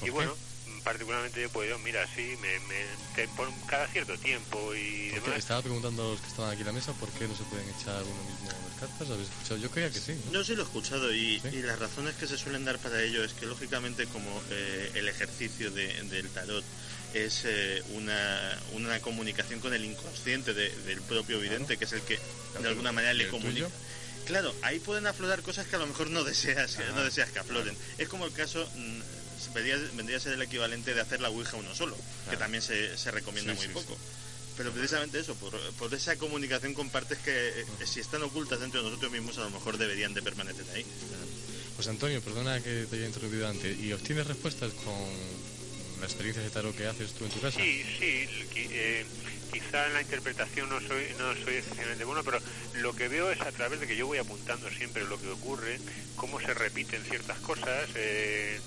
Y 0.03 0.09
bueno, 0.09 0.35
particularmente 0.81 1.41
yo 1.41 1.49
pues 1.49 1.69
yo, 1.69 1.79
mira, 1.79 2.05
sí, 2.15 2.35
me, 2.41 2.59
me 2.61 2.85
cada 3.67 3.87
cierto 3.87 4.17
tiempo 4.17 4.73
y 4.73 5.09
demás. 5.09 5.37
Estaba 5.37 5.61
preguntando 5.61 6.03
a 6.03 6.11
los 6.11 6.21
que 6.21 6.27
estaban 6.27 6.51
aquí 6.51 6.61
en 6.61 6.67
la 6.67 6.73
mesa 6.73 6.93
por 6.93 7.09
qué 7.09 7.27
no 7.27 7.35
se 7.35 7.43
pueden 7.43 7.67
echar 7.69 8.01
uno 8.03 8.23
mismo 8.23 8.49
las 8.49 8.79
cartas. 8.79 9.09
¿Habéis 9.09 9.29
escuchado? 9.29 9.59
Yo 9.59 9.71
creía 9.71 9.91
que 9.91 9.99
sí. 9.99 10.13
¿no? 10.25 10.31
Yo 10.33 10.43
sí 10.43 10.55
lo 10.55 10.61
he 10.61 10.65
escuchado 10.65 11.13
y, 11.13 11.41
y, 11.51 11.61
las 11.61 11.79
razones 11.79 12.15
que 12.15 12.27
se 12.27 12.37
suelen 12.37 12.65
dar 12.65 12.79
para 12.79 13.01
ello 13.01 13.23
es 13.23 13.33
que 13.33 13.45
lógicamente 13.45 14.07
como 14.07 14.41
eh, 14.51 14.91
el 14.95 15.07
ejercicio 15.07 15.71
de, 15.71 15.87
del 16.03 16.29
tarot 16.29 16.63
es 17.13 17.43
eh, 17.45 17.83
una, 17.95 18.59
una 18.73 18.99
comunicación 18.99 19.59
con 19.59 19.73
el 19.73 19.83
inconsciente 19.83 20.53
del 20.53 21.01
propio 21.01 21.39
vidente, 21.39 21.77
que 21.77 21.85
es 21.85 21.93
el 21.93 22.01
que 22.01 22.19
de 22.61 22.67
alguna 22.67 22.91
manera 22.91 23.13
le 23.13 23.27
comunica. 23.27 23.67
Claro, 24.25 24.53
ahí 24.61 24.79
pueden 24.79 25.07
aflorar 25.07 25.41
cosas 25.41 25.65
que 25.65 25.75
a 25.75 25.79
lo 25.79 25.87
mejor 25.87 26.11
no 26.11 26.23
deseas, 26.23 26.77
no 26.93 27.03
deseas 27.03 27.31
que 27.31 27.39
afloren. 27.39 27.75
Es 27.97 28.07
como 28.07 28.27
el 28.27 28.31
caso 28.31 28.69
vendría, 29.53 30.17
a 30.17 30.19
ser 30.19 30.33
el 30.33 30.41
equivalente 30.41 30.93
de 30.93 31.01
hacer 31.01 31.21
la 31.21 31.29
Ouija 31.29 31.57
uno 31.57 31.73
solo, 31.75 31.97
que 32.29 32.37
también 32.37 32.61
se, 32.61 32.97
se 32.97 33.11
recomienda 33.11 33.53
muy 33.53 33.67
poco. 33.69 33.97
Pero 34.57 34.71
precisamente 34.73 35.19
eso, 35.19 35.35
por, 35.35 35.57
por, 35.73 35.93
esa 35.93 36.17
comunicación 36.17 36.73
con 36.73 36.89
partes 36.89 37.17
que 37.19 37.31
eh, 37.31 37.65
si 37.85 38.01
están 38.01 38.21
ocultas 38.23 38.59
dentro 38.59 38.81
de 38.83 38.89
nosotros 38.89 39.11
mismos 39.11 39.37
a 39.37 39.41
lo 39.41 39.51
mejor 39.51 39.77
deberían 39.77 40.13
de 40.13 40.21
permanecer 40.21 40.65
ahí. 40.75 40.85
Pues 41.77 41.87
Antonio, 41.87 42.21
perdona 42.21 42.61
que 42.61 42.85
te 42.89 42.97
haya 42.97 43.05
interrumpido 43.05 43.47
antes, 43.47 43.79
¿y 43.79 43.93
obtienes 43.93 44.27
respuestas 44.27 44.73
con 44.73 44.93
la 46.01 46.05
experiencia 46.05 46.43
de 46.43 46.49
tarot 46.49 46.75
que 46.75 46.87
haces 46.87 47.13
tú 47.13 47.23
en 47.23 47.31
tu 47.31 47.39
casa? 47.39 47.57
Sí, 47.57 47.83
sí, 47.97 48.27
eh, 48.55 49.05
quizá 49.51 49.87
en 49.87 49.93
la 49.93 50.01
interpretación 50.01 50.69
no 50.69 50.79
soy, 50.81 51.05
no 51.17 51.33
soy 51.35 51.55
excepcionalmente 51.55 52.03
bueno, 52.03 52.23
pero 52.23 52.39
lo 52.75 52.93
que 52.93 53.07
veo 53.07 53.31
es 53.31 53.39
a 53.41 53.51
través 53.51 53.79
de 53.79 53.87
que 53.87 53.95
yo 53.95 54.07
voy 54.07 54.17
apuntando 54.17 54.69
siempre 54.69 55.05
lo 55.05 55.19
que 55.21 55.29
ocurre, 55.29 55.79
cómo 56.15 56.39
se 56.39 56.53
repiten 56.53 57.03
ciertas 57.03 57.39
cosas, 57.39 57.89
eh, 57.95 58.59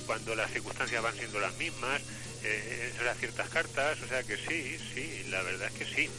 cuando 0.00 0.34
las 0.34 0.50
circunstancias 0.50 1.02
van 1.02 1.14
siendo 1.14 1.40
las 1.40 1.56
mismas, 1.56 2.02
eh, 2.42 2.92
las 3.04 3.18
ciertas 3.18 3.48
cartas, 3.48 3.98
o 4.02 4.08
sea 4.08 4.22
que 4.22 4.36
sí, 4.36 4.78
sí, 4.94 5.24
la 5.28 5.42
verdad 5.42 5.68
es 5.68 5.74
que 5.74 5.94
sí. 5.94 6.10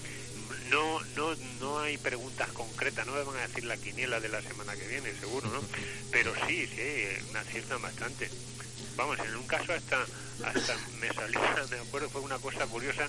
no, 0.70 1.00
no, 1.16 1.36
no 1.60 1.80
hay 1.80 1.98
preguntas 1.98 2.50
concretas, 2.50 3.06
no 3.06 3.14
me 3.14 3.24
van 3.24 3.38
a 3.38 3.48
decir 3.48 3.64
la 3.66 3.78
quiniela 3.78 4.20
de 4.20 4.30
la 4.30 4.42
semana 4.42 4.76
que 4.76 4.88
viene, 4.88 5.14
seguro, 5.20 5.50
¿no? 5.50 5.62
Pero 6.12 6.34
sí, 6.48 6.68
sí, 6.68 7.06
una 7.30 7.44
cierta 7.44 7.78
bastante. 7.78 8.30
Vamos, 8.96 9.20
en 9.20 9.36
un 9.36 9.48
caso 9.48 9.74
hasta, 9.74 10.06
hasta 10.44 10.76
me 11.00 11.14
salió, 11.14 11.40
me 11.72 11.78
acuerdo, 11.78 12.10
fue 12.10 12.22
una 12.22 12.40
cosa 12.40 12.66
curiosa, 12.68 13.08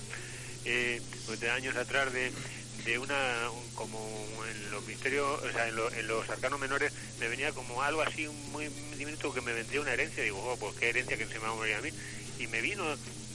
eh, 0.65 1.01
pues 1.25 1.39
de 1.39 1.49
años 1.49 1.75
atrás 1.75 2.13
de, 2.13 2.31
de 2.85 2.97
una 2.97 3.49
como 3.75 3.99
en 4.49 4.71
los 4.71 4.85
misterios 4.85 5.41
o 5.41 5.51
sea 5.51 5.67
en, 5.67 6.07
los 6.07 6.29
arcanos 6.29 6.59
menores 6.59 6.91
me 7.19 7.27
venía 7.27 7.51
como 7.51 7.81
algo 7.81 8.01
así 8.01 8.27
muy 8.51 8.67
diminuto 8.97 9.33
que 9.33 9.41
me 9.41 9.53
vendría 9.53 9.81
una 9.81 9.93
herencia 9.93 10.23
digo 10.23 10.39
oh, 10.39 10.57
pues 10.57 10.75
qué 10.75 10.89
herencia 10.89 11.17
que 11.17 11.25
se 11.25 11.33
me 11.35 11.45
va 11.45 11.51
a 11.51 11.55
morir 11.55 11.75
a 11.75 11.81
mí 11.81 11.89
y 12.39 12.47
me 12.47 12.61
vino 12.61 12.83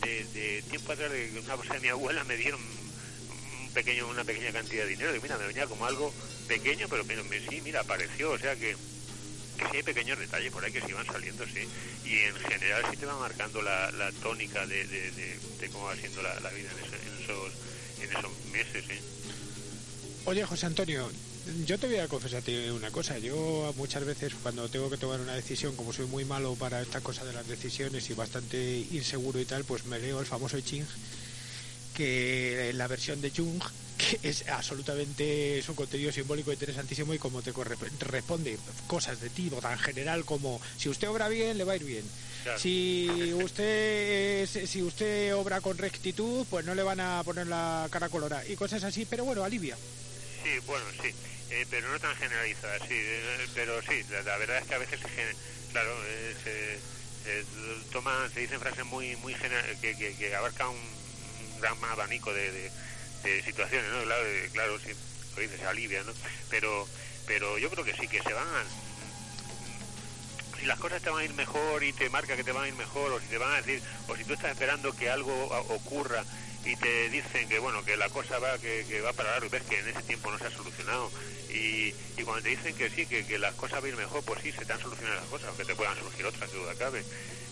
de, 0.03 0.64
tiempo 0.70 0.92
atrás 0.92 1.11
de 1.11 1.40
una 1.45 1.57
cosa 1.57 1.74
de 1.74 1.80
mi 1.80 1.88
abuela 1.88 2.24
me 2.24 2.36
dieron 2.36 2.61
un 2.61 3.72
pequeño 3.72 4.09
una 4.09 4.24
pequeña 4.24 4.53
cantidad 4.53 4.84
de 4.84 4.90
dinero 4.90 5.14
y 5.14 5.20
mira 5.20 5.36
me 5.38 5.47
venía 5.47 5.66
como 5.66 5.86
algo 5.86 6.12
pequeño 6.49 6.86
pero, 6.88 7.05
pero 7.05 7.22
sí 7.49 7.61
mira 7.62 7.80
apareció 7.80 8.30
o 8.30 8.38
sea 8.38 8.57
que 8.57 8.76
que 9.57 9.64
sí 9.66 9.76
hay 9.76 9.82
pequeños 9.82 10.18
detalles 10.18 10.53
por 10.53 10.64
ahí 10.64 10.72
que 10.72 10.80
sí 10.80 10.92
van 10.92 11.07
saliendo, 11.07 11.45
sí. 11.47 11.66
Y 12.05 12.18
en 12.18 12.34
general 12.36 12.84
sí 12.90 12.97
te 12.97 13.07
va 13.07 13.18
marcando 13.18 13.62
la, 13.62 13.90
la 13.92 14.11
tónica 14.12 14.66
de, 14.66 14.86
de, 14.86 15.68
cómo 15.72 15.86
va 15.86 15.97
siendo 15.97 16.22
la, 16.22 16.34
vida 16.51 16.70
en, 16.70 17.22
esos, 17.22 17.53
en 18.01 18.11
esos 18.11 18.47
meses. 18.53 18.84
Oye, 20.27 20.43
José 20.47 20.64
Antonio, 20.64 21.07
yo 21.66 21.79
te 21.79 21.87
voy 21.87 21.99
a 21.99 22.09
confesarte 22.09 22.72
una 22.72 22.91
cosa. 22.91 23.18
Yo 23.18 23.75
muchas 23.77 24.07
veces 24.07 24.33
cuando 24.43 24.70
tengo 24.70 24.89
que 24.89 24.97
tomar 24.97 25.20
una 25.20 25.35
decisión, 25.35 25.77
como 25.77 25.93
soy 25.93 26.07
muy 26.07 26.25
malo 26.25 26.55
para 26.55 26.81
esta 26.81 27.03
cosa 27.03 27.27
de 27.27 27.35
las 27.35 27.47
decisiones 27.47 28.09
y 28.09 28.14
bastante 28.14 28.87
inseguro 28.91 29.39
y 29.39 29.45
tal, 29.45 29.64
pues 29.64 29.85
me 29.85 29.99
leo 29.99 30.20
el 30.20 30.27
famoso 30.27 30.59
Ching, 30.59 30.87
que 31.93 32.72
la 32.75 32.87
versión 32.87 33.20
de 33.20 33.31
Jung 33.31 33.62
que 33.99 34.18
es 34.29 34.49
absolutamente 34.49 35.59
es 35.59 35.68
un 35.68 35.77
contenido 35.77 36.11
simbólico 36.11 36.53
interesantísimo 36.53 37.12
y 37.12 37.18
como 37.18 37.43
te 37.43 37.53
responde 38.01 38.59
cosas 38.87 39.20
de 39.20 39.29
tipo 39.29 39.57
tan 39.57 39.79
general 39.79 40.25
como 40.25 40.61
si 40.77 40.89
usted 40.89 41.09
obra 41.09 41.29
bien 41.29 41.59
le 41.59 41.64
va 41.64 41.75
a 41.75 41.77
ir 41.77 41.85
bien. 41.85 42.05
Si 42.59 43.33
usted 43.35 44.47
si 44.47 44.83
usted 44.83 45.35
obra 45.37 45.61
con 45.61 45.79
rectitud 45.79 46.47
pues 46.51 46.64
no 46.64 46.75
le 46.75 46.83
van 46.83 47.01
a 47.01 47.22
poner 47.25 47.47
la 47.47 47.87
cara 47.91 48.09
colorada 48.09 48.45
y 48.49 48.57
cosas 48.57 48.83
así 48.83 49.05
pero 49.05 49.25
bueno 49.25 49.45
alivia 49.45 49.77
Sí, 50.45 50.59
bueno, 50.66 50.84
sí, 51.01 51.09
eh, 51.49 51.64
pero 51.70 51.88
no 51.90 51.99
tan 51.99 52.14
generalizada, 52.16 52.78
sí, 52.80 52.92
eh, 52.92 53.47
pero 53.55 53.80
sí, 53.80 54.05
la, 54.11 54.36
verdad 54.36 54.59
es 54.59 54.66
que 54.66 54.74
a 54.74 54.78
veces, 54.78 55.01
se, 55.01 55.72
claro, 55.72 55.90
eh, 56.05 56.36
se, 56.45 57.45
toma, 57.90 58.28
se 58.28 58.40
dicen 58.40 58.61
frases 58.61 58.84
muy 58.84 59.16
muy 59.16 59.32
general, 59.32 59.64
que, 59.80 59.97
que, 59.97 60.14
que 60.14 60.36
abarcan 60.36 60.68
un, 60.68 61.61
gran 61.61 61.82
abanico 61.82 62.34
de, 62.34 62.70
de, 63.22 63.42
situaciones, 63.42 63.90
¿no? 63.90 64.03
Claro, 64.03 64.22
claro, 64.53 64.78
sí, 64.80 64.90
lo 65.34 65.40
dices, 65.40 65.62
alivia, 65.62 66.03
¿no? 66.03 66.12
Pero, 66.51 66.86
pero 67.26 67.57
yo 67.57 67.70
creo 67.70 67.86
que 67.86 67.95
sí, 67.95 68.07
que 68.07 68.22
se 68.22 68.34
van 68.34 68.47
a, 68.47 68.64
si 70.61 70.66
las 70.66 70.78
cosas 70.78 71.01
te 71.01 71.09
van 71.09 71.20
a 71.20 71.24
ir 71.24 71.32
mejor 71.32 71.82
y 71.84 71.95
te 71.95 72.11
marca 72.11 72.36
que 72.36 72.45
te 72.45 72.53
van 72.53 72.64
a 72.64 72.68
ir 72.68 72.74
mejor, 72.74 73.12
o 73.12 73.18
si 73.18 73.28
te 73.28 73.38
van 73.38 73.53
a 73.53 73.62
decir, 73.62 73.80
o 74.09 74.14
si 74.14 74.24
tú 74.24 74.34
estás 74.34 74.51
esperando 74.51 74.95
que 74.95 75.09
algo 75.09 75.32
ocurra 75.70 76.22
y 76.65 76.77
te 76.77 77.11
dicen 77.11 77.49
que 77.49 77.59
bueno 77.59 77.85
que 77.85 77.97
la 77.97 78.09
cosa 78.09 78.39
va 78.39 78.59
que, 78.59 78.85
que 78.89 79.01
va 79.01 79.12
para 79.12 79.33
largo 79.33 79.47
y 79.47 79.51
ves 79.51 79.62
que 79.65 79.79
en 79.79 79.89
ese 79.89 80.03
tiempo 80.03 80.31
no 80.31 80.39
se 80.39 80.47
ha 80.47 80.51
solucionado. 80.51 81.11
Y, 81.51 81.95
y 82.17 82.23
cuando 82.25 82.43
te 82.43 82.49
dicen 82.49 82.75
que 82.75 82.91
sí 82.91 83.07
que, 83.07 83.25
que 83.25 83.39
las 83.39 83.55
cosas 83.55 83.81
van 83.81 83.85
a 83.85 83.89
ir 83.89 83.97
mejor 83.97 84.25
pues 84.25 84.43
sí 84.43 84.51
se 84.51 84.65
te 84.65 84.73
han 84.73 84.81
solucionado 84.81 85.21
las 85.21 85.29
cosas 85.29 85.49
aunque 85.49 85.65
te 85.65 85.75
puedan 85.75 85.97
surgir 85.99 86.27
otras 86.27 86.51
que 86.51 86.57
duda 86.57 86.75
cabe. 86.75 87.05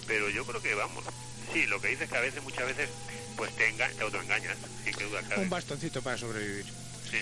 Pero 0.07 0.29
yo 0.31 0.45
creo 0.45 0.63
que 0.63 0.75
vamos 0.75 1.05
sí 1.53 1.67
lo 1.67 1.81
que 1.81 1.89
dices 1.89 2.09
que 2.09 2.17
a 2.17 2.21
veces 2.21 2.43
muchas 2.43 2.67
veces 2.67 2.89
pues 3.37 3.55
te, 3.57 3.69
enga 3.69 3.89
te 3.91 4.03
autoengañas 4.03 4.57
sí 4.85 4.93
que 4.93 5.05
duda 5.05 5.23
cabe. 5.29 5.43
Un 5.43 5.51
bastoncito 5.51 6.03
para 6.03 6.17
sobrevivir. 6.17 6.65
Sí, 7.11 7.19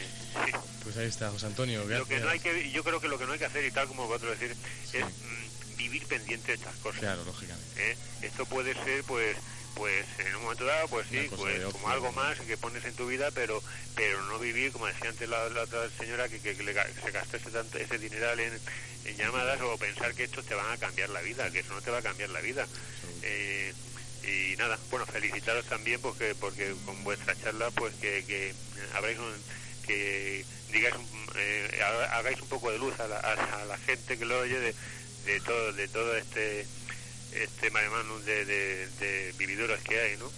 sí. 0.46 0.52
pues 0.84 0.96
ahí 0.96 1.08
está 1.08 1.30
José 1.30 1.46
Antonio 1.46 1.84
lo 1.84 2.06
que 2.06 2.20
no 2.20 2.28
hay 2.28 2.38
que 2.38 2.70
yo 2.70 2.84
creo 2.84 3.00
que 3.00 3.08
lo 3.08 3.18
que 3.18 3.26
no 3.26 3.32
hay 3.32 3.38
que 3.40 3.46
hacer 3.46 3.64
y 3.64 3.72
tal 3.72 3.88
como 3.88 4.06
vosotros 4.06 4.38
decir 4.38 4.56
es 4.92 5.04
mm, 5.04 5.76
vivir 5.76 6.06
pendiente 6.06 6.48
de 6.48 6.54
estas 6.54 6.76
cosas. 6.76 7.00
Claro 7.00 7.24
lógicamente. 7.24 7.90
¿Eh? 7.90 7.96
esto 8.22 8.46
puede 8.46 8.74
ser 8.74 9.02
pues 9.04 9.36
pues 9.74 10.06
en 10.18 10.34
un 10.36 10.42
momento 10.42 10.64
dado, 10.64 10.88
pues 10.88 11.06
sí, 11.10 11.28
pues 11.36 11.64
como 11.72 11.88
algo 11.88 12.12
más 12.12 12.38
que 12.40 12.56
pones 12.56 12.84
en 12.84 12.94
tu 12.94 13.06
vida, 13.06 13.30
pero 13.30 13.62
pero 13.94 14.22
no 14.22 14.38
vivir, 14.38 14.72
como 14.72 14.86
decía 14.86 15.10
antes 15.10 15.28
la, 15.28 15.42
otra 15.42 15.88
señora, 15.98 16.28
que, 16.28 16.40
que, 16.40 16.54
se 16.54 17.10
gasta 17.10 17.36
ese, 17.36 17.50
tanto, 17.50 17.78
ese 17.78 17.98
dineral 17.98 18.38
en, 18.40 18.58
llamadas 19.16 19.60
o 19.62 19.76
pensar 19.76 20.14
que 20.14 20.24
estos 20.24 20.46
te 20.46 20.54
van 20.54 20.70
a 20.70 20.78
cambiar 20.78 21.10
la 21.10 21.20
vida, 21.20 21.50
que 21.50 21.60
eso 21.60 21.72
no 21.72 21.82
te 21.82 21.90
va 21.90 21.98
a 21.98 22.02
cambiar 22.02 22.30
la 22.30 22.40
vida. 22.40 22.66
Eh, 23.22 23.72
y 24.22 24.56
nada, 24.56 24.78
bueno, 24.90 25.06
felicitaros 25.06 25.66
también 25.66 26.00
porque 26.00 26.34
porque 26.34 26.74
con 26.84 27.02
vuestra 27.04 27.34
charla, 27.40 27.70
pues 27.70 27.94
que, 27.96 28.24
que 28.24 28.54
habréis 28.94 29.18
que 29.86 30.44
digáis 30.72 30.94
eh, 31.36 31.82
hagáis 32.12 32.40
un 32.40 32.48
poco 32.48 32.70
de 32.70 32.78
luz 32.78 32.98
a 33.00 33.08
la, 33.08 33.18
a 33.18 33.64
la 33.64 33.78
gente 33.78 34.18
que 34.18 34.24
lo 34.24 34.38
oye 34.38 34.58
de, 34.60 34.74
de 35.24 35.40
todo 35.40 35.72
de 35.72 35.88
todo 35.88 36.16
este 36.16 36.66
este 37.32 37.70
maremanum 37.70 38.22
de, 38.24 38.44
de, 38.44 38.86
de, 38.98 39.34
vividoras 39.38 39.80
que 39.82 40.00
hay, 40.00 40.16
¿no? 40.16 40.30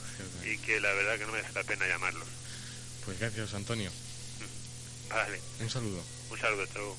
Y 0.45 0.59
que 0.59 0.81
la 0.81 0.93
verdad 0.93 1.19
que 1.19 1.27
no 1.27 1.33
merece 1.33 1.53
la 1.53 1.65
pena 1.65 1.87
llamarlos. 1.87 2.29
Pues 3.05 3.19
gracias, 3.19 3.55
Antonio. 3.55 3.91
Vale. 5.09 5.41
Un 5.61 5.71
saludo. 5.71 6.03
Un 6.31 6.39
saludo, 6.39 6.63
hasta 6.63 6.79
luego. 6.79 6.97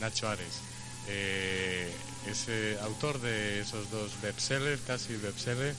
Nacho 0.00 0.28
Ares. 0.28 0.60
Eh, 1.08 1.90
es 2.26 2.44
eh, 2.48 2.78
autor 2.82 3.20
de 3.20 3.60
esos 3.60 3.90
dos 3.90 4.20
bestsellers, 4.20 4.80
casi 4.86 5.16
bestsellers, 5.16 5.76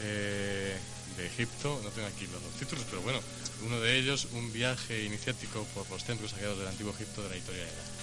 eh, 0.00 0.76
de 1.16 1.26
Egipto. 1.26 1.80
No 1.82 1.90
tengo 1.90 2.08
aquí 2.08 2.26
los 2.26 2.42
dos 2.42 2.52
títulos, 2.58 2.84
pero 2.90 3.02
bueno, 3.02 3.20
uno 3.64 3.80
de 3.80 3.98
ellos, 3.98 4.28
un 4.32 4.52
viaje 4.52 5.04
iniciático 5.04 5.66
por 5.74 5.88
los 5.90 6.04
templos 6.04 6.30
sagrados 6.30 6.58
del 6.58 6.68
Antiguo 6.68 6.92
Egipto 6.92 7.22
de 7.22 7.30
la 7.30 7.36
historia 7.36 7.64
de 7.64 7.70
la 7.70 7.96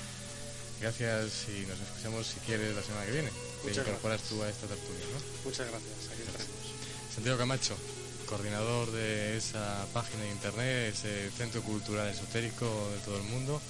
Gracias 0.82 1.48
y 1.48 1.66
nos 1.66 1.80
escuchamos 1.80 2.28
si 2.28 2.40
quieres 2.42 2.76
la 2.76 2.84
semana 2.84 3.06
que 3.06 3.14
viene. 3.14 3.30
Te 3.64 3.72
incorporas 3.72 4.22
tú 4.24 4.44
a 4.44 4.50
esta 4.50 4.68
tertulia, 4.68 5.06
¿no? 5.14 5.46
Muchas 5.46 5.70
gracias. 5.70 5.94
Aquí 6.12 6.24
Santiago 7.16 7.38
Camacho, 7.38 7.78
coordinador 8.26 8.92
de 8.92 9.38
esa 9.38 9.86
página 9.94 10.24
de 10.24 10.32
internet, 10.32 10.94
ese 10.94 11.32
centro 11.32 11.62
cultural 11.62 12.10
esotérico 12.10 12.66
de 12.66 13.00
todo 13.06 13.16
el 13.16 13.24
mundo. 13.24 13.62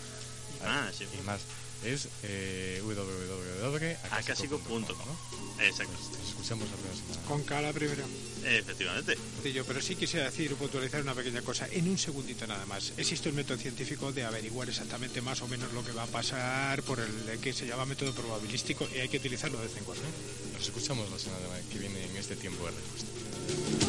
Sí. 0.97 1.05
Y 1.19 1.21
más 1.21 1.41
es 1.85 2.07
eh, 2.23 2.81
www.acasico.com. 2.83 4.81
¿no? 4.81 5.63
Exacto. 5.63 5.93
Nos 5.93 6.29
escuchamos 6.29 6.69
la 6.69 6.75
primera 6.75 6.95
semana. 6.95 7.21
Con 7.27 7.43
K 7.43 7.73
primera. 7.73 8.03
Efectivamente. 8.45 9.17
yo, 9.53 9.65
pero 9.65 9.81
sí 9.81 9.95
quisiera 9.95 10.25
decir, 10.25 10.53
puntualizar 10.55 11.01
una 11.01 11.13
pequeña 11.13 11.41
cosa, 11.41 11.67
en 11.71 11.87
un 11.87 11.97
segundito 11.97 12.45
nada 12.45 12.65
más. 12.65 12.91
Existe 12.97 13.29
un 13.29 13.35
método 13.35 13.57
científico 13.57 14.11
de 14.11 14.25
averiguar 14.25 14.67
exactamente 14.69 15.21
más 15.21 15.41
o 15.41 15.47
menos 15.47 15.71
lo 15.73 15.83
que 15.85 15.91
va 15.91 16.03
a 16.03 16.07
pasar 16.07 16.83
por 16.83 16.99
el 16.99 17.39
que 17.39 17.53
se 17.53 17.65
llama 17.65 17.85
método 17.85 18.13
probabilístico 18.13 18.87
y 18.93 18.99
hay 18.99 19.09
que 19.09 19.17
utilizarlo 19.17 19.57
de 19.59 19.67
vez 19.67 19.77
en 19.77 19.83
cuando. 19.85 20.03
Nos 20.53 20.63
escuchamos 20.63 21.09
la 21.09 21.19
semana 21.19 21.43
que 21.71 21.79
viene 21.79 22.03
en 22.05 22.17
este 22.17 22.35
tiempo 22.35 22.65
de 22.65 22.71
respuesta. 22.71 23.82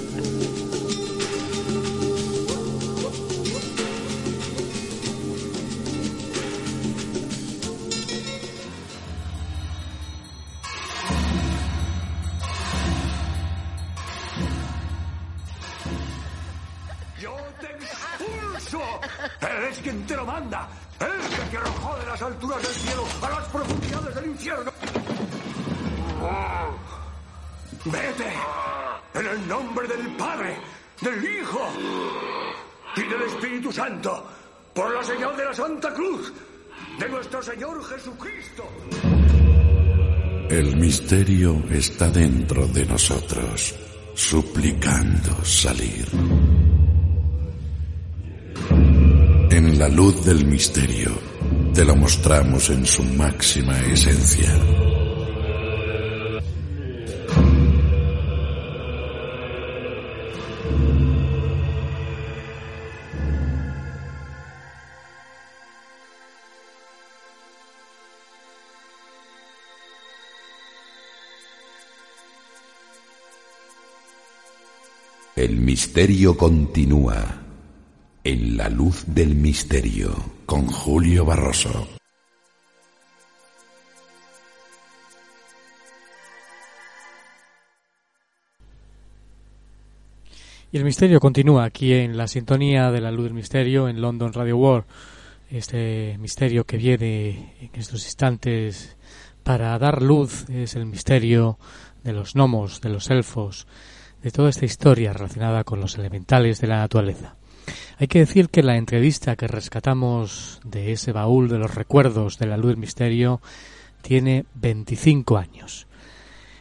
Espíritu 33.25 33.72
Santo, 33.72 34.25
por 34.75 34.93
la 34.95 35.03
señal 35.03 35.37
de 35.37 35.45
la 35.45 35.55
Santa 35.55 35.93
Cruz, 35.93 36.33
de 36.99 37.09
nuestro 37.09 37.43
Señor 37.43 37.83
Jesucristo. 37.85 38.64
El 40.49 40.77
misterio 40.77 41.62
está 41.70 42.11
dentro 42.11 42.66
de 42.68 42.85
nosotros, 42.87 43.75
suplicando 44.14 45.45
salir. 45.45 46.07
En 49.51 49.79
la 49.79 49.89
luz 49.89 50.25
del 50.25 50.47
misterio 50.47 51.11
te 51.72 51.85
lo 51.85 51.97
mostramos 51.97 52.70
en 52.70 52.87
su 52.87 53.03
máxima 53.03 53.79
esencia. 53.81 54.53
El 75.45 75.59
misterio 75.59 76.38
continúa 76.38 77.42
en 78.24 78.57
la 78.57 78.70
luz 78.70 79.05
del 79.07 79.34
misterio 79.34 80.14
con 80.47 80.66
Julio 80.68 81.26
Barroso. 81.26 81.86
Y 90.72 90.78
el 90.78 90.84
misterio 90.84 91.20
continúa 91.20 91.64
aquí 91.64 91.92
en 91.92 92.16
la 92.16 92.26
sintonía 92.26 92.90
de 92.90 93.03
la 93.03 93.11
luz 93.11 93.24
del 93.24 93.34
misterio 93.34 93.90
en 93.90 94.01
London 94.01 94.32
Radio 94.32 94.57
World. 94.57 94.86
Este 95.51 96.16
misterio 96.20 96.64
que 96.64 96.78
viene 96.78 97.55
en 97.61 97.70
estos 97.78 98.07
instantes 98.07 98.97
para 99.42 99.78
dar 99.78 100.01
luz 100.01 100.49
es 100.49 100.74
el 100.74 100.86
misterio 100.86 101.59
de 102.03 102.14
los 102.14 102.32
gnomos, 102.32 102.80
de 102.80 102.88
los 102.88 103.11
elfos, 103.11 103.66
de 104.25 104.31
toda 104.31 104.49
esta 104.49 104.64
historia 104.64 105.12
relacionada 105.12 105.64
con 105.64 105.81
los 105.81 105.99
elementales 105.99 106.59
de 106.59 106.66
la 106.66 106.79
naturaleza. 106.79 107.37
Hay 107.99 108.07
que 108.09 108.20
decir 108.20 108.49
que 108.49 108.62
la 108.62 108.79
entrevista 108.79 109.37
que 109.37 109.47
rescatamos 109.47 110.62
de 110.64 110.93
ese 110.93 111.12
baúl 111.12 111.49
de 111.49 111.59
los 111.59 111.75
recuerdos 111.75 112.39
de 112.39 112.47
la 112.47 112.57
luz 112.57 112.68
del 112.68 112.79
misterio 112.79 113.43
tiene 114.01 114.47
25 114.55 115.37
años. 115.37 115.87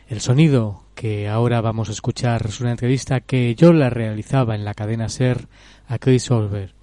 El 0.10 0.20
sonido 0.20 0.84
que 0.94 1.30
ahora 1.30 1.62
vamos 1.62 1.88
a 1.88 1.94
escuchar 1.94 2.46
es 2.48 2.60
una 2.60 2.72
entrevista 2.72 3.22
que 3.22 3.56
yo 3.56 3.72
la 3.72 3.90
realizaba 3.90 4.56
en 4.56 4.66
la 4.66 4.74
cadena 4.74 5.08
SER 5.08 5.48
a 5.88 6.00
Chris 6.00 6.30
Olver, 6.32 6.76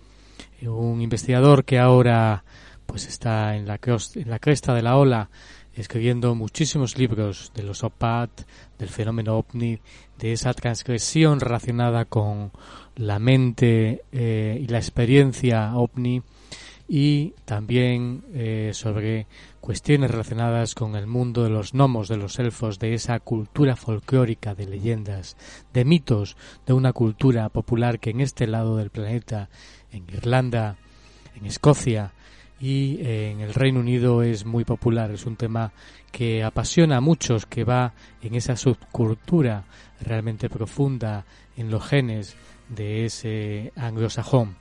un 0.63 1.03
investigador 1.03 1.67
que 1.67 1.79
ahora 1.79 2.43
pues 2.87 3.07
está 3.07 3.55
en 3.55 3.67
la, 3.67 3.79
en 3.85 4.31
la 4.31 4.39
cresta 4.39 4.73
de 4.73 4.83
la 4.83 4.97
ola 4.97 5.29
escribiendo 5.75 6.35
muchísimos 6.35 6.99
libros 6.99 7.53
de 7.55 7.63
los 7.63 7.85
OPAT, 7.85 8.31
del 8.79 8.89
fenómeno 8.89 9.39
OVNI, 9.39 9.79
de 10.21 10.33
esa 10.33 10.53
transgresión 10.55 11.41
relacionada 11.41 12.05
con 12.05 12.53
la 12.97 13.19
mente 13.19 14.05
eh, 14.13 14.59
y 14.61 14.67
la 14.67 14.79
experiencia 14.79 15.75
OVNI 15.75 16.23
y 16.89 17.35
también 17.45 18.25
eh, 18.35 18.73
sobre 18.75 19.27
cuestiones 19.61 20.11
relacionadas 20.11 20.75
con 20.75 20.97
el 20.97 21.07
mundo 21.07 21.45
de 21.45 21.51
los 21.51 21.73
gnomos, 21.73 22.09
de 22.09 22.17
los 22.17 22.39
elfos, 22.39 22.79
de 22.79 22.95
esa 22.95 23.21
cultura 23.21 23.77
folclórica 23.77 24.55
de 24.55 24.67
leyendas, 24.67 25.37
de 25.73 25.85
mitos, 25.85 26.37
de 26.67 26.73
una 26.73 26.93
cultura 26.93 27.49
popular 27.49 28.01
que 28.01 28.11
en 28.11 28.21
este 28.21 28.47
lado 28.47 28.77
del 28.77 28.91
planeta, 28.91 29.49
en 29.93 30.05
Irlanda, 30.13 30.77
en 31.37 31.47
Escocia 31.47 32.13
y 32.61 32.99
en 33.01 33.41
el 33.41 33.55
Reino 33.55 33.81
Unido 33.81 34.23
es 34.23 34.45
muy 34.45 34.65
popular. 34.65 35.11
Es 35.11 35.25
un 35.25 35.37
tema 35.37 35.73
que 36.13 36.45
apasiona 36.45 36.99
a 36.99 37.01
muchos, 37.01 37.47
que 37.47 37.65
va 37.65 37.95
en 38.23 38.35
esa 38.35 38.57
subcultura 38.57 39.65
realmente 40.01 40.51
profunda 40.51 41.25
en 41.57 41.71
los 41.71 41.85
genes 41.85 42.37
de 42.69 43.07
ese 43.07 43.73
anglosajón. 43.77 44.57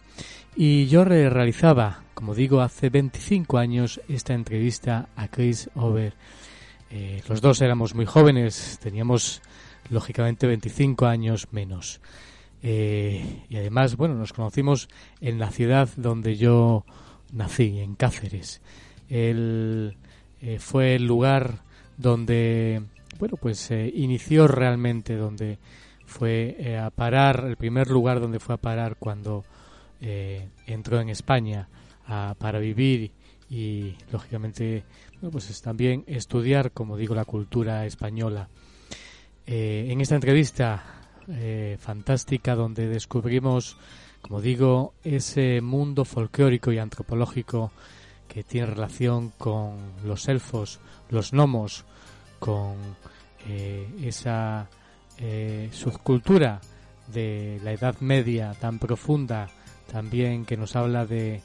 Y 0.56 0.88
yo 0.88 1.04
realizaba, 1.04 2.04
como 2.14 2.36
digo, 2.36 2.62
hace 2.62 2.90
25 2.90 3.58
años 3.58 4.02
esta 4.08 4.34
entrevista 4.34 5.10
a 5.16 5.28
Chris 5.28 5.70
Over. 5.76 6.14
Eh, 6.90 7.22
los 7.28 7.42
dos 7.42 7.62
éramos 7.62 7.96
muy 7.96 8.06
jóvenes, 8.06 8.80
teníamos 8.82 9.42
lógicamente 9.90 10.48
25 10.48 11.06
años 11.06 11.48
menos. 11.52 12.02
Eh, 12.62 13.44
y 13.50 13.56
además, 13.58 13.96
bueno, 13.96 14.16
nos 14.16 14.34
conocimos 14.34 14.90
en 15.22 15.40
la 15.40 15.52
ciudad 15.52 15.90
donde 15.96 16.36
yo 16.36 16.84
nací, 17.34 17.80
en 17.80 17.96
Cáceres. 17.96 18.62
Él 19.10 19.98
eh, 20.42 20.60
fue 20.60 20.96
el 20.96 21.06
lugar 21.06 21.64
donde, 21.98 22.84
bueno, 23.20 23.36
pues 23.38 23.60
se 23.60 23.92
inició 23.94 24.48
realmente, 24.48 25.16
donde 25.16 25.60
fue 26.06 26.78
a 26.82 26.90
parar, 26.90 27.46
el 27.48 27.58
primer 27.58 27.90
lugar 27.90 28.20
donde 28.20 28.40
fue 28.40 28.56
a 28.56 28.58
parar 28.58 28.96
cuando 28.98 29.44
eh, 30.02 30.50
entró 30.66 31.00
en 31.00 31.10
España 31.10 31.68
para 32.40 32.58
vivir 32.58 33.12
y 33.50 33.96
lógicamente 34.12 34.84
pues 35.32 35.62
también 35.62 36.04
estudiar 36.08 36.72
como 36.72 36.98
digo 36.98 37.16
la 37.16 37.26
cultura 37.26 37.86
española 37.86 38.50
eh, 39.46 39.88
en 39.90 40.02
esta 40.02 40.16
entrevista 40.16 40.84
eh, 41.28 41.78
fantástica 41.80 42.56
donde 42.56 42.88
descubrimos 42.88 43.78
como 44.22 44.42
digo 44.42 44.94
ese 45.04 45.62
mundo 45.62 46.06
folclórico 46.06 46.72
y 46.72 46.78
antropológico 46.78 47.72
que 48.28 48.44
tiene 48.44 48.68
relación 48.68 49.32
con 49.38 49.78
los 50.04 50.28
elfos 50.28 50.80
los 51.10 51.32
gnomos 51.32 51.86
con 52.40 52.76
esa 54.02 54.70
subcultura 55.72 56.62
de 57.08 57.60
la 57.64 57.72
Edad 57.72 58.00
Media 58.00 58.54
tan 58.60 58.80
profunda 58.80 59.50
también 59.92 60.46
que 60.46 60.58
nos 60.58 60.76
habla 60.76 61.06
de 61.06 61.42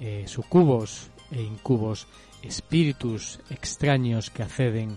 eh, 0.00 0.24
sucubos 0.26 1.10
e 1.30 1.42
incubos, 1.42 2.06
espíritus 2.42 3.40
extraños 3.50 4.30
que 4.30 4.42
acceden 4.44 4.96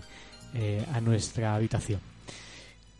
eh, 0.54 0.84
a 0.92 1.00
nuestra 1.00 1.54
habitación. 1.54 2.00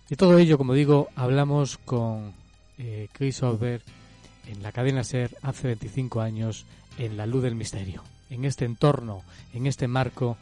De 0.09 0.17
todo 0.17 0.39
ello, 0.39 0.59
como 0.59 0.75
digo, 0.75 1.09
hablamos 1.15 1.79
con 1.79 2.33
eh, 2.79 3.09
Chris 3.13 3.43
Over 3.43 3.81
en 4.47 4.63
la 4.63 4.73
cadena 4.73 5.05
SER 5.05 5.37
hace 5.43 5.69
25 5.69 6.21
años 6.21 6.67
en 6.99 7.17
La 7.17 7.27
Luz 7.27 7.43
del 7.43 7.55
Misterio, 7.55 8.03
en 8.31 8.45
este 8.45 8.65
entorno, 8.65 9.23
en 9.55 9.67
este 9.67 9.89
marco 9.89 10.37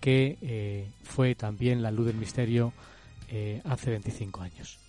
que 0.00 0.38
eh, 0.42 0.86
fue 1.04 1.34
también 1.34 1.82
La 1.82 1.90
Luz 1.90 2.06
del 2.06 2.16
Misterio 2.16 2.72
hace 3.64 3.90
25 3.90 4.40
años. 4.40 4.80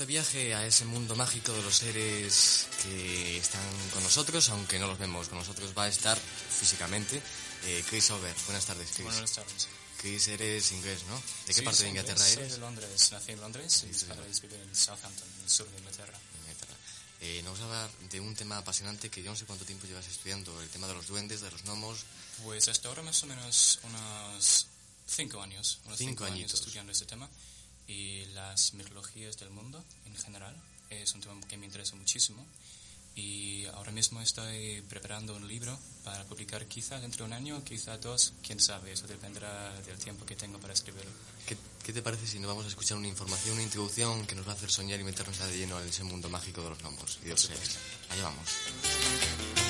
de 0.00 0.06
viaje 0.06 0.54
a 0.54 0.64
ese 0.64 0.86
mundo 0.86 1.14
mágico 1.14 1.52
de 1.52 1.62
los 1.62 1.74
seres 1.74 2.68
que 2.82 3.36
están 3.36 3.60
con 3.92 4.02
nosotros, 4.02 4.48
aunque 4.48 4.78
no 4.78 4.86
los 4.86 4.98
vemos 4.98 5.28
con 5.28 5.36
nosotros, 5.36 5.74
va 5.76 5.84
a 5.84 5.88
estar 5.88 6.16
físicamente 6.16 7.20
eh, 7.64 7.84
Chris 7.88 8.10
Over. 8.10 8.34
Buenas 8.46 8.66
tardes, 8.66 8.88
Chris. 8.94 9.06
Buenas 9.06 9.32
tardes. 9.32 9.68
Chris, 9.98 10.28
eres 10.28 10.72
inglés, 10.72 11.04
¿no? 11.08 11.22
¿De 11.46 11.54
qué 11.54 11.62
parte 11.62 11.82
de 11.82 11.90
Inglaterra 11.90 12.26
eres? 12.26 12.48
Soy 12.48 12.48
de 12.48 12.58
Londres, 12.58 13.12
nací 13.12 13.32
en 13.32 13.40
Londres 13.40 13.82
y 13.84 13.86
mis 13.88 14.04
padres 14.04 14.40
viven 14.40 14.60
en 14.62 14.74
Southampton, 14.74 15.28
en 15.36 15.44
el 15.44 15.50
sur 15.50 15.70
de 15.70 15.78
Inglaterra. 15.78 16.18
Eh, 17.22 17.42
nos 17.42 17.58
vamos 17.58 17.60
a 17.60 17.84
hablar 17.84 18.08
de 18.08 18.18
un 18.18 18.34
tema 18.34 18.56
apasionante 18.56 19.10
que 19.10 19.22
yo 19.22 19.30
no 19.30 19.36
sé 19.36 19.44
cuánto 19.44 19.66
tiempo 19.66 19.86
llevas 19.86 20.08
estudiando, 20.08 20.58
el 20.62 20.70
tema 20.70 20.86
de 20.88 20.94
los 20.94 21.06
duendes, 21.06 21.42
de 21.42 21.50
los 21.50 21.62
gnomos. 21.64 22.04
Pues 22.42 22.66
hasta 22.68 22.88
ahora 22.88 23.02
más 23.02 23.22
o 23.22 23.26
menos 23.26 23.78
unos 23.82 24.66
cinco 25.06 25.42
años, 25.42 25.80
unos 25.84 25.98
cinco, 25.98 26.24
cinco 26.24 26.24
años 26.24 26.54
estudiando 26.54 26.92
este 26.92 27.04
tema 27.04 27.28
y 27.86 28.24
las 28.26 28.72
mitologías 28.72 29.36
del 29.36 29.50
mundo 29.50 29.84
en 30.06 30.16
general. 30.16 30.56
Es 30.88 31.12
un 31.12 31.20
tema 31.20 31.38
que 31.46 31.58
me 31.58 31.66
interesa 31.66 31.94
muchísimo 31.94 32.46
y 33.20 33.66
ahora 33.74 33.92
mismo 33.92 34.20
estoy 34.20 34.82
preparando 34.88 35.36
un 35.36 35.46
libro 35.46 35.78
para 36.04 36.24
publicar 36.24 36.66
quizá 36.66 36.98
dentro 36.98 37.24
de 37.24 37.30
un 37.30 37.32
año, 37.34 37.62
quizá 37.64 37.98
dos, 37.98 38.32
quién 38.42 38.58
sabe, 38.58 38.92
eso 38.92 39.06
dependerá 39.06 39.72
del 39.82 39.98
tiempo 39.98 40.24
que 40.24 40.36
tengo 40.36 40.58
para 40.58 40.72
escribirlo. 40.72 41.10
¿Qué, 41.46 41.56
qué 41.84 41.92
te 41.92 42.02
parece 42.02 42.26
si 42.26 42.38
nos 42.38 42.48
vamos 42.48 42.64
a 42.64 42.68
escuchar 42.68 42.96
una 42.96 43.08
información, 43.08 43.54
una 43.54 43.62
introducción 43.62 44.26
que 44.26 44.34
nos 44.34 44.46
va 44.46 44.52
a 44.52 44.54
hacer 44.54 44.70
soñar 44.70 44.98
y 45.00 45.04
meternos 45.04 45.38
de 45.38 45.56
lleno 45.56 45.80
en 45.80 45.88
ese 45.88 46.04
mundo 46.04 46.28
mágico 46.28 46.62
de 46.62 46.70
los 46.70 46.78
gnomos? 46.78 47.18
Y 47.22 47.26
Dios 47.26 47.50
allá 48.10 48.24
vamos. 48.24 49.69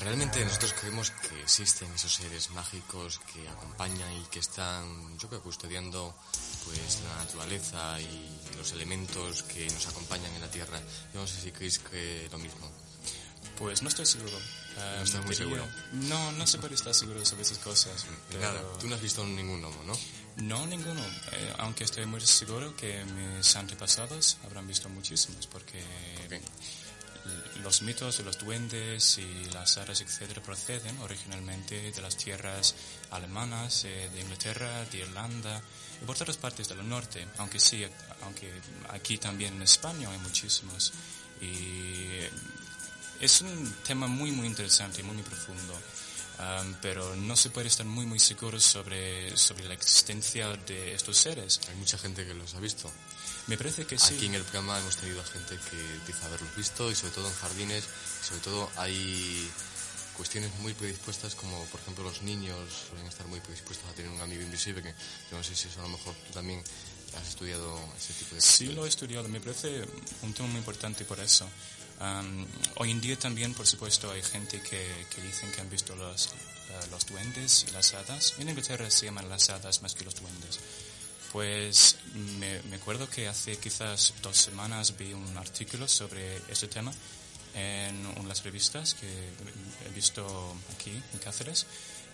Realmente 0.00 0.44
nosotros 0.44 0.74
creemos 0.78 1.10
que 1.10 1.40
existen 1.42 1.92
esos 1.92 2.14
seres 2.14 2.50
mágicos 2.50 3.20
que 3.32 3.48
acompañan 3.48 4.12
y 4.14 4.24
que 4.24 4.38
están, 4.38 5.18
yo 5.18 5.28
creo, 5.28 5.42
custodiando 5.42 6.14
pues 6.64 7.00
la 7.08 7.24
naturaleza 7.24 8.00
y 8.00 8.56
los 8.56 8.72
elementos 8.72 9.42
que 9.44 9.68
nos 9.70 9.86
acompañan 9.86 10.32
en 10.34 10.40
la 10.40 10.50
Tierra. 10.50 10.80
Yo 11.12 11.20
no 11.20 11.26
sé 11.26 11.40
si 11.40 11.52
creéis 11.52 11.78
que 11.78 12.28
lo 12.30 12.38
mismo. 12.38 12.70
Pues 13.58 13.82
no 13.82 13.88
estoy 13.88 14.06
seguro. 14.06 14.38
No 14.76 15.02
estás 15.02 15.24
muy 15.26 15.34
seguro. 15.34 15.66
No, 15.92 16.32
no 16.32 16.46
se 16.46 16.58
puede 16.58 16.74
estar 16.74 16.94
seguro 16.94 17.24
sobre 17.24 17.42
esas 17.42 17.58
cosas. 17.58 18.06
Pero... 18.28 18.40
Nada, 18.40 18.62
tú 18.78 18.88
no 18.88 18.94
has 18.94 19.02
visto 19.02 19.24
ningún 19.24 19.60
gnomo, 19.60 19.82
¿no? 19.84 19.92
No, 20.36 20.66
ninguno. 20.66 21.02
Eh, 21.32 21.54
aunque 21.58 21.84
estoy 21.84 22.06
muy 22.06 22.20
seguro 22.22 22.74
que 22.76 23.04
mis 23.04 23.54
antepasados 23.56 24.38
habrán 24.44 24.66
visto 24.66 24.88
muchísimos, 24.88 25.46
porque 25.46 25.82
los 27.62 27.82
mitos 27.82 28.18
de 28.18 28.24
los 28.24 28.38
duendes 28.38 29.18
y 29.18 29.44
las 29.52 29.76
hadas, 29.78 30.00
etcétera, 30.00 30.42
proceden 30.42 30.98
originalmente 30.98 31.92
de 31.92 32.02
las 32.02 32.16
tierras 32.16 32.74
alemanas, 33.10 33.84
eh, 33.84 34.10
de 34.12 34.20
Inglaterra, 34.20 34.84
de 34.86 34.98
Irlanda 34.98 35.60
y 36.00 36.04
por 36.04 36.16
todas 36.16 36.36
partes 36.36 36.68
del 36.68 36.88
norte, 36.88 37.26
aunque 37.38 37.60
sí, 37.60 37.84
aunque 38.22 38.50
aquí 38.88 39.18
también 39.18 39.54
en 39.54 39.62
España 39.62 40.10
hay 40.10 40.18
muchísimos. 40.18 40.92
Y 41.40 42.06
es 43.20 43.40
un 43.42 43.74
tema 43.86 44.06
muy, 44.06 44.32
muy 44.32 44.46
interesante 44.46 45.00
y 45.00 45.04
muy, 45.04 45.14
muy 45.14 45.24
profundo. 45.24 45.74
Um, 46.40 46.74
pero 46.80 47.14
no 47.16 47.36
se 47.36 47.50
puede 47.50 47.68
estar 47.68 47.84
muy, 47.84 48.06
muy 48.06 48.18
seguro 48.18 48.58
sobre, 48.58 49.36
sobre 49.36 49.68
la 49.68 49.74
existencia 49.74 50.48
de 50.66 50.94
estos 50.94 51.18
seres. 51.18 51.60
Hay 51.68 51.76
mucha 51.76 51.98
gente 51.98 52.24
que 52.24 52.32
los 52.32 52.54
ha 52.54 52.60
visto. 52.60 52.90
Me 53.46 53.56
parece 53.56 53.86
que 53.86 53.98
sí. 53.98 54.14
Aquí 54.14 54.26
en 54.26 54.34
el 54.34 54.42
programa 54.42 54.78
hemos 54.78 54.96
tenido 54.96 55.22
gente 55.24 55.58
que 55.70 55.76
dice 56.06 56.24
haberlos 56.24 56.54
visto 56.56 56.90
y 56.90 56.94
sobre 56.94 57.12
todo 57.12 57.28
en 57.28 57.34
jardines, 57.34 57.84
sobre 58.22 58.40
todo 58.40 58.70
hay 58.76 59.50
cuestiones 60.16 60.54
muy 60.60 60.74
predispuestas 60.74 61.34
como 61.34 61.64
por 61.66 61.80
ejemplo 61.80 62.04
los 62.04 62.20
niños 62.22 62.58
suelen 62.88 63.06
estar 63.06 63.26
muy 63.26 63.40
predispuestos 63.40 63.88
a 63.88 63.94
tener 63.94 64.10
un 64.10 64.20
amigo 64.20 64.42
invisible 64.42 64.82
que 64.82 64.94
yo 65.30 65.38
no 65.38 65.42
sé 65.42 65.56
si 65.56 65.68
eso 65.68 65.80
a 65.80 65.84
lo 65.84 65.88
mejor 65.88 66.14
tú 66.14 66.34
también 66.34 66.62
has 67.16 67.28
estudiado 67.28 67.78
ese 67.96 68.12
tipo 68.14 68.34
de 68.34 68.40
Sí, 68.40 68.66
lo 68.66 68.84
he 68.84 68.88
estudiado. 68.88 69.28
Me 69.28 69.40
parece 69.40 69.84
un 70.22 70.32
tema 70.32 70.48
muy 70.48 70.58
importante 70.58 71.04
por 71.04 71.18
eso. 71.20 71.48
Um, 72.00 72.46
hoy 72.76 72.90
en 72.92 73.00
día 73.00 73.18
también, 73.18 73.52
por 73.54 73.66
supuesto, 73.66 74.10
hay 74.10 74.22
gente 74.22 74.60
que, 74.62 75.06
que 75.14 75.20
dicen 75.20 75.50
que 75.52 75.60
han 75.60 75.68
visto 75.68 75.94
los, 75.96 76.28
uh, 76.28 76.90
los 76.90 77.06
duendes 77.06 77.66
y 77.68 77.72
las 77.72 77.92
hadas. 77.94 78.34
En 78.38 78.48
Inglaterra 78.48 78.90
se 78.90 79.06
llaman 79.06 79.28
las 79.28 79.50
hadas 79.50 79.82
más 79.82 79.94
que 79.94 80.04
los 80.04 80.14
duendes. 80.14 80.60
Pues 81.32 81.96
me, 82.38 82.60
me 82.62 82.76
acuerdo 82.76 83.08
que 83.08 83.28
hace 83.28 83.56
quizás 83.58 84.14
dos 84.22 84.36
semanas 84.36 84.96
vi 84.96 85.12
un 85.12 85.36
artículo 85.36 85.86
sobre 85.86 86.38
este 86.48 86.66
tema 86.66 86.92
en 87.54 88.06
unas 88.18 88.42
revistas 88.42 88.94
que 88.94 89.06
he 89.06 89.94
visto 89.94 90.54
aquí 90.74 90.90
en 90.90 91.18
Cáceres 91.18 91.66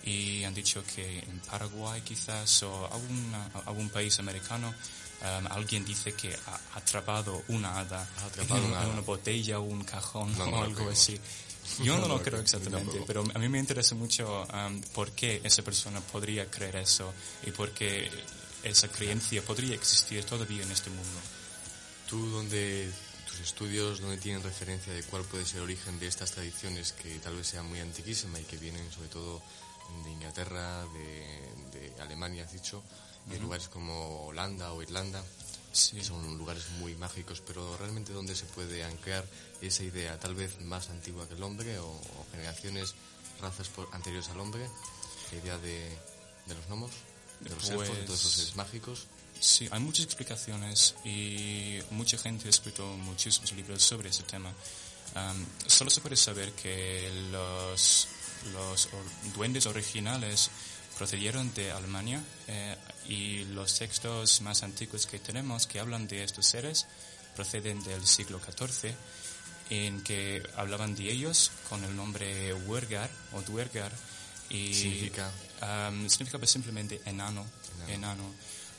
y 0.05 0.45
han 0.45 0.55
dicho 0.55 0.83
que 0.95 1.19
en 1.19 1.41
Paraguay 1.41 2.01
quizás 2.03 2.63
o 2.63 2.87
algún, 2.93 3.33
algún 3.67 3.91
país 3.91 4.19
americano 4.19 4.69
um, 4.69 5.47
alguien 5.51 5.85
dice 5.85 6.13
que 6.13 6.35
ha 6.47 6.79
atrapado 6.79 7.43
una 7.49 7.79
hada 7.79 8.09
atrapado 8.25 8.65
en, 8.65 8.71
una, 8.71 8.87
una 8.87 9.01
botella 9.01 9.59
o 9.59 9.63
un 9.63 9.85
cajón 9.85 10.37
no, 10.39 10.45
o 10.45 10.63
algo 10.63 10.91
así. 10.91 11.19
Yo 11.83 11.99
no, 11.99 12.07
lo 12.07 12.23
creo 12.23 12.41
exactamente, 12.41 13.03
pero 13.07 13.25
a 13.35 13.39
mí 13.41 13.49
me 13.49 13.59
interesa 13.59 13.97
mucho 13.97 14.47
um, 14.55 14.81
por 14.95 15.11
qué 15.11 15.41
esa 15.43 15.63
persona 15.63 16.01
podría 16.01 16.49
creer 16.49 16.77
eso 16.77 17.13
y 17.45 17.51
por 17.51 17.73
qué 17.73 18.09
esa 18.63 18.89
creencia 18.89 19.43
podría 19.43 19.75
existir 19.75 20.25
todavía 20.25 20.63
en 20.63 20.71
este 20.73 20.91
mundo. 20.91 21.21
¿Tú 22.09 22.31
dónde, 22.31 22.91
tus 23.29 23.41
estudios, 23.41 24.01
dónde 24.01 24.19
tienen 24.19 24.43
referencia 24.43 24.93
de 24.93 25.03
cuál 25.05 25.25
puede 25.25 25.45
ser 25.45 25.59
el 25.59 25.65
origen 25.65 25.99
de 25.99 26.07
estas 26.07 26.31
tradiciones 26.33 26.93
que 26.93 27.19
tal 27.19 27.37
vez 27.37 27.49
sean 27.49 27.67
muy 27.67 27.81
antiquísimas 27.81 28.41
y 28.41 28.45
que 28.45 28.57
vienen 28.57 28.91
sobre 28.93 29.09
todo 29.09 29.43
de 30.05 30.11
Inglaterra, 30.11 30.85
de, 30.93 31.81
de 31.95 32.03
Alemania, 32.03 32.45
has 32.45 32.53
dicho, 32.53 32.83
y 33.29 33.31
de 33.31 33.39
lugares 33.41 33.69
como 33.69 34.27
Holanda 34.27 34.73
o 34.73 34.83
Irlanda? 34.83 35.23
Sí. 35.73 36.03
Son 36.03 36.39
lugares 36.39 36.69
muy 36.79 36.95
mágicos, 36.95 37.43
pero 37.47 37.77
realmente 37.77 38.13
dónde 38.13 38.35
se 38.35 38.47
puede 38.47 38.83
anclar 38.83 39.27
esa 39.61 39.83
idea, 39.83 40.19
tal 40.19 40.35
vez 40.35 40.59
más 40.63 40.89
antigua 40.89 41.29
que 41.29 41.35
el 41.35 41.43
hombre 41.43 41.79
o, 41.79 41.87
o 41.89 42.27
generaciones, 42.33 42.95
razas 43.43 43.69
por- 43.69 43.89
anteriores 43.93 44.29
al 44.31 44.41
hombre, 44.41 44.67
la 45.33 45.39
idea 45.39 45.59
de, 45.59 45.91
de 46.47 46.55
los 46.55 46.67
gnomos, 46.67 46.93
de 47.41 47.51
los 47.51 47.69
elfos, 47.71 47.89
de 47.97 48.03
todos 48.05 48.21
esos 48.21 48.33
Pues- 48.33 48.35
seres 48.35 48.57
mágicos. 48.57 49.07
Sí, 49.39 49.69
hay 49.71 49.81
muchas 49.81 50.07
explicaciones 50.07 50.95
y 51.05 51.79
mucha 51.91 52.17
gente 52.17 52.47
ha 52.47 52.51
escrito 52.51 52.87
muchísimos 52.97 53.53
libros 53.53 53.83
sobre 53.83 54.09
ese 54.09 54.23
tema. 54.23 54.51
Am, 55.15 55.47
solo 55.67 55.91
se 55.91 56.01
puede 56.01 56.17
saber 56.17 56.53
que 56.53 57.11
los, 57.31 58.09
los 58.53 58.87
or- 58.87 59.33
duendes 59.35 59.67
originales 59.67 60.51
procedieron 60.97 61.53
de 61.53 61.71
Alemania 61.71 62.23
eh, 62.49 62.77
y 63.09 63.45
los 63.45 63.79
textos 63.79 64.41
más 64.41 64.63
antiguos 64.63 65.05
que 65.07 65.19
tenemos 65.19 65.67
que 65.67 65.81
hablan 65.81 66.09
de 66.09 66.25
estos 66.25 66.47
seres 66.47 66.87
proceden 67.35 67.83
del 67.85 68.07
siglo 68.07 68.41
XIV 68.41 68.95
en 69.69 70.03
que 70.03 70.43
hablaban 70.57 70.95
de 70.95 71.13
ellos 71.13 71.51
con 71.69 71.85
el 71.85 71.95
nombre 71.95 72.55
Wergar 72.55 73.11
o 73.33 73.43
Duergar 73.43 73.93
y 74.49 74.73
Significa? 74.75 75.31
Am, 75.61 76.09
significa 76.09 76.39
pues 76.39 76.51
simplemente 76.51 77.01
enano, 77.07 77.45
enano. 77.89 78.35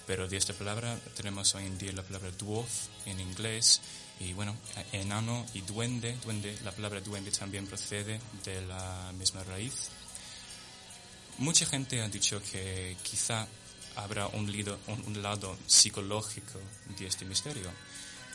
Pero 0.06 0.28
de 0.28 0.38
esta 0.38 0.54
palabra 0.54 0.98
tenemos 1.16 1.54
hoy 1.56 1.66
en 1.66 1.78
día 1.78 1.92
la 1.92 2.02
palabra 2.04 2.32
dwarf 2.32 2.70
en 3.06 3.20
inglés 3.20 3.82
y 4.20 4.32
bueno, 4.34 4.56
enano 4.94 5.46
y 5.54 5.62
duende, 5.62 6.16
duende, 6.24 6.58
la 6.64 6.72
palabra 6.72 7.02
duende 7.02 7.30
también 7.32 7.68
procede 7.68 8.20
de 8.46 8.62
la 8.62 9.12
misma 9.18 9.44
raíz. 9.44 9.90
Mucha 11.40 11.66
gente 11.66 12.02
ha 12.02 12.08
dicho 12.08 12.42
que 12.52 12.96
quizá 13.04 13.48
habrá 13.96 14.28
un, 14.28 14.52
lido- 14.52 14.80
un, 14.88 15.04
un 15.08 15.22
lado 15.22 15.58
psicológico 15.68 16.60
de 16.98 17.06
este 17.08 17.26
misterio. 17.26 17.70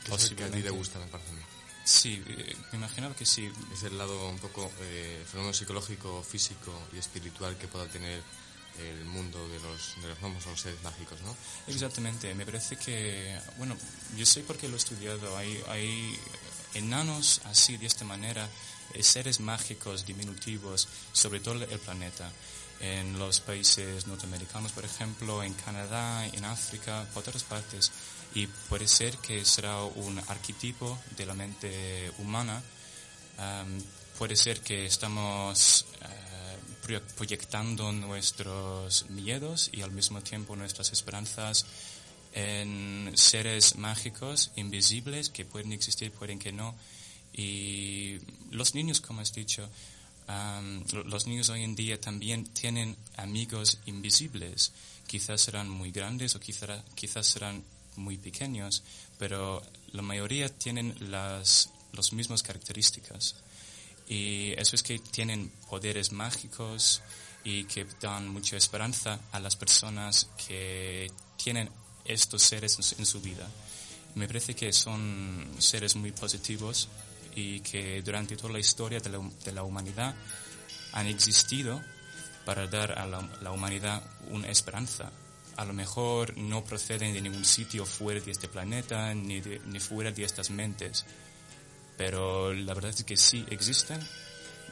Que 0.05 0.11
es 0.15 0.31
el 0.31 0.37
que 0.37 0.45
a 0.45 0.47
ti 0.47 0.63
te 0.63 0.71
gusta, 0.71 0.99
me 0.99 1.07
parece 1.07 1.31
a 1.31 1.33
mí. 1.33 1.43
Sí, 1.85 2.23
eh, 2.27 2.57
me 2.73 2.79
imaginaba 2.79 3.15
que 3.15 3.27
sí. 3.27 3.51
Es 3.73 3.83
el 3.83 3.99
lado 3.99 4.29
un 4.29 4.39
poco 4.39 4.71
eh, 4.81 5.25
fenómeno 5.31 5.53
psicológico, 5.53 6.23
físico 6.23 6.73
y 6.93 6.99
espiritual 6.99 7.57
que 7.57 7.69
pueda 7.69 7.87
tener 7.87 8.23
el 8.79 9.05
mundo 9.05 9.49
de 9.49 9.61
los, 9.61 9.97
de 10.01 10.09
los 10.09 10.47
los 10.47 10.61
seres 10.61 10.83
mágicos, 10.83 11.21
¿no? 11.23 11.37
Exactamente, 11.67 12.35
me 12.35 12.47
parece 12.47 12.77
que, 12.77 13.39
bueno, 13.59 13.77
yo 14.17 14.25
sé 14.25 14.41
por 14.41 14.57
qué 14.57 14.67
lo 14.67 14.75
he 14.75 14.79
estudiado, 14.79 15.37
hay, 15.37 15.63
hay 15.69 16.19
enanos 16.75 17.43
así, 17.45 17.77
de 17.77 17.87
esta 17.87 18.05
manera, 18.05 18.49
eh, 18.95 19.03
seres 19.03 19.41
mágicos 19.41 20.07
diminutivos 20.07 20.89
sobre 21.13 21.41
todo 21.41 21.63
el 21.65 21.79
planeta. 21.81 22.31
En 22.81 23.17
los 23.17 23.41
países 23.41 24.09
norteamericanos, 24.09 24.73
por 24.73 24.85
ejemplo, 24.85 25.45
en 25.45 25.55
Canadá, 25.55 26.27
en 26.27 26.45
África, 26.45 27.07
por 27.15 27.23
otras 27.23 27.45
partes. 27.45 27.93
Y 28.35 28.47
puede 28.47 28.89
ser 28.89 29.17
que 29.19 29.45
será 29.45 29.83
un 29.83 30.19
arquetipo 30.29 30.99
de 31.17 31.27
la 31.27 31.35
mente 31.35 32.11
humana. 32.19 32.63
puede 34.19 34.37
ser 34.37 34.61
que 34.61 34.87
estamos 34.87 35.87
eh, 36.01 36.99
proyectando 37.17 37.93
nuestros 37.93 39.09
miedos 39.11 39.71
y 39.73 39.83
al 39.83 39.91
mismo 39.91 40.21
tiempo 40.23 40.57
nuestras 40.57 40.93
esperanzas 40.93 41.67
en 42.35 43.13
seres 43.15 43.77
mágicos, 43.77 44.51
invisibles, 44.57 45.29
que 45.29 45.45
pueden 45.45 45.73
existir, 45.73 46.11
pueden 46.13 46.39
que 46.39 46.53
no. 46.53 46.75
Y 47.33 48.19
los 48.51 48.75
niños, 48.75 49.01
como 49.01 49.21
has 49.21 49.33
dicho, 49.33 49.69
los 51.05 51.27
niños 51.27 51.49
hoy 51.51 51.63
en 51.63 51.75
día 51.75 52.01
también 52.01 52.45
tienen 52.47 52.97
amigos 53.17 53.79
invisibles. 53.87 54.73
Quizás 55.07 55.43
serán 55.43 55.69
muy 55.69 55.91
grandes 55.91 56.35
o 56.35 56.41
quizás, 56.41 56.83
quizás 56.95 57.27
serán 57.27 57.63
muy 57.97 58.19
pequeños, 58.19 58.83
pero 59.19 59.63
la 59.93 60.03
mayoría 60.03 60.49
tienen 60.49 60.95
las, 61.11 61.71
las 61.93 62.13
mismas 62.13 62.43
características. 62.43 63.37
Y 64.09 64.53
eso 64.53 64.77
es 64.77 64.83
que 64.83 64.99
tienen 64.99 65.51
poderes 65.69 66.13
mágicos 66.13 67.03
y 67.45 67.65
que 67.65 67.87
dan 68.01 68.29
mucha 68.29 68.57
esperanza 68.57 69.19
a 69.33 69.41
las 69.41 69.57
personas 69.57 70.29
que 70.47 71.11
tienen 71.37 71.69
estos 72.05 72.43
seres 72.43 72.79
en 72.99 73.07
su, 73.07 73.21
vida. 73.21 73.49
Me 74.15 74.27
parece 74.27 74.55
que 74.55 74.73
son 74.73 75.49
seres 75.59 75.97
muy 75.97 76.13
positivos 76.13 76.89
y 77.35 77.61
que 77.61 78.03
durante 78.03 78.37
toda 78.37 78.53
la 78.53 78.59
historia 78.59 79.01
de 79.01 79.53
la, 79.53 79.63
humanidad 79.63 80.15
han 80.93 81.07
existido 81.07 81.83
para 82.45 82.67
dar 82.67 82.99
a 82.99 83.07
la, 83.07 83.53
humanidad 83.53 84.03
una 84.31 84.49
esperanza. 84.49 85.11
A 85.57 85.65
lo 85.65 85.73
mejor 85.73 86.37
no 86.37 86.65
proceden 86.65 87.13
de 87.13 87.21
ningún 87.21 87.45
sitio 87.45 87.85
fuera 87.85 88.21
de 88.21 88.31
este 88.31 88.49
planeta 88.49 89.15
ni, 89.15 89.41
ni 89.41 89.81
fuera 89.81 90.11
de 90.11 90.25
estas 90.25 90.51
mentes, 90.51 91.05
pero 91.97 92.53
la 92.53 92.75
verdad 92.75 92.91
es 92.91 93.05
que 93.05 93.17
sí 93.17 93.45
existen 93.51 94.01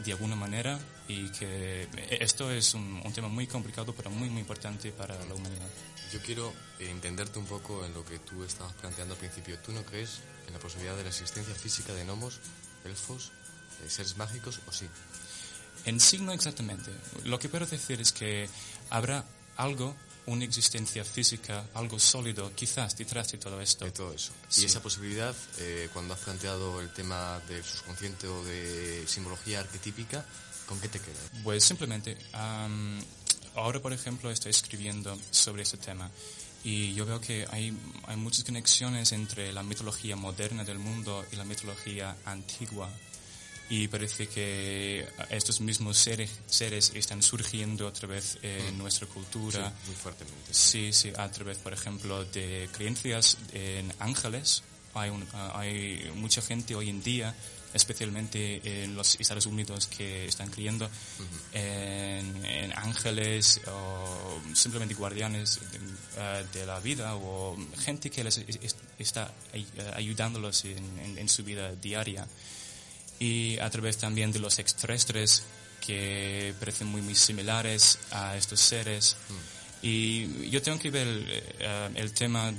de 0.04 0.12
alguna 0.12 0.36
manera 0.36 0.78
y 1.08 1.28
que 1.30 1.88
esto 2.20 2.50
es 2.50 2.72
un, 2.74 3.02
un 3.04 3.12
tema 3.12 3.28
muy 3.28 3.46
complicado 3.46 3.94
pero 3.94 4.10
muy 4.10 4.30
muy 4.30 4.40
importante 4.40 4.92
para 4.92 5.14
la 5.26 5.34
humanidad. 5.34 5.68
Yo 6.12 6.20
quiero 6.20 6.52
entenderte 6.78 7.38
un 7.38 7.46
poco 7.46 7.84
en 7.84 7.94
lo 7.94 8.04
que 8.04 8.18
tú 8.18 8.42
estabas 8.42 8.72
planteando 8.74 9.14
al 9.14 9.20
principio. 9.20 9.58
¿Tú 9.60 9.72
no 9.72 9.84
crees 9.84 10.20
en 10.46 10.52
la 10.52 10.58
posibilidad 10.58 10.96
de 10.96 11.04
la 11.04 11.10
existencia 11.10 11.54
física 11.54 11.92
de 11.94 12.04
gnomos, 12.04 12.40
elfos, 12.84 13.30
de 13.80 13.88
seres 13.88 14.16
mágicos 14.16 14.60
o 14.66 14.72
sí? 14.72 14.86
En 15.84 16.00
sí 16.00 16.18
no 16.18 16.32
exactamente. 16.32 16.90
Lo 17.24 17.38
que 17.38 17.48
puedo 17.48 17.64
decir 17.64 18.00
es 18.00 18.12
que 18.12 18.48
habrá 18.90 19.24
algo, 19.56 19.94
una 20.30 20.44
existencia 20.44 21.04
física, 21.04 21.66
algo 21.74 21.98
sólido, 21.98 22.52
quizás 22.54 22.96
detrás 22.96 23.32
de 23.32 23.38
todo 23.38 23.60
esto. 23.60 23.84
De 23.84 23.90
todo 23.90 24.12
eso. 24.14 24.32
Y 24.56 24.64
esa 24.64 24.80
posibilidad, 24.80 25.34
eh, 25.58 25.88
cuando 25.92 26.14
has 26.14 26.20
planteado 26.20 26.80
el 26.80 26.92
tema 26.92 27.40
del 27.48 27.64
subconsciente 27.64 28.28
o 28.28 28.44
de 28.44 29.04
simbología 29.06 29.60
arquetípica, 29.60 30.24
¿con 30.66 30.80
qué 30.80 30.88
te 30.88 31.00
queda? 31.00 31.18
Pues 31.42 31.64
simplemente 31.64 32.16
ahora, 33.56 33.80
por 33.80 33.92
ejemplo, 33.92 34.30
estoy 34.30 34.50
escribiendo 34.50 35.18
sobre 35.30 35.62
este 35.62 35.76
tema 35.76 36.08
y 36.62 36.94
yo 36.94 37.06
veo 37.06 37.20
que 37.20 37.46
hay, 37.50 37.76
hay 38.06 38.16
muchas 38.16 38.44
conexiones 38.44 39.12
entre 39.12 39.52
la 39.52 39.62
mitología 39.62 40.14
moderna 40.14 40.62
del 40.62 40.78
mundo 40.78 41.24
y 41.32 41.36
la 41.36 41.44
mitología 41.44 42.16
antigua. 42.24 42.88
Y 43.70 43.88
parece 43.88 44.26
que 44.26 45.06
estos 45.30 45.60
mismos 45.60 45.96
seres, 45.96 46.30
seres 46.46 46.92
están 46.94 47.22
surgiendo 47.22 47.86
otra 47.86 48.08
vez 48.08 48.38
en 48.42 48.74
mm. 48.74 48.78
nuestra 48.78 49.06
cultura. 49.06 49.68
Sí, 49.68 49.86
muy 49.86 49.96
fuertemente. 49.96 50.52
Sí, 50.52 50.92
sí, 50.92 51.12
a 51.16 51.30
través, 51.30 51.58
por 51.58 51.72
ejemplo, 51.72 52.24
de 52.24 52.68
creencias 52.72 53.38
en 53.52 53.92
ángeles. 54.00 54.64
Hay, 54.94 55.12
hay 55.54 56.10
mucha 56.16 56.42
gente 56.42 56.74
hoy 56.74 56.90
en 56.90 57.00
día 57.02 57.34
especialmente 57.72 58.82
en 58.82 58.94
los 58.94 59.18
Estados 59.20 59.46
Unidos 59.46 59.86
que 59.86 60.26
están 60.26 60.50
creyendo 60.50 60.88
en, 61.52 62.72
ángeles 62.74 63.60
o 63.66 64.40
simplemente 64.54 64.94
guardianes 64.94 65.60
de, 65.70 66.62
eh, 66.62 66.66
la 66.66 66.80
vida 66.80 67.14
o 67.16 67.56
gente 67.78 68.10
que 68.10 68.24
les 68.24 68.44
está 68.98 69.32
ayudándolos 69.94 70.64
en, 70.64 71.28
su 71.28 71.44
vida 71.44 71.74
diaria 71.76 72.26
y 73.20 73.56
a 73.60 73.70
través 73.70 73.98
también 73.98 74.32
de 74.32 74.40
los 74.40 74.58
extraterrestres 74.58 75.44
que 75.80 76.52
parecen 76.58 76.88
muy 76.88 77.02
muy 77.02 77.14
similares 77.14 78.00
a 78.10 78.36
estos 78.36 78.58
seres 78.60 79.16
y 79.82 80.50
yo 80.50 80.60
tengo 80.60 80.78
que 80.78 80.90
ver 80.90 81.06
eh, 81.08 81.90
el 81.94 82.12
tema 82.12 82.52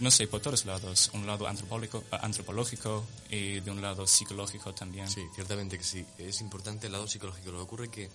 no 0.00 0.10
sé, 0.10 0.26
por 0.26 0.40
todos 0.40 0.64
lados, 0.64 1.10
un 1.14 1.26
lado 1.26 1.46
antropológico, 1.46 2.04
antropológico 2.10 3.06
y 3.30 3.60
de 3.60 3.70
un 3.70 3.80
lado 3.80 4.06
psicológico 4.06 4.74
también. 4.74 5.08
Sí, 5.08 5.24
ciertamente 5.34 5.78
que 5.78 5.84
sí. 5.84 6.04
Es 6.18 6.40
importante 6.40 6.86
el 6.86 6.92
lado 6.92 7.06
psicológico. 7.06 7.52
Lo 7.52 7.58
que 7.58 7.62
ocurre 7.62 7.90
que 7.90 8.10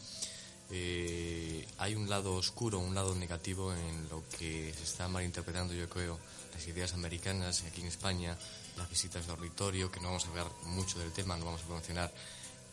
eh, 0.72 1.66
hay 1.78 1.96
un 1.96 2.10
lado 2.10 2.36
oscuro, 2.36 2.80
un 2.80 2.94
lado 2.94 3.16
negativo 3.16 3.74
en 3.74 4.10
lo 4.10 4.24
que 4.38 4.74
se 4.76 4.84
está 4.84 5.08
malinterpretando, 5.08 5.74
yo 5.74 5.90
creo, 5.90 6.20
las 6.54 6.68
ideas 6.68 6.94
americanas 6.94 7.64
aquí 7.64 7.82
en 7.82 7.88
España, 7.88 8.38
las 8.78 8.90
visitas 8.90 9.26
de 9.26 9.32
dormitorio, 9.32 9.92
que 9.92 10.00
no 10.00 10.08
vamos 10.08 10.26
a 10.26 10.30
hablar 10.30 10.48
mucho 10.64 11.00
del 11.00 11.12
tema, 11.12 11.38
no 11.38 11.46
vamos 11.46 11.62
a 11.68 11.74
mencionar 11.74 12.12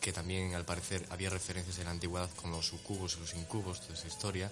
que 0.00 0.12
también 0.12 0.54
al 0.54 0.64
parecer 0.64 1.04
había 1.10 1.30
referencias 1.30 1.78
en 1.78 1.84
la 1.86 1.90
antigüedad 1.90 2.30
con 2.36 2.50
los 2.50 2.66
sucubos 2.66 3.16
y 3.16 3.20
los 3.20 3.34
incubos, 3.34 3.80
toda 3.80 3.94
esa 3.94 4.06
historia, 4.06 4.50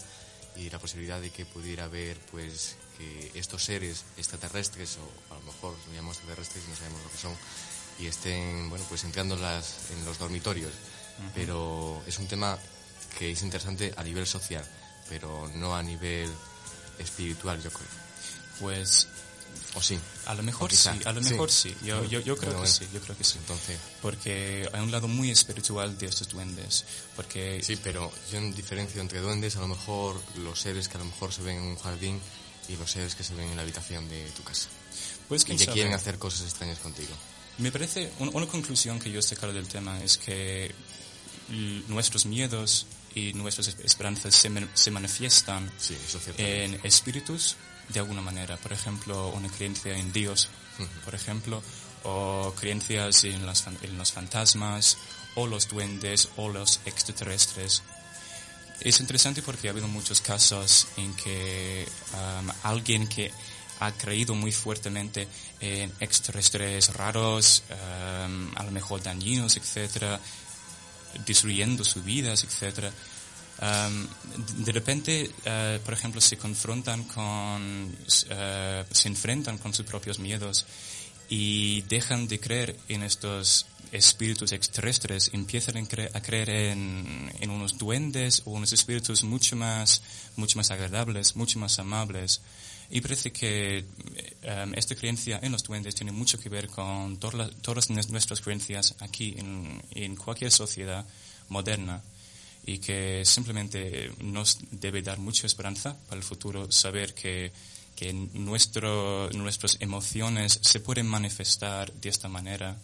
y 0.56 0.70
la 0.70 0.78
posibilidad 0.78 1.20
de 1.20 1.30
que 1.30 1.46
pudiera 1.46 1.84
haber 1.84 2.18
pues 2.30 2.76
que 2.96 3.32
estos 3.34 3.64
seres 3.64 4.04
extraterrestres, 4.16 4.98
o 4.98 5.34
a 5.34 5.38
lo 5.38 5.44
mejor 5.46 5.74
los 5.86 5.94
llamamos 5.94 6.16
extraterrestres 6.16 6.64
y 6.64 6.70
no 6.70 6.76
sabemos 6.76 7.02
lo 7.02 7.10
que 7.10 7.18
son, 7.18 7.36
y 7.98 8.06
estén, 8.06 8.70
bueno, 8.70 8.84
pues 8.88 9.04
entrando 9.04 9.36
las, 9.36 9.90
en 9.90 10.04
los 10.04 10.18
dormitorios. 10.18 10.72
Pero 11.34 12.02
es 12.06 12.18
un 12.18 12.26
tema 12.26 12.58
que 13.18 13.30
es 13.30 13.42
interesante 13.42 13.94
a 13.96 14.02
nivel 14.02 14.26
social, 14.26 14.64
pero 15.08 15.48
no 15.54 15.76
a 15.76 15.82
nivel 15.82 16.28
espiritual, 16.98 17.62
yo 17.62 17.70
creo. 17.70 17.88
Pues 18.58 19.08
¿O 19.74 19.82
sí? 19.82 19.98
A 20.26 20.34
lo 20.34 20.42
mejor 20.42 20.72
sí, 20.72 20.88
a 21.04 21.12
lo 21.12 21.20
mejor 21.20 21.50
sí. 21.50 21.74
Yo, 21.82 22.04
yo, 22.04 22.20
yo 22.20 22.36
creo 22.36 22.60
que 22.60 22.68
sí, 22.68 22.86
yo 22.92 23.00
creo 23.00 23.16
que 23.16 23.24
sí. 23.24 23.38
Entonces... 23.38 23.78
Porque 24.00 24.68
hay 24.72 24.80
un 24.80 24.90
lado 24.90 25.08
muy 25.08 25.30
espiritual 25.30 25.98
de 25.98 26.06
estos 26.06 26.28
duendes. 26.28 26.84
Porque... 27.16 27.60
Sí, 27.62 27.76
pero 27.82 28.12
yo 28.30 28.40
diferencio 28.52 29.00
entre 29.00 29.20
duendes, 29.20 29.56
a 29.56 29.60
lo 29.60 29.68
mejor 29.68 30.20
los 30.36 30.60
seres 30.60 30.88
que 30.88 30.96
a 30.96 31.00
lo 31.00 31.06
mejor 31.06 31.32
se 31.32 31.42
ven 31.42 31.56
en 31.56 31.62
un 31.62 31.78
jardín 31.78 32.20
y 32.68 32.76
los 32.76 32.90
seres 32.90 33.14
que 33.14 33.24
se 33.24 33.34
ven 33.34 33.48
en 33.48 33.56
la 33.56 33.62
habitación 33.62 34.08
de 34.08 34.30
tu 34.30 34.42
casa. 34.42 34.68
Pues, 35.28 35.42
y 35.48 35.56
que 35.56 35.66
quieren 35.66 35.92
hacer 35.92 36.18
cosas 36.18 36.42
extrañas 36.42 36.78
contigo. 36.78 37.14
Me 37.58 37.70
parece, 37.70 38.12
una 38.18 38.46
conclusión 38.46 38.98
que 38.98 39.10
yo 39.10 39.22
saco 39.22 39.52
del 39.52 39.68
tema 39.68 40.02
es 40.02 40.18
que 40.18 40.74
nuestros 41.88 42.26
miedos 42.26 42.86
y 43.14 43.32
nuestras 43.34 43.68
esperanzas 43.68 44.34
se, 44.34 44.50
se 44.74 44.90
manifiestan 44.90 45.70
en 46.36 46.80
espíritus 46.82 47.56
de 47.88 48.00
alguna 48.00 48.20
manera. 48.20 48.56
Por 48.56 48.72
ejemplo, 48.72 49.28
una 49.30 49.48
creencia 49.48 49.96
en 49.96 50.12
Dios, 50.12 50.48
por 51.04 51.14
ejemplo, 51.14 51.62
o 52.04 52.52
creencias 52.58 53.24
en, 53.24 53.42
en 53.82 53.98
los 53.98 54.12
fantasmas, 54.12 54.98
o 55.34 55.46
los 55.46 55.68
duendes, 55.68 56.28
o 56.36 56.48
los 56.48 56.80
extraterrestres. 56.84 57.82
Es 58.80 59.00
interesante 59.00 59.42
porque 59.42 59.68
ha 59.68 59.70
habido 59.70 59.88
muchos 59.88 60.20
casos 60.20 60.88
en 60.96 61.14
que 61.14 61.88
um, 62.12 62.50
alguien 62.62 63.06
que 63.08 63.32
ha 63.80 63.92
creído 63.92 64.34
muy 64.34 64.52
fuertemente 64.52 65.28
en 65.60 65.92
extraterrestres 66.00 66.92
raros, 66.94 67.62
um, 67.70 68.50
a 68.56 68.62
lo 68.62 68.70
mejor 68.70 69.02
dañinos, 69.02 69.56
etcétera, 69.56 70.20
destruyendo 71.24 71.84
sus 71.84 72.04
vidas, 72.04 72.44
etcétera, 72.44 72.92
um, 73.60 74.64
de 74.64 74.72
repente, 74.72 75.30
uh, 75.46 75.80
por 75.84 75.94
ejemplo, 75.94 76.20
se 76.20 76.36
confrontan 76.36 77.04
con, 77.04 77.84
uh, 77.84 78.84
se 78.90 79.08
enfrentan 79.08 79.58
con 79.58 79.72
sus 79.72 79.86
propios 79.86 80.18
miedos 80.18 80.66
y 81.28 81.82
dejan 81.82 82.28
de 82.28 82.40
creer 82.40 82.76
en 82.88 83.02
estos 83.02 83.66
espíritus 83.92 84.52
extraterrestres, 84.52 85.30
empiezan 85.32 85.76
a 85.76 86.20
creer 86.20 86.50
en, 86.50 87.30
unos 87.48 87.78
duendes 87.78 88.42
o 88.44 88.50
unos 88.50 88.72
espíritus 88.72 89.22
mucho 89.22 89.54
más, 89.54 90.02
mucho 90.36 90.58
más 90.58 90.70
agradables, 90.70 91.36
mucho 91.36 91.58
más 91.58 91.78
amables. 91.78 92.40
Y 92.90 93.00
parece 93.00 93.32
que 93.32 93.84
esta 94.74 94.94
creencia 94.94 95.38
en 95.42 95.52
los 95.52 95.62
duendes 95.62 95.94
tiene 95.94 96.12
mucho 96.12 96.38
que 96.38 96.48
ver 96.48 96.68
con 96.68 97.18
todas 97.18 97.90
nuestras 97.90 98.40
creencias 98.40 98.94
aquí 99.00 99.36
en 99.38 100.16
cualquier 100.16 100.50
sociedad 100.50 101.06
moderna. 101.48 102.02
Y 102.66 102.78
que 102.78 103.24
simplemente 103.24 104.10
nos 104.20 104.58
debe 104.70 105.02
dar 105.02 105.18
mucha 105.18 105.46
esperanza 105.46 105.96
para 106.08 106.16
el 106.16 106.22
futuro 106.22 106.70
saber 106.72 107.14
que, 107.14 107.52
que 107.94 108.12
nuestro, 108.12 109.30
nuestras 109.30 109.76
emociones 109.80 110.60
se 110.62 110.80
pueden 110.80 111.06
manifestar 111.06 111.92
de 111.92 112.08
esta 112.08 112.28
manera, 112.28 112.76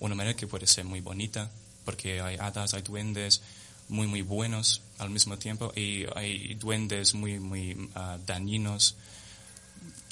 una 0.00 0.14
manera 0.14 0.36
que 0.36 0.46
puede 0.46 0.66
ser 0.66 0.84
muy 0.84 1.00
bonita, 1.00 1.50
porque 1.84 2.20
hay 2.20 2.36
hadas, 2.36 2.74
hay 2.74 2.82
duendes 2.82 3.42
muy, 3.88 4.06
muy 4.06 4.22
buenos 4.22 4.82
al 4.98 5.10
mismo 5.10 5.38
tiempo 5.38 5.72
y 5.74 6.04
hay 6.16 6.54
duendes 6.54 7.14
muy, 7.14 7.38
muy 7.38 7.90
ah, 7.94 8.18
dañinos. 8.26 8.96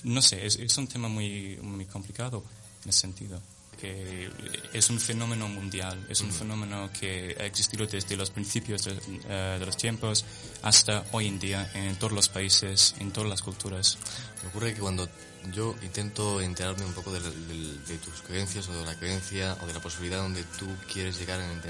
No 0.04 0.22
sé, 0.22 0.46
es, 0.46 0.56
es 0.56 0.78
un 0.78 0.86
tema 0.86 1.08
muy, 1.08 1.58
muy 1.62 1.84
complicado 1.86 2.44
en 2.84 2.90
ese 2.90 3.00
sentido 3.00 3.40
que 3.80 4.30
es 4.72 4.90
un 4.90 5.00
fenómeno 5.00 5.48
mundial, 5.48 6.06
es 6.08 6.20
un 6.20 6.32
fenómeno 6.32 6.90
que 6.98 7.36
ha 7.38 7.44
existido 7.44 7.86
desde 7.86 8.16
los 8.16 8.30
principios 8.30 8.86
eh, 8.86 9.56
de, 9.58 9.66
los 9.66 9.76
tiempos 9.76 10.24
hasta 10.62 11.04
hoy 11.12 11.28
en 11.28 11.38
día 11.38 11.70
en 11.74 11.96
todos 11.96 12.12
los 12.12 12.28
países, 12.28 12.94
en 12.98 13.10
todas 13.12 13.28
las 13.28 13.42
culturas. 13.42 13.98
Me 14.42 14.48
ocurre 14.48 14.74
que 14.74 14.80
cuando 14.80 15.08
yo 15.52 15.74
intento 15.82 16.40
enterarme 16.40 16.84
un 16.84 16.92
poco 16.92 17.12
de, 17.12 17.20
tus 17.20 18.22
creencias 18.26 18.68
o 18.68 18.72
de 18.72 18.84
la 18.84 18.98
creencia 18.98 19.56
o 19.62 19.66
de 19.66 19.74
la 19.74 19.80
posibilidad 19.80 20.22
donde 20.22 20.42
tú 20.58 20.66
quieres 20.92 21.18
llegar 21.18 21.40
en, 21.40 21.60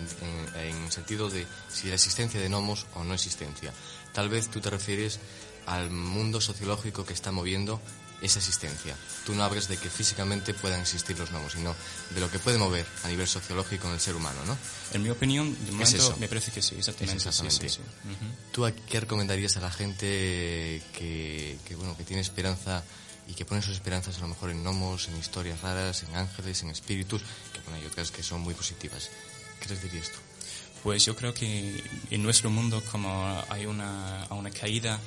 en 0.61 0.85
el 0.85 0.93
sentido 0.93 1.29
de 1.29 1.47
si 1.69 1.89
la 1.89 1.95
existencia 1.95 2.41
de 2.41 2.49
gnomos 2.49 2.87
o 2.95 3.05
no 3.05 3.15
existencia. 3.15 3.73
Tal 4.13 4.29
vez 4.29 4.49
tú 4.49 4.61
te 4.61 4.71
refieres 4.71 5.21
al 5.67 5.91
mundo 5.91 6.41
sociológico 6.41 7.05
que 7.05 7.13
está 7.13 7.33
moviendo 7.33 7.81
esa 8.23 8.39
existencia. 8.39 8.97
Tú 9.25 9.35
no 9.35 9.45
hablas 9.45 9.69
de 9.69 9.77
que 9.77 9.91
físicamente 9.91 10.55
puedan 10.55 10.81
existir 10.81 11.19
los 11.19 11.31
gnomos, 11.31 11.53
sino 11.53 11.75
de 12.15 12.21
lo 12.21 12.31
que 12.31 12.39
puede 12.39 12.59
mover 12.59 12.87
a 13.05 13.09
nivel 13.09 13.27
sociológico 13.27 13.89
en 13.89 13.95
el 13.95 14.01
ser 14.01 14.17
humano, 14.17 14.39
¿no? 14.47 14.57
En 14.93 15.03
mi 15.03 15.11
opinión, 15.11 15.57
de 15.67 15.73
momento, 15.73 16.17
me 16.19 16.29
parece 16.29 16.53
que 16.53 16.63
sí, 16.63 16.77
exactamente. 16.77 17.25
¿Tú 18.53 18.67
qué 18.89 19.01
recomendarías 19.01 19.57
a 19.57 19.61
la 19.61 19.71
gente 19.71 20.83
que, 20.93 21.59
bueno, 21.77 21.97
que 21.97 22.05
tiene 22.05 22.23
esperanza 22.23 22.83
y 23.29 23.35
que 23.35 23.45
pone 23.45 23.61
sus 23.61 23.73
esperanzas 23.73 24.17
a 24.19 24.21
lo 24.21 24.29
mejor 24.29 24.51
en 24.51 24.63
gnomos, 24.63 25.09
en 25.09 25.17
historias 25.17 25.61
raras, 25.61 26.05
en 26.05 26.15
ángeles, 26.15 26.63
en 26.63 26.71
espíritus, 26.71 27.23
que 27.53 27.61
bueno, 27.61 27.77
hay 27.79 27.87
otras 27.87 28.11
que 28.11 28.23
son 28.23 28.41
muy 28.41 28.55
positivas? 28.55 29.11
¿Qué 29.61 29.69
les 29.69 29.83
dirías 29.83 30.11
tú? 30.11 30.19
Pues 30.83 31.05
yo 31.05 31.17
creo 31.17 31.35
que 31.35 31.83
en 32.11 32.23
nuestro 32.23 32.49
mundo 32.49 32.83
como 32.93 33.43
hay 33.49 33.67
una, 33.67 34.27
una 34.31 34.51
caída 34.51 35.01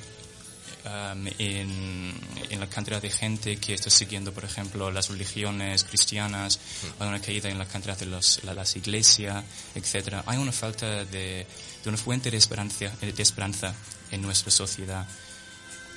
Um, 0.84 1.26
en, 1.38 2.14
la 2.58 2.66
cantidad 2.66 3.00
de 3.00 3.10
gente 3.10 3.56
que 3.56 3.74
está 3.74 3.90
siguiendo, 3.90 4.32
por 4.32 4.44
ejemplo, 4.44 4.90
las 4.90 5.08
religiones 5.08 5.84
cristianas, 5.84 6.58
hay 6.98 7.08
una 7.08 7.20
caída 7.20 7.48
en 7.48 7.58
la 7.58 7.66
cantidad 7.66 7.98
de 7.98 8.06
los, 8.06 8.42
las 8.44 8.76
iglesias, 8.76 9.44
etc. 9.74 10.22
Hay 10.26 10.38
una 10.38 10.52
falta 10.52 11.04
de, 11.04 11.46
de, 11.84 11.88
una 11.88 11.96
fuente 11.96 12.30
de 12.30 12.36
esperanza, 12.36 12.90
de 13.00 13.22
esperanza 13.22 13.74
en 14.10 14.22
nuestra 14.22 14.50
sociedad. 14.50 15.06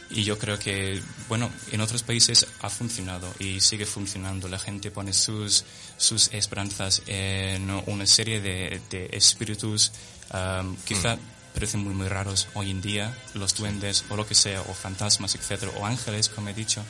Y 0.10 0.24
yo 0.24 0.38
creo 0.38 0.60
que, 0.60 1.02
bueno, 1.28 1.50
en 1.72 1.82
otros 1.82 2.04
países 2.04 2.46
ha 2.62 2.70
funcionado 2.70 3.34
y 3.40 3.60
sigue 3.60 3.86
funcionando. 3.86 4.48
La 4.48 4.60
gente 4.60 4.92
pone 4.92 5.12
sus, 5.12 5.66
sus 5.98 6.32
esperanzas 6.34 7.02
en 7.08 7.70
una 7.88 8.06
serie 8.06 8.40
de, 8.42 8.82
de 8.90 9.10
espíritus, 9.12 9.92
um, 10.34 10.76
quizá 10.86 11.16
mm 11.16 11.43
parecen 11.54 11.84
muy, 11.84 11.93
muy 11.93 12.08
raros 12.08 12.47
hoy 12.54 12.72
en 12.72 12.82
día, 12.82 13.16
los 13.34 13.56
duendes 13.56 14.04
o 14.10 14.16
lo 14.16 14.28
que 14.28 14.36
sea, 14.36 14.62
o 14.62 14.74
fantasmas, 14.74 15.36
etcétera, 15.36 15.72
o 15.78 15.86
ángeles, 15.86 16.30
como 16.30 16.49
he 16.49 16.54
dicho. 16.54 16.84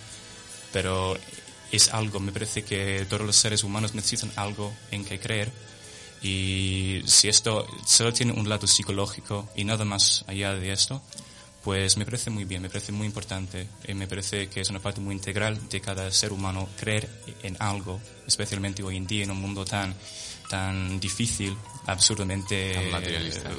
Pero 0.72 1.18
es 1.72 1.93
algo, 1.93 2.20
me 2.20 2.32
parece 2.32 2.64
que 2.64 3.05
todos 3.09 3.26
los 3.26 3.36
seres 3.36 3.64
humanos 3.64 3.93
necesitan 3.95 4.32
algo 4.36 4.74
en 4.91 5.03
que 5.05 5.20
creer. 5.20 5.51
Y 6.22 7.01
si 7.05 7.28
esto 7.28 7.68
solo 7.86 8.14
tiene 8.14 8.32
un 8.32 8.47
lado 8.47 8.66
psicológico 8.66 9.49
y 9.55 9.66
nada 9.66 9.84
más 9.84 10.24
allá 10.28 10.53
de 10.53 10.72
esto, 10.72 11.01
pues 11.64 11.97
me 11.97 12.05
parece 12.05 12.30
muy 12.30 12.43
bien, 12.43 12.61
me 12.61 12.70
parece 12.70 12.91
muy 12.91 13.07
importante 13.07 13.68
y 13.88 13.93
me 13.93 14.07
parece 14.07 14.49
que 14.49 14.61
es 14.61 14.70
una 14.70 14.80
parte 14.80 14.99
muy 14.99 15.16
integral 15.16 15.70
de 15.70 15.82
cada 15.82 16.11
ser 16.11 16.34
humano 16.34 16.68
creer 16.78 17.09
en 17.41 17.55
algo, 17.59 17.99
especialmente 18.28 18.84
hoy 18.84 18.97
en 18.97 19.07
día 19.07 19.24
en 19.24 19.32
un 19.32 19.41
mundo 19.41 19.64
tan 19.64 19.95
tan 20.54 20.99
difícil, 20.99 21.58
absurdamente 21.88 22.76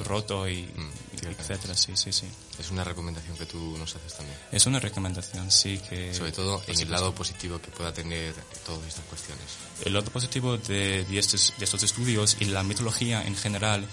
roto 0.05 0.47
y 0.47 0.61
mm, 0.63 1.27
etcétera. 1.27 1.75
Sí, 1.75 1.91
sí, 1.95 2.13
sí. 2.13 2.25
Es 2.57 2.71
una 2.71 2.85
recomendación 2.85 3.37
que 3.37 3.45
tú 3.45 3.77
nos 3.77 3.93
haces 3.97 4.13
también. 4.15 4.37
Es 4.49 4.65
una 4.65 4.79
recomendación, 4.79 5.51
sí, 5.51 5.77
que... 5.89 6.13
Sobre 6.13 6.31
todo 6.31 6.63
en 6.67 6.79
el 6.79 6.89
lado 6.89 7.13
positivo 7.13 7.59
que 7.59 7.67
pueda 7.67 7.91
tener 7.91 8.33
todas 8.65 8.87
estas 8.87 9.03
cuestiones. 9.07 9.43
El 9.83 9.91
lado 9.91 10.09
positivo 10.09 10.57
de, 10.57 11.03
de, 11.03 11.19
estos, 11.19 11.53
de 11.57 11.65
estos 11.65 11.83
estudios 11.83 12.37
y 12.39 12.45
la 12.45 12.63
mitología 12.63 13.27
en 13.27 13.35
general 13.35 13.85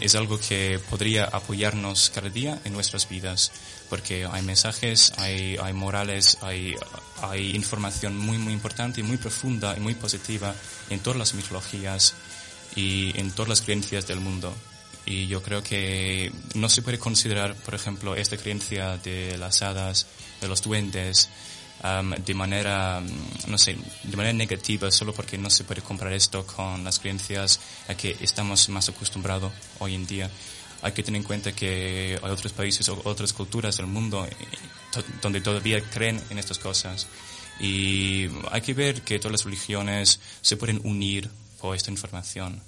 es 0.00 0.14
algo 0.14 0.38
que 0.40 0.80
podría 0.90 1.24
apoyarnos 1.24 2.10
cada 2.14 2.30
día 2.30 2.58
en 2.64 2.72
nuestras 2.72 3.08
vidas, 3.08 3.52
porque 3.90 4.24
hay 4.24 4.42
mensajes, 4.42 5.12
hay, 5.18 5.56
hay 5.62 5.72
morales, 5.72 6.38
hay, 6.42 6.74
hay 7.22 7.54
información 7.54 8.16
muy, 8.16 8.38
muy 8.38 8.52
importante 8.52 9.00
y 9.00 9.04
muy 9.04 9.16
profunda 9.16 9.76
y 9.76 9.80
muy 9.80 9.94
positiva 9.94 10.54
en 10.90 11.00
todas 11.00 11.18
las 11.18 11.34
mitologías 11.34 12.14
y 12.76 13.18
en 13.18 13.30
todas 13.30 13.48
las 13.48 13.62
creencias 13.62 14.06
del 14.06 14.20
mundo. 14.20 14.54
Y 15.04 15.26
yo 15.26 15.42
creo 15.42 15.62
que 15.62 16.30
no 16.54 16.68
se 16.68 16.82
puede 16.82 16.98
considerar, 16.98 17.54
por 17.54 17.74
ejemplo, 17.74 18.14
esta 18.14 18.36
creencia 18.36 18.98
de 18.98 19.38
las 19.38 19.62
hadas, 19.62 20.06
de 20.40 20.48
los 20.48 20.62
duendes, 20.62 21.30
um, 21.82 22.10
de 22.10 22.34
manera, 22.34 23.02
no 23.46 23.58
sé, 23.58 23.76
de 24.02 24.16
manera 24.16 24.32
negativa 24.32 24.90
solo 24.90 25.12
porque 25.12 25.38
no 25.38 25.50
se 25.50 25.64
puede 25.64 25.82
comparar 25.82 26.14
esto 26.14 26.46
con 26.46 26.84
las 26.84 26.98
creencias 26.98 27.60
a 27.88 27.94
que 27.94 28.16
estamos 28.20 28.68
más 28.68 28.88
acostumbrados 28.88 29.52
hoy 29.78 29.94
en 29.94 30.06
día. 30.06 30.30
Hay 30.82 30.92
que 30.92 31.02
tener 31.02 31.20
en 31.20 31.26
cuenta 31.26 31.52
que 31.52 32.18
hay 32.22 32.30
otros 32.30 32.52
países 32.52 32.88
o 32.88 33.00
otras 33.04 33.32
culturas 33.32 33.76
del 33.76 33.86
mundo 33.86 34.24
eh, 34.24 34.30
donde 35.20 35.40
todavía 35.40 35.80
creen 35.80 36.20
en 36.30 36.38
estas 36.38 36.58
cosas. 36.58 37.06
Y 37.60 38.28
hay 38.52 38.60
que 38.60 38.74
ver 38.74 39.02
que 39.02 39.18
todas 39.18 39.32
las 39.32 39.44
religiones 39.44 40.20
se 40.40 40.56
pueden 40.56 40.80
unir 40.84 41.28
por 41.60 41.74
esta 41.74 41.90
información. 41.90 42.62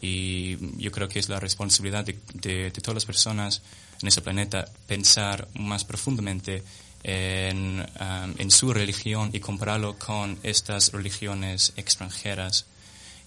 Y 0.00 0.56
yo 0.82 0.90
creo 0.90 1.08
que 1.08 1.18
es 1.18 1.28
la 1.28 1.38
responsabilidad 1.38 2.04
de, 2.04 2.18
de, 2.32 2.70
de 2.70 2.80
todas 2.80 2.94
las 2.94 3.04
personas 3.04 3.60
en 4.00 4.08
este 4.08 4.22
planeta 4.22 4.66
pensar 4.86 5.46
más 5.54 5.84
profundamente 5.84 6.62
en, 7.02 7.80
um, 7.80 8.34
en, 8.38 8.50
su 8.50 8.72
religión 8.72 9.30
y 9.32 9.40
compararlo 9.40 9.98
con 9.98 10.38
estas 10.42 10.92
religiones 10.92 11.72
extranjeras 11.76 12.66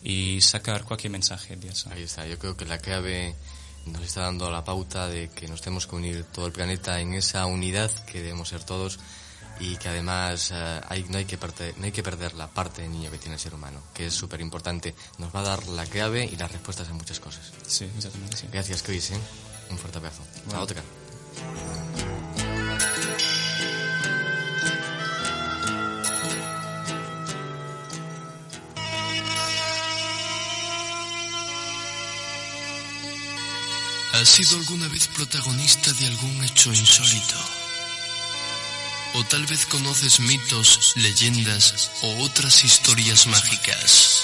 y 0.03 0.41
sacar 0.41 0.83
cualquier 0.83 1.11
mensaje 1.11 1.55
de 1.55 1.69
eso. 1.69 1.89
Ahí 1.91 2.03
está, 2.03 2.27
yo 2.27 2.37
creo 2.37 2.55
que 2.55 2.65
la 2.65 2.77
clave 2.77 3.35
nos 3.85 4.01
está 4.03 4.21
dando 4.21 4.49
la 4.51 4.63
pauta 4.63 5.07
de 5.07 5.29
que 5.29 5.47
nos 5.47 5.61
tenemos 5.61 5.87
que 5.87 5.95
unir 5.95 6.23
todo 6.25 6.47
el 6.47 6.51
planeta 6.51 6.99
en 6.99 7.13
esa 7.13 7.45
unidad 7.45 7.91
que 8.05 8.21
debemos 8.21 8.49
ser 8.49 8.63
todos 8.63 8.99
y 9.59 9.75
que 9.77 9.89
además 9.89 10.51
uh, 10.51 10.81
hay, 10.89 11.05
no, 11.09 11.17
hay 11.17 11.25
que 11.25 11.37
no 11.77 11.85
hay 11.85 11.91
que 11.91 12.03
perder 12.03 12.33
la 12.33 12.47
parte 12.47 12.81
de 12.81 12.87
niño 12.89 13.11
que 13.11 13.17
tiene 13.17 13.35
el 13.35 13.39
ser 13.39 13.53
humano, 13.53 13.81
que 13.93 14.07
es 14.07 14.13
súper 14.13 14.41
importante. 14.41 14.95
Nos 15.19 15.33
va 15.33 15.41
a 15.41 15.43
dar 15.43 15.67
la 15.67 15.85
clave 15.85 16.25
y 16.25 16.35
las 16.35 16.51
respuestas 16.51 16.89
a 16.89 16.93
muchas 16.93 17.19
cosas. 17.19 17.51
Sí, 17.67 17.85
exactamente. 17.95 18.37
Sí. 18.37 18.47
Gracias, 18.51 18.81
Chris. 18.83 19.11
¿eh? 19.11 19.19
Un 19.69 19.77
fuerte 19.77 19.99
abrazo. 19.99 20.23
Bueno. 20.45 20.65
Chao, 20.65 20.83
¿Has 34.13 34.29
sido 34.29 34.57
alguna 34.57 34.87
vez 34.89 35.07
protagonista 35.07 35.91
de 35.93 36.05
algún 36.05 36.43
hecho 36.43 36.71
insólito? 36.71 37.35
O 39.15 39.23
tal 39.23 39.43
vez 39.47 39.65
conoces 39.65 40.19
mitos, 40.19 40.93
leyendas 40.97 41.89
o 42.03 42.23
otras 42.23 42.63
historias 42.63 43.25
mágicas. 43.25 44.21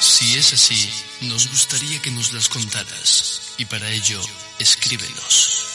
Si 0.00 0.34
es 0.36 0.54
así, 0.54 0.90
nos 1.20 1.46
gustaría 1.48 2.00
que 2.00 2.10
nos 2.10 2.32
las 2.32 2.48
contaras 2.48 3.52
y 3.58 3.66
para 3.66 3.90
ello 3.90 4.20
escríbenos. 4.60 5.66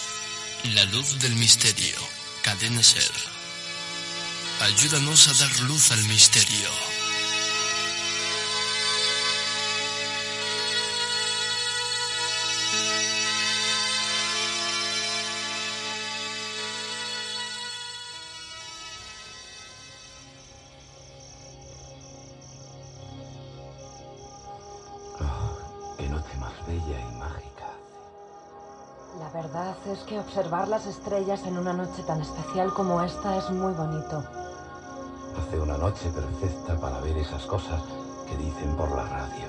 La 0.73 0.83
luz 0.85 1.19
del 1.19 1.35
misterio, 1.35 1.95
cadena 2.41 2.81
ser. 2.81 3.11
Ayúdanos 4.61 5.27
a 5.27 5.33
dar 5.33 5.59
luz 5.59 5.91
al 5.91 6.03
misterio. 6.05 6.86
Que 30.07 30.19
observar 30.19 30.69
las 30.69 30.87
estrellas 30.87 31.45
en 31.45 31.57
una 31.57 31.73
noche 31.73 32.01
tan 32.03 32.21
especial 32.21 32.73
como 32.73 33.01
esta 33.01 33.37
es 33.37 33.49
muy 33.51 33.73
bonito. 33.73 34.23
Hace 35.37 35.59
una 35.59 35.77
noche 35.77 36.09
perfecta 36.09 36.79
para 36.79 37.01
ver 37.01 37.17
esas 37.17 37.45
cosas 37.45 37.81
que 38.27 38.37
dicen 38.37 38.75
por 38.77 38.89
la 38.95 39.03
radio. 39.03 39.47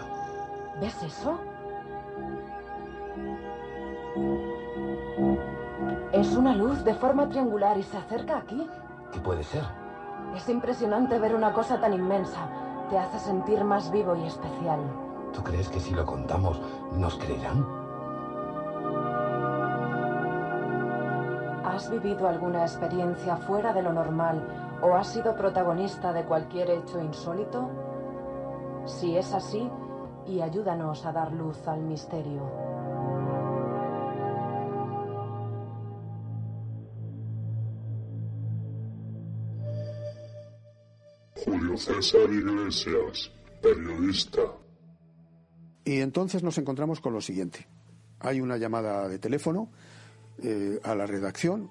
¿Ves 0.80 1.00
eso? 1.02 1.38
Es 6.12 6.34
una 6.34 6.54
luz 6.54 6.84
de 6.84 6.94
forma 6.94 7.28
triangular 7.28 7.78
y 7.78 7.84
se 7.84 7.96
acerca 7.96 8.38
aquí. 8.38 8.68
¿Qué 9.12 9.20
puede 9.20 9.44
ser? 9.44 9.62
Es 10.34 10.48
impresionante 10.48 11.18
ver 11.20 11.36
una 11.36 11.52
cosa 11.52 11.80
tan 11.80 11.94
inmensa. 11.94 12.48
Te 12.90 12.98
hace 12.98 13.20
sentir 13.20 13.62
más 13.62 13.92
vivo 13.92 14.16
y 14.16 14.26
especial. 14.26 14.80
¿Tú 15.32 15.42
crees 15.42 15.68
que 15.68 15.78
si 15.78 15.92
lo 15.94 16.04
contamos 16.04 16.60
nos 16.92 17.16
creerán? 17.16 17.77
¿Has 21.78 21.88
vivido 21.92 22.26
alguna 22.26 22.62
experiencia 22.62 23.36
fuera 23.36 23.72
de 23.72 23.82
lo 23.82 23.92
normal 23.92 24.78
o 24.82 24.96
has 24.96 25.12
sido 25.12 25.36
protagonista 25.36 26.12
de 26.12 26.24
cualquier 26.24 26.68
hecho 26.70 27.00
insólito? 27.00 27.70
Si 28.84 29.16
es 29.16 29.32
así, 29.32 29.70
y 30.26 30.40
ayúdanos 30.40 31.06
a 31.06 31.12
dar 31.12 31.32
luz 31.32 31.56
al 31.68 31.80
misterio. 31.82 32.42
Julio 41.44 41.76
César 41.76 42.28
Iglesias, 42.28 43.30
periodista. 43.62 44.42
Y 45.84 46.00
entonces 46.00 46.42
nos 46.42 46.58
encontramos 46.58 47.00
con 47.00 47.12
lo 47.12 47.20
siguiente. 47.20 47.68
Hay 48.18 48.40
una 48.40 48.56
llamada 48.56 49.06
de 49.06 49.20
teléfono 49.20 49.70
eh, 50.42 50.80
a 50.82 50.94
la 50.94 51.06
redacción 51.06 51.70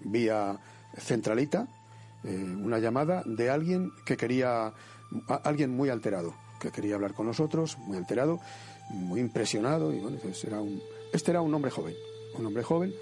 vía 0.00 0.58
centralita, 0.96 1.68
eh, 2.24 2.36
una 2.36 2.78
llamada 2.78 3.22
de 3.26 3.50
alguien 3.50 3.92
que 4.04 4.16
quería, 4.16 4.72
alguien 5.44 5.70
muy 5.70 5.88
alterado, 5.88 6.34
que 6.60 6.70
quería 6.70 6.94
hablar 6.94 7.14
con 7.14 7.26
nosotros, 7.26 7.78
muy 7.78 7.96
alterado, 7.96 8.40
muy 8.90 9.20
impresionado. 9.20 9.92
Y 9.92 10.00
bueno, 10.00 10.18
pues 10.22 10.44
era 10.44 10.60
un, 10.60 10.80
este 11.12 11.30
era 11.30 11.40
un 11.40 11.52
hombre 11.54 11.70
joven, 11.70 11.94
un 12.38 12.46
hombre 12.46 12.62
joven, 12.62 12.92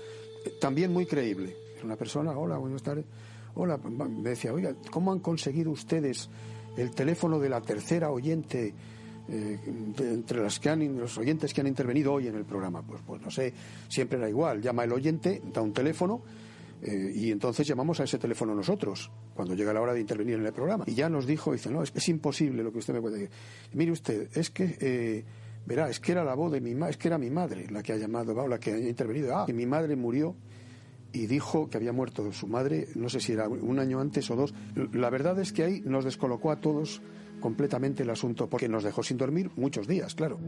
eh, 0.45 0.53
también 0.61 0.93
muy 0.93 1.07
creíble. 1.07 1.57
Era 1.77 1.85
una 1.85 1.97
persona, 1.97 2.33
hola, 2.33 2.59
buenas 2.59 2.83
tardes 2.83 3.05
Hola, 3.55 3.77
me 3.77 4.31
decía, 4.31 4.53
oiga, 4.53 4.75
¿cómo 4.91 5.13
han 5.13 5.19
conseguido 5.19 5.71
ustedes 5.71 6.31
el 6.79 6.91
teléfono 6.93 7.39
de 7.39 7.51
la 7.51 7.61
tercera 7.61 8.11
oyente 8.11 8.73
eh, 9.29 9.59
entre 9.99 10.43
las 10.43 10.59
que 10.59 10.69
han, 10.69 10.99
los 10.99 11.17
oyentes 11.19 11.53
que 11.55 11.61
han 11.61 11.67
intervenido 11.67 12.13
hoy 12.13 12.29
en 12.29 12.37
el 12.37 12.45
programa? 12.45 12.83
Pues, 12.83 13.01
pues 13.07 13.21
no 13.23 13.31
sé, 13.31 13.53
siempre 13.89 14.19
era 14.19 14.29
igual. 14.29 14.61
Llama 14.61 14.85
el 14.85 14.93
oyente, 14.93 15.43
da 15.53 15.63
un 15.63 15.73
teléfono 15.73 16.23
eh, 16.83 17.13
y 17.15 17.31
entonces 17.31 17.67
llamamos 17.67 18.01
a 18.01 18.05
ese 18.05 18.19
teléfono 18.19 18.55
nosotros 18.55 19.11
cuando 19.35 19.55
llega 19.55 19.73
la 19.73 19.81
hora 19.81 19.95
de 19.95 20.01
intervenir 20.01 20.35
en 20.35 20.47
el 20.47 20.53
programa. 20.53 20.85
Y 20.87 20.95
ya 20.95 21.09
nos 21.09 21.27
dijo, 21.27 21.53
dice, 21.53 21.71
no, 21.71 21.83
es, 21.83 22.09
imposible 22.09 22.63
lo 22.65 22.73
que 22.73 22.79
usted 22.79 22.95
me 22.95 23.01
puede 23.01 23.19
decir. 23.19 23.31
Mire 23.73 23.93
usted, 23.93 24.29
es 24.35 24.51
que... 24.51 24.77
Eh, 24.81 25.25
verá, 25.65 25.89
es 25.89 26.01
que 26.01 26.11
era 26.11 26.25
la 26.25 26.35
voz 26.35 26.51
de 26.51 26.61
mi 26.61 26.75
madre, 26.75 26.91
es 26.91 26.97
que 26.97 27.07
era 27.07 27.19
mi 27.19 27.31
madre 27.31 27.69
la 27.71 27.85
que 27.85 27.93
ha 27.93 27.97
llamado, 27.97 28.49
la 28.49 28.59
que 28.59 28.73
ha 28.73 28.79
intervenido. 28.79 29.37
Ah, 29.37 29.47
que 29.47 29.53
mi 29.53 29.65
madre 29.65 29.95
murió 29.95 30.35
y 31.13 31.27
dijo 31.27 31.69
que 31.69 31.77
había 31.77 31.93
muerto 31.93 32.33
su 32.33 32.47
madre, 32.49 32.89
no 32.97 33.09
sé 33.09 33.21
si 33.21 33.33
era 33.33 33.49
un 33.49 33.79
año 33.79 34.01
antes 34.01 34.29
o 34.31 34.37
dos. 34.37 34.55
La 34.93 35.11
verdad 35.11 35.39
es 35.39 35.53
que 35.53 35.63
ahí 35.63 35.83
nos 35.85 36.05
descolocó 36.05 36.51
a 36.51 36.61
todos 36.61 37.01
completamente 37.43 38.05
el 38.05 38.11
asunto, 38.11 38.49
porque 38.49 38.69
nos 38.69 38.85
dejó 38.85 39.03
sin 39.03 39.19
dormir 39.19 39.51
muchos 39.57 39.87
días, 39.87 40.15
claro. 40.15 40.39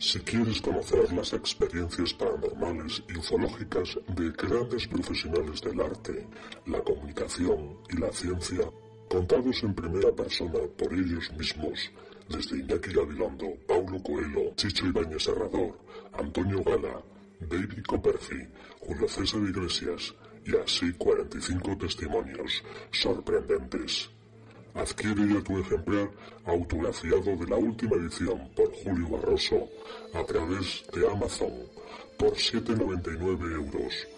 Si 0.00 0.20
quieres 0.20 0.60
conocer 0.60 1.12
las 1.12 1.32
experiencias 1.32 2.14
paranormales 2.14 3.02
y 3.08 3.18
ufológicas 3.18 3.98
de 4.16 4.30
grandes 4.30 4.86
profesionales 4.86 5.60
del 5.60 5.80
arte, 5.80 6.26
la 6.66 6.80
comunicación 6.80 7.78
y 7.90 7.96
la 7.98 8.12
ciencia, 8.12 8.70
contados 9.08 9.62
en 9.64 9.74
primera 9.74 10.12
persona 10.12 10.60
por 10.76 10.92
ellos 10.92 11.32
mismos, 11.36 11.90
desde 12.28 12.58
Iñaki 12.58 12.92
Gabilondo, 12.92 13.46
Paulo 13.66 14.02
Coelho, 14.02 14.54
Chicho 14.54 14.86
Ibáñez 14.86 15.24
Serrador, 15.24 15.78
Antonio 16.12 16.62
Gala, 16.62 17.02
David 17.40 17.82
Copperfi, 17.86 18.46
Julio 18.80 19.08
César 19.08 19.40
Iglesias 19.40 20.14
y 20.48 20.56
así 20.56 20.92
45 20.94 21.76
testimonios 21.76 22.64
sorprendentes. 22.90 24.08
Adquiere 24.74 25.34
ya 25.34 25.42
tu 25.42 25.58
ejemplar 25.58 26.10
autografiado 26.46 27.36
de 27.36 27.46
la 27.46 27.56
última 27.56 27.96
edición 27.96 28.48
por 28.56 28.72
Julio 28.72 29.08
Barroso 29.10 29.68
a 30.14 30.24
través 30.24 30.84
de 30.94 31.06
Amazon 31.06 31.52
por 32.18 32.32
7,99 32.32 33.52
euros 33.52 34.08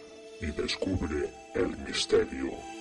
y 0.40 0.46
descubre 0.46 1.32
el 1.54 1.76
misterio. 1.78 2.79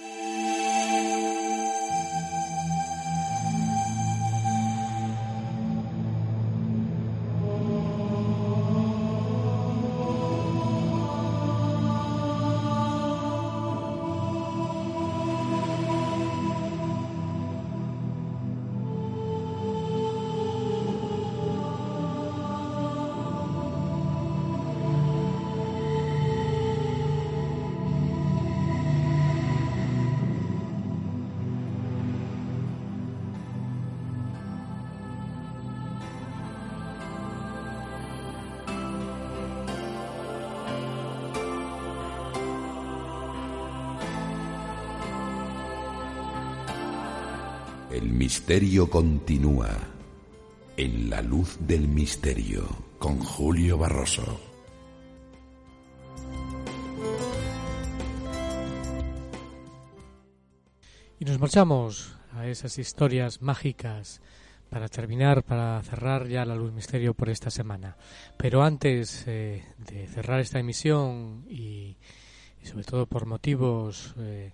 Misterio 48.50 48.90
continúa 48.90 49.70
en 50.76 51.08
la 51.08 51.22
luz 51.22 51.60
del 51.60 51.88
misterio 51.88 52.64
con 52.98 53.20
Julio 53.20 53.78
Barroso. 53.78 54.42
Y 61.20 61.26
nos 61.26 61.40
marchamos 61.40 62.18
a 62.34 62.48
esas 62.48 62.80
historias 62.80 63.40
mágicas 63.44 64.20
para 64.72 64.88
terminar, 64.88 65.44
para 65.44 65.80
cerrar 65.84 66.28
ya 66.28 66.44
la 66.44 66.56
luz 66.56 66.74
misterio 66.74 67.14
por 67.14 67.30
esta 67.30 67.52
semana. 67.52 67.98
Pero 68.36 68.64
antes 68.64 69.26
eh, 69.28 69.64
de 69.78 70.08
cerrar 70.08 70.40
esta 70.40 70.58
emisión 70.58 71.46
y, 71.48 71.98
sobre 72.64 72.84
todo 72.84 73.06
por 73.06 73.28
motivos 73.28 74.16
eh, 74.18 74.54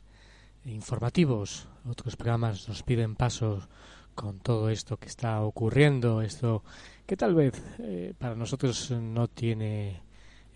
informativos. 0.65 1.67
Otros 1.87 2.15
programas 2.15 2.67
nos 2.67 2.83
piden 2.83 3.15
pasos 3.15 3.67
con 4.15 4.39
todo 4.39 4.69
esto 4.69 4.97
que 4.97 5.07
está 5.07 5.41
ocurriendo, 5.41 6.21
esto 6.21 6.63
que 7.05 7.17
tal 7.17 7.35
vez 7.35 7.61
eh, 7.79 8.13
para 8.17 8.35
nosotros 8.35 8.91
no 8.91 9.27
tiene 9.27 10.01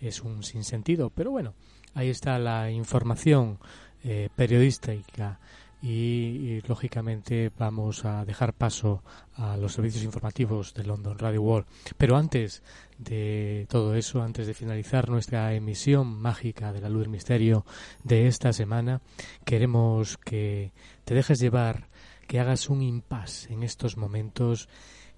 es 0.00 0.22
un 0.22 0.42
sinsentido, 0.42 1.10
pero 1.10 1.30
bueno, 1.30 1.54
ahí 1.94 2.08
está 2.08 2.38
la 2.38 2.70
información 2.70 3.58
eh, 4.02 4.30
periodística 4.34 5.38
y, 5.82 6.60
lógicamente 6.66 7.50
vamos 7.58 8.04
a 8.04 8.24
dejar 8.24 8.52
paso 8.52 9.02
a 9.34 9.56
los 9.56 9.72
servicios 9.72 10.04
informativos 10.04 10.74
de 10.74 10.84
London 10.84 11.18
Radio 11.18 11.42
World. 11.42 11.66
Pero 11.96 12.16
antes 12.16 12.62
de 12.98 13.66
todo 13.70 13.94
eso, 13.94 14.22
antes 14.22 14.46
de 14.46 14.54
finalizar 14.54 15.08
nuestra 15.08 15.54
emisión 15.54 16.20
mágica 16.20 16.72
de 16.72 16.80
la 16.80 16.88
luz 16.88 17.02
del 17.02 17.10
misterio 17.10 17.64
de 18.04 18.26
esta 18.26 18.52
semana, 18.52 19.00
queremos 19.44 20.18
que 20.18 20.72
te 21.04 21.14
dejes 21.14 21.40
llevar, 21.40 21.88
que 22.26 22.40
hagas 22.40 22.68
un 22.68 22.82
impasse 22.82 23.52
en 23.52 23.62
estos 23.62 23.96
momentos 23.96 24.68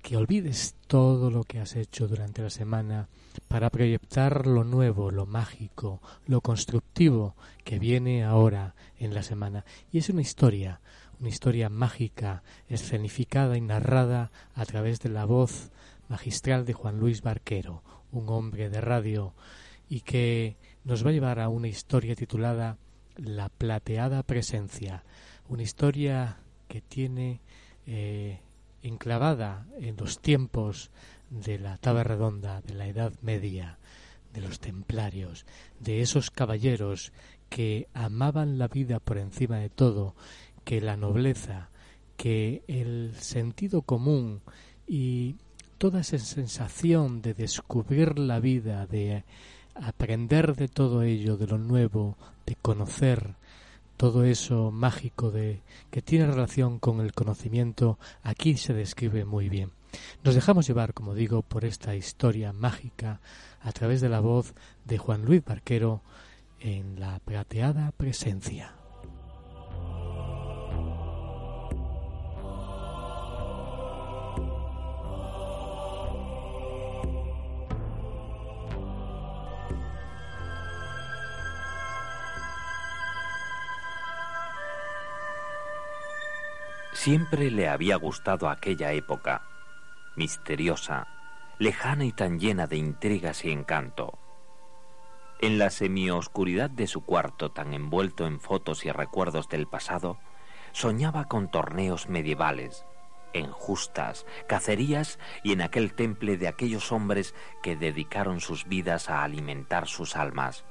que 0.03 0.17
olvides 0.17 0.75
todo 0.89 1.31
lo 1.31 1.45
que 1.45 1.61
has 1.61 1.77
hecho 1.77 2.09
durante 2.09 2.43
la 2.43 2.51
semana 2.51 3.09
para 3.49 3.71
proyectar 3.71 4.47
lo 4.47 4.65
nuevo, 4.65 5.11
lo 5.11 5.27
mágico, 5.27 6.03
lo 6.27 6.41
constructivo 6.41 7.37
que 7.65 7.79
viene 7.79 8.25
ahora 8.25 8.75
en 8.99 9.15
la 9.15 9.23
semana. 9.23 9.65
Y 9.93 9.99
es 9.99 10.09
una 10.09 10.21
historia, 10.21 10.81
una 11.21 11.29
historia 11.29 11.69
mágica, 11.69 12.43
escenificada 12.69 13.57
y 13.57 13.61
narrada 13.61 14.33
a 14.55 14.67
través 14.67 15.01
de 15.01 15.09
la 15.09 15.25
voz 15.25 15.71
magistral 16.09 16.67
de 16.67 16.73
Juan 16.73 16.99
Luis 16.99 17.23
Barquero, 17.23 17.83
un 18.11 18.29
hombre 18.29 18.69
de 18.69 18.81
radio, 18.81 19.35
y 19.89 20.01
que 20.01 20.57
nos 20.85 21.07
va 21.07 21.11
a 21.11 21.13
llevar 21.13 21.39
a 21.39 21.49
una 21.49 21.69
historia 21.69 22.17
titulada 22.17 22.77
La 23.17 23.49
plateada 23.49 24.25
presencia, 24.25 25.05
una 25.49 25.63
historia 25.63 26.39
que 26.67 26.81
tiene 26.81 27.41
eh, 27.87 28.41
enclavada 28.83 29.67
en 29.79 29.97
los 29.97 30.21
tiempos 30.21 30.91
de 31.31 31.59
la 31.59 31.77
Taba 31.79 32.05
Redonda, 32.05 32.61
de 32.63 32.75
la 32.75 32.87
Edad 32.87 33.13
Media, 33.23 33.79
de 34.33 34.41
los 34.41 34.61
templarios, 34.61 35.47
de 35.81 36.01
esos 36.01 36.31
caballeros 36.31 37.13
que 37.49 37.89
amaban 37.95 38.59
la 38.59 38.69
vida 38.69 38.99
por 38.99 39.19
encima 39.19 39.59
de 39.59 39.69
todo, 39.69 40.15
que 40.65 40.81
la 40.81 40.97
nobleza, 40.97 41.71
que 42.17 42.63
el 42.67 43.15
sentido 43.19 43.83
común 43.83 44.41
y 44.87 45.37
toda 45.79 46.01
esa 46.01 46.19
sensación 46.19 47.23
de 47.23 47.35
descubrir 47.35 48.19
la 48.19 48.41
vida, 48.41 48.87
de 48.87 49.25
aprender 49.75 50.55
de 50.55 50.69
todo 50.69 51.03
ello, 51.03 51.37
de 51.37 51.47
lo 51.47 51.59
nuevo, 51.59 52.17
de 52.47 52.57
conocer 52.57 53.35
todo 54.03 54.25
eso 54.25 54.73
mágico 54.73 55.31
de 55.31 55.63
que 55.93 56.03
tiene 56.03 56.27
relación 56.27 56.81
con 56.81 57.01
el 57.01 57.13
conocimiento, 57.13 58.01
aquí 58.25 58.57
se 58.57 58.75
describe 58.75 59.25
muy 59.25 59.49
bien. 59.49 59.71
Nos 60.25 60.35
dejamos 60.35 60.67
llevar, 60.67 60.93
como 60.93 61.15
digo, 61.15 61.43
por 61.43 61.65
esta 61.65 61.95
historia 61.95 62.53
mágica 62.53 63.21
a 63.61 63.71
través 63.71 64.01
de 64.01 64.09
la 64.09 64.19
voz 64.19 64.55
de 64.85 64.99
Juan 64.99 65.25
Luis 65.25 65.45
Barquero 65.45 66.03
en 66.59 66.99
la 66.99 67.21
plateada 67.21 67.93
presencia. 67.93 68.82
Siempre 87.03 87.51
le 87.51 87.69
había 87.69 87.97
gustado 87.97 88.49
aquella 88.49 88.93
época, 88.93 89.43
misteriosa, 90.15 91.09
lejana 91.59 92.05
y 92.05 92.13
tan 92.13 92.39
llena 92.39 92.69
de 92.69 92.77
intrigas 92.77 93.45
y 93.45 93.51
encanto. 93.51 94.21
En 95.41 95.59
la 95.59 95.71
semioscuridad 95.71 96.71
de 96.71 96.87
su 96.87 97.05
cuarto, 97.05 97.51
tan 97.51 97.75
envuelto 97.75 98.25
en 98.25 98.39
fotos 98.39 98.85
y 98.85 98.93
recuerdos 98.93 99.49
del 99.49 99.67
pasado, 99.67 100.21
soñaba 100.71 101.25
con 101.25 101.51
torneos 101.51 102.09
medievales, 102.09 102.85
en 103.33 103.51
justas, 103.51 104.25
cacerías 104.47 105.19
y 105.43 105.55
en 105.55 105.63
aquel 105.63 105.95
temple 105.95 106.37
de 106.37 106.47
aquellos 106.47 106.93
hombres 106.93 107.35
que 107.65 107.75
dedicaron 107.75 108.41
sus 108.41 108.69
vidas 108.69 109.11
a 109.11 109.25
alimentar 109.25 109.89
sus 109.89 110.15
almas, 110.15 110.65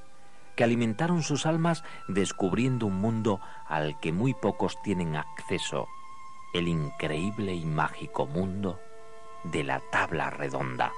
que 0.56 0.64
alimentaron 0.64 1.22
sus 1.22 1.44
almas 1.44 1.84
descubriendo 2.08 2.86
un 2.86 2.96
mundo 3.02 3.42
al 3.68 4.00
que 4.00 4.12
muy 4.12 4.32
pocos 4.32 4.80
tienen 4.80 5.16
acceso 5.16 5.88
el 6.52 6.68
increíble 6.68 7.54
y 7.54 7.64
mágico 7.64 8.26
mundo 8.26 8.80
de 9.44 9.64
la 9.64 9.80
tabla 9.90 10.30
redonda. 10.30 10.92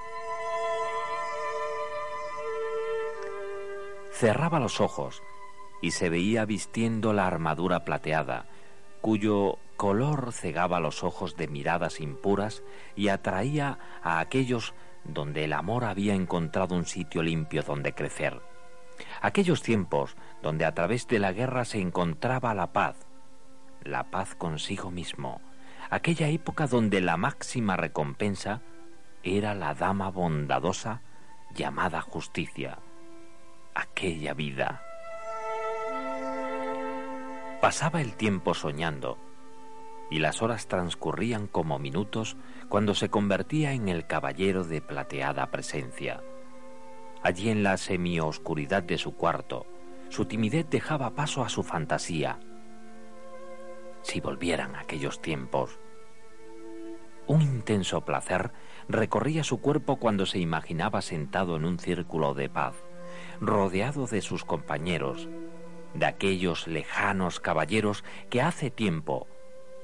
Cerraba 4.11 4.59
los 4.59 4.79
ojos 4.81 5.21
y 5.81 5.91
se 5.91 6.09
veía 6.09 6.45
vistiendo 6.45 7.13
la 7.13 7.27
armadura 7.27 7.85
plateada, 7.85 8.45
cuyo 9.01 9.57
color 9.77 10.31
cegaba 10.31 10.79
los 10.79 11.03
ojos 11.03 11.35
de 11.35 11.47
miradas 11.47 11.99
impuras 11.99 12.63
y 12.95 13.09
atraía 13.09 13.77
a 14.01 14.19
aquellos 14.19 14.73
donde 15.03 15.43
el 15.43 15.53
amor 15.53 15.83
había 15.85 16.15
encontrado 16.15 16.75
un 16.75 16.85
sitio 16.85 17.21
limpio 17.21 17.61
donde 17.63 17.93
crecer. 17.93 18.41
Aquellos 19.21 19.61
tiempos 19.61 20.15
donde 20.41 20.65
a 20.65 20.73
través 20.73 21.07
de 21.07 21.19
la 21.19 21.33
guerra 21.33 21.65
se 21.65 21.79
encontraba 21.79 22.53
la 22.53 22.71
paz, 22.71 22.95
la 23.83 24.09
paz 24.09 24.35
consigo 24.35 24.91
mismo, 24.91 25.41
aquella 25.89 26.27
época 26.27 26.67
donde 26.67 27.01
la 27.01 27.17
máxima 27.17 27.77
recompensa 27.77 28.61
era 29.23 29.53
la 29.53 29.73
dama 29.73 30.09
bondadosa 30.09 31.01
llamada 31.53 32.01
justicia, 32.01 32.79
aquella 33.73 34.33
vida. 34.33 34.81
Pasaba 37.61 38.01
el 38.01 38.13
tiempo 38.15 38.53
soñando, 38.53 39.17
y 40.11 40.19
las 40.19 40.41
horas 40.41 40.67
transcurrían 40.67 41.47
como 41.47 41.79
minutos 41.79 42.37
cuando 42.69 42.93
se 42.93 43.09
convertía 43.09 43.73
en 43.73 43.89
el 43.89 44.05
caballero 44.05 44.63
de 44.63 44.81
plateada 44.81 45.49
presencia. 45.49 46.21
Allí 47.23 47.49
en 47.49 47.63
la 47.63 47.77
semioscuridad 47.77 48.83
de 48.83 48.99
su 48.99 49.15
cuarto, 49.15 49.65
su 50.09 50.25
timidez 50.25 50.69
dejaba 50.69 51.15
paso 51.15 51.43
a 51.43 51.49
su 51.49 51.63
fantasía, 51.63 52.37
si 54.05 54.21
volvieran 54.21 54.75
aquellos 54.75 55.19
tiempos. 55.19 55.79
Un 57.25 57.41
intenso 57.41 58.01
placer 58.01 58.51
recorría 58.87 59.43
su 59.43 59.59
cuerpo 59.61 59.95
cuando 59.95 60.27
se 60.27 60.37
imaginaba 60.37 61.01
sentado 61.01 61.55
en 61.55 61.65
un 61.65 61.79
círculo 61.79 62.35
de 62.35 62.47
paz, 62.47 62.75
rodeado 63.41 64.05
de 64.05 64.21
sus 64.21 64.45
compañeros, 64.45 65.27
de 65.95 66.05
aquellos 66.05 66.67
lejanos 66.67 67.39
caballeros 67.39 68.03
que 68.29 68.43
hace 68.43 68.69
tiempo 68.69 69.27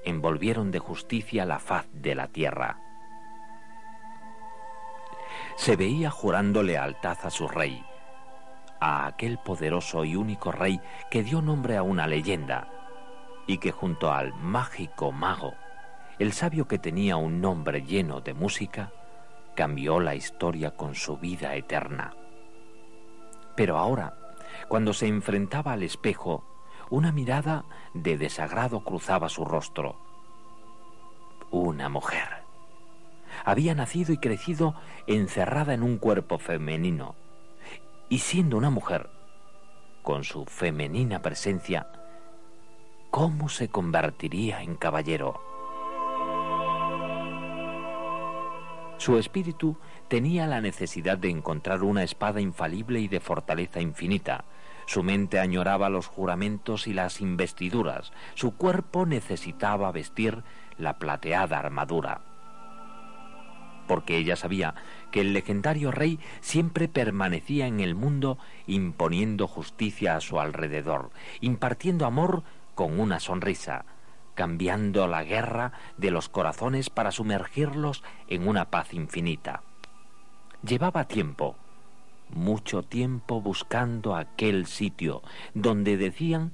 envolvieron 0.06 0.70
de 0.70 0.78
justicia 0.78 1.46
la 1.46 1.58
faz 1.58 1.88
de 1.92 2.14
la 2.14 2.28
tierra. 2.28 2.80
Se 5.56 5.76
veía 5.76 6.12
jurando 6.12 6.62
lealtad 6.62 7.18
a 7.24 7.32
su 7.32 7.48
rey, 7.48 7.84
a 8.80 9.08
aquel 9.08 9.40
poderoso 9.40 10.06
y 10.06 10.16
único 10.16 10.52
rey 10.52 10.80
que 11.10 11.24
dio 11.24 11.42
nombre 11.42 11.76
a 11.78 11.84
una 11.84 12.06
leyenda, 12.06 12.81
y 13.48 13.58
que 13.58 13.72
junto 13.72 14.12
al 14.12 14.34
mágico 14.34 15.12
mago, 15.12 15.54
el 16.20 16.34
sabio 16.34 16.68
que 16.68 16.78
tenía 16.78 17.18
un 17.18 17.42
nombre 17.42 17.84
lleno 17.84 18.22
de 18.22 18.34
música, 18.34 18.92
cambió 19.56 20.00
la 20.00 20.16
historia 20.16 20.72
con 20.72 20.96
su 20.96 21.18
vida 21.18 21.56
eterna. 21.56 22.14
Pero 23.56 23.78
ahora, 23.78 24.18
cuando 24.68 24.94
se 24.94 25.08
enfrentaba 25.08 25.74
al 25.74 25.84
espejo, 25.84 26.44
una 26.90 27.12
mirada 27.12 27.66
de 27.94 28.18
desagrado 28.18 28.84
cruzaba 28.84 29.30
su 29.30 29.46
rostro. 29.46 29.96
Una 31.50 31.90
mujer. 31.90 32.28
Había 33.46 33.74
nacido 33.74 34.14
y 34.14 34.18
crecido 34.18 34.76
encerrada 35.08 35.74
en 35.74 35.84
un 35.84 35.98
cuerpo 35.98 36.38
femenino, 36.38 37.16
y 38.10 38.20
siendo 38.20 38.58
una 38.58 38.70
mujer, 38.70 39.10
con 40.04 40.24
su 40.24 40.46
femenina 40.46 41.22
presencia, 41.22 41.88
¿cómo 43.12 43.50
se 43.50 43.68
convertiría 43.68 44.64
en 44.64 44.76
caballero? 44.76 45.42
Su 48.98 49.18
espíritu 49.18 49.78
tenía 50.08 50.48
la 50.48 50.62
necesidad 50.62 51.18
de 51.18 51.30
encontrar 51.30 51.84
una 51.84 52.04
espada 52.04 52.40
infalible 52.40 53.02
y 53.02 53.08
de 53.08 53.20
fortaleza 53.20 53.82
infinita. 53.82 54.46
Su 54.86 55.04
mente 55.04 55.40
añoraba 55.40 55.90
los 55.90 56.08
juramentos 56.08 56.88
y 56.88 56.94
las 56.94 57.20
investiduras. 57.20 58.14
Su 58.34 58.56
cuerpo 58.56 59.06
necesitaba 59.06 59.92
vestir 59.92 60.44
la 60.78 60.98
plateada 60.98 61.60
armadura. 61.60 62.22
Porque 63.88 64.18
ella 64.18 64.36
sabía 64.36 64.76
que 65.12 65.22
el 65.22 65.34
legendario 65.34 65.92
rey 65.92 66.20
siempre 66.40 66.88
permanecía 66.88 67.68
en 67.68 67.82
el 67.82 67.96
mundo 67.96 68.38
imponiendo 68.68 69.48
justicia 69.48 70.16
a 70.16 70.22
su 70.22 70.40
alrededor, 70.40 71.10
impartiendo 71.42 72.06
amor 72.06 72.44
con 72.76 73.00
una 73.00 73.20
sonrisa, 73.20 73.86
cambiando 74.36 75.08
la 75.08 75.24
guerra 75.24 75.74
de 75.98 76.12
los 76.12 76.30
corazones 76.30 76.90
para 76.90 77.12
sumergirlos 77.12 78.04
en 78.28 78.48
una 78.48 78.70
paz 78.70 78.94
infinita. 78.94 79.64
Llevaba 80.64 81.06
tiempo, 81.08 81.56
mucho 82.30 82.84
tiempo 82.84 83.42
buscando 83.42 84.16
aquel 84.16 84.66
sitio 84.66 85.22
donde 85.54 85.98
decían 85.98 86.52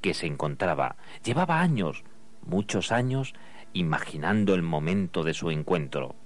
que 0.00 0.14
se 0.14 0.26
encontraba. 0.26 0.96
Llevaba 1.24 1.60
años, 1.60 2.04
muchos 2.44 2.92
años, 2.92 3.34
imaginando 3.72 4.54
el 4.54 4.62
momento 4.62 5.22
de 5.22 5.34
su 5.34 5.50
encuentro. 5.50 6.16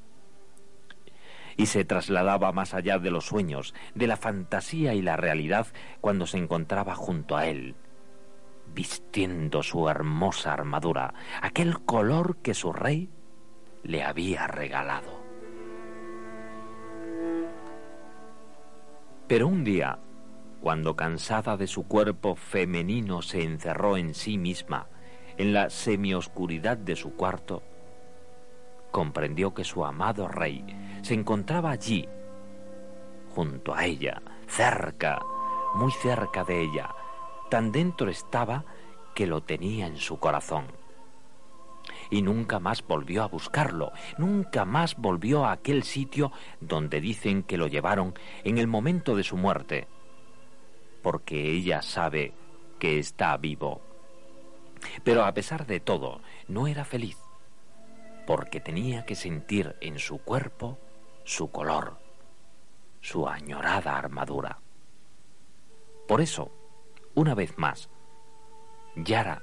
Y 1.57 1.67
se 1.67 1.85
trasladaba 1.85 2.53
más 2.53 2.75
allá 2.75 2.99
de 2.99 3.11
los 3.11 3.27
sueños, 3.27 3.75
de 3.95 4.07
la 4.07 4.17
fantasía 4.17 4.95
y 4.95 5.03
la 5.03 5.17
realidad 5.17 5.67
cuando 6.01 6.27
se 6.27 6.39
encontraba 6.39 6.95
junto 6.95 7.37
a 7.37 7.47
él, 7.47 7.77
vistiendo 8.77 9.63
su 9.63 9.89
hermosa 9.89 10.53
armadura, 10.53 11.15
aquel 11.41 11.81
color 11.81 12.37
que 12.43 12.53
su 12.53 12.75
rey 12.75 13.09
le 13.83 14.05
había 14.05 14.47
regalado. 14.47 15.25
Pero 19.27 19.49
un 19.49 19.65
día, 19.65 19.99
cuando 20.61 20.95
cansada 20.95 21.57
de 21.57 21.67
su 21.67 21.89
cuerpo 21.89 22.37
femenino 22.37 23.23
se 23.23 23.43
encerró 23.43 23.97
en 23.97 24.15
sí 24.15 24.37
misma, 24.37 24.89
en 25.39 25.55
la 25.55 25.71
semioscuridad 25.71 26.77
de 26.77 26.97
su 26.97 27.15
cuarto, 27.15 27.63
comprendió 28.91 29.55
que 29.55 29.65
su 29.65 29.87
amado 29.87 30.29
rey 30.29 30.65
se 31.01 31.15
encontraba 31.15 31.71
allí, 31.71 32.07
junto 33.35 33.75
a 33.75 33.87
ella, 33.87 34.21
cerca, 34.47 35.19
muy 35.75 35.93
cerca 35.93 36.45
de 36.45 36.63
ella, 36.63 36.96
Tan 37.51 37.73
dentro 37.73 38.11
estaba 38.11 38.65
que 39.15 39.27
lo 39.27 39.43
tenía 39.43 39.87
en 39.87 39.97
su 39.97 40.19
corazón. 40.19 40.67
Y 42.11 42.23
nunca 42.23 42.59
más 42.59 42.87
volvió 42.87 43.23
a 43.23 43.29
buscarlo, 43.29 43.93
nunca 44.19 44.65
más 44.65 44.97
volvió 44.97 45.45
a 45.45 45.53
aquel 45.53 45.83
sitio 45.83 46.33
donde 46.61 47.01
dicen 47.01 47.43
que 47.43 47.57
lo 47.57 47.67
llevaron 47.67 48.15
en 48.45 48.59
el 48.59 48.67
momento 48.67 49.17
de 49.17 49.23
su 49.23 49.37
muerte, 49.37 49.89
porque 51.03 51.51
ella 51.51 51.83
sabe 51.83 52.35
que 52.79 52.99
está 52.99 53.37
vivo. 53.37 53.81
Pero 55.05 55.25
a 55.25 55.33
pesar 55.33 55.67
de 55.67 55.81
todo, 55.81 56.21
no 56.49 56.67
era 56.67 56.85
feliz, 56.85 57.17
porque 58.27 58.61
tenía 58.61 59.07
que 59.07 59.15
sentir 59.15 59.77
en 59.81 59.99
su 59.99 60.19
cuerpo 60.19 60.79
su 61.25 61.51
color, 61.51 61.99
su 63.01 63.29
añorada 63.29 63.97
armadura. 63.97 64.61
Por 66.07 66.21
eso, 66.21 66.53
una 67.17 67.35
vez 67.35 67.59
más, 67.59 67.89
Yara, 68.95 69.43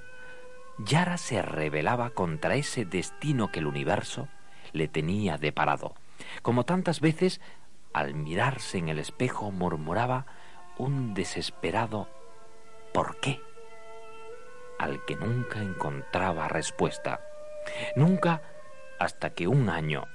Yara 0.78 1.18
se 1.18 1.41
rebelaba 1.41 2.12
contra 2.12 2.56
ese 2.56 2.86
destino 2.86 3.52
que 3.52 3.60
el 3.60 3.68
universo 3.68 4.30
le 4.72 4.88
tenía 4.88 5.38
deparado. 5.38 5.95
Como 6.41 6.64
tantas 6.66 7.02
veces, 7.02 7.41
al 7.91 8.14
mirarse 8.14 8.78
en 8.78 8.90
el 8.90 9.00
espejo 9.00 9.52
murmuraba 9.52 10.26
un 10.78 11.14
desesperado 11.14 12.08
¿por 12.94 13.20
qué? 13.20 13.41
al 14.80 15.04
que 15.06 15.16
nunca 15.16 15.60
encontraba 15.60 16.48
respuesta. 16.48 17.22
Nunca 17.95 18.41
hasta 19.00 19.32
que 19.32 19.48
un 19.48 19.70
año, 19.70 20.06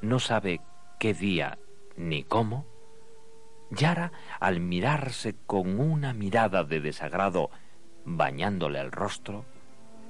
no 0.00 0.18
sabe 0.18 0.60
qué 0.98 1.14
día 1.14 1.58
ni 1.96 2.24
cómo, 2.24 2.66
Yara, 3.74 4.12
al 4.38 4.60
mirarse 4.60 5.34
con 5.46 5.80
una 5.80 6.12
mirada 6.12 6.62
de 6.62 6.80
desagrado 6.80 7.50
bañándole 8.04 8.80
el 8.80 8.92
rostro, 8.92 9.46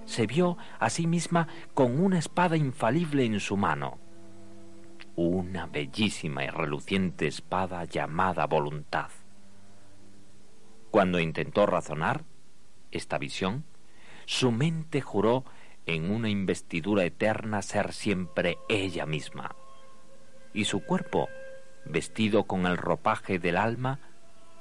se 0.05 0.27
vio 0.27 0.57
a 0.81 0.91
sí 0.91 1.07
misma 1.07 1.47
con 1.73 2.01
una 2.01 2.19
espada 2.19 2.57
infalible 2.57 3.25
en 3.25 3.39
su 3.39 3.57
mano, 3.57 3.99
una 5.15 5.67
bellísima 5.67 6.45
y 6.45 6.49
reluciente 6.49 7.29
espada 7.29 7.85
llamada 7.85 8.47
voluntad. 8.47 9.11
Cuando 10.91 11.21
intentó 11.21 11.65
razonar 11.65 12.25
esta 12.91 13.17
visión, 13.19 13.65
su 14.27 14.51
mente 14.51 15.01
juró 15.01 15.45
en 15.87 16.11
una 16.11 16.29
investidura 16.29 17.05
eterna 17.05 17.63
ser 17.63 17.93
siempre 17.93 18.59
ella 18.69 19.07
misma, 19.07 19.55
y 20.53 20.65
su 20.65 20.85
cuerpo, 20.85 21.29
vestido 21.85 22.45
con 22.45 22.67
el 22.67 22.77
ropaje 22.77 23.39
del 23.39 23.57
alma, 23.57 23.99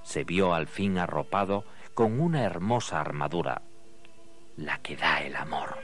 se 0.03 0.23
vio 0.23 0.53
al 0.53 0.68
fin 0.68 0.98
arropado 0.98 1.65
con 1.93 2.19
una 2.19 2.43
hermosa 2.43 2.99
armadura, 2.99 3.61
la 4.57 4.77
que 4.80 4.95
da 4.95 5.22
el 5.22 5.35
amor. 5.35 5.77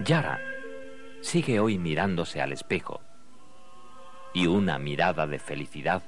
Yara 0.00 0.40
sigue 1.20 1.60
hoy 1.60 1.78
mirándose 1.78 2.42
al 2.42 2.52
espejo 2.52 3.00
y 4.34 4.46
una 4.46 4.78
mirada 4.78 5.26
de 5.26 5.38
felicidad 5.38 6.02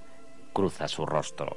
cruza 0.53 0.89
su 0.89 1.07
rostro. 1.07 1.57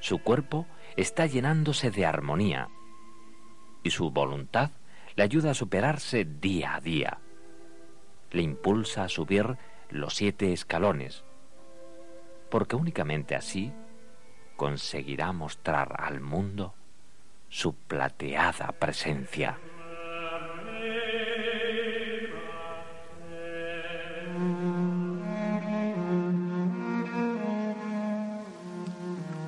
Su 0.00 0.18
cuerpo 0.18 0.66
está 0.96 1.26
llenándose 1.26 1.90
de 1.90 2.04
armonía 2.04 2.68
y 3.82 3.90
su 3.90 4.10
voluntad 4.10 4.72
le 5.14 5.22
ayuda 5.22 5.52
a 5.52 5.54
superarse 5.54 6.24
día 6.24 6.74
a 6.74 6.80
día. 6.80 7.18
Le 8.34 8.42
impulsa 8.42 9.04
a 9.04 9.08
subir 9.08 9.56
los 9.90 10.16
siete 10.16 10.52
escalones, 10.52 11.22
porque 12.50 12.74
únicamente 12.74 13.36
así 13.36 13.72
conseguirá 14.56 15.30
mostrar 15.32 15.94
al 16.00 16.20
mundo 16.20 16.74
su 17.48 17.74
plateada 17.74 18.72
presencia. 18.72 19.56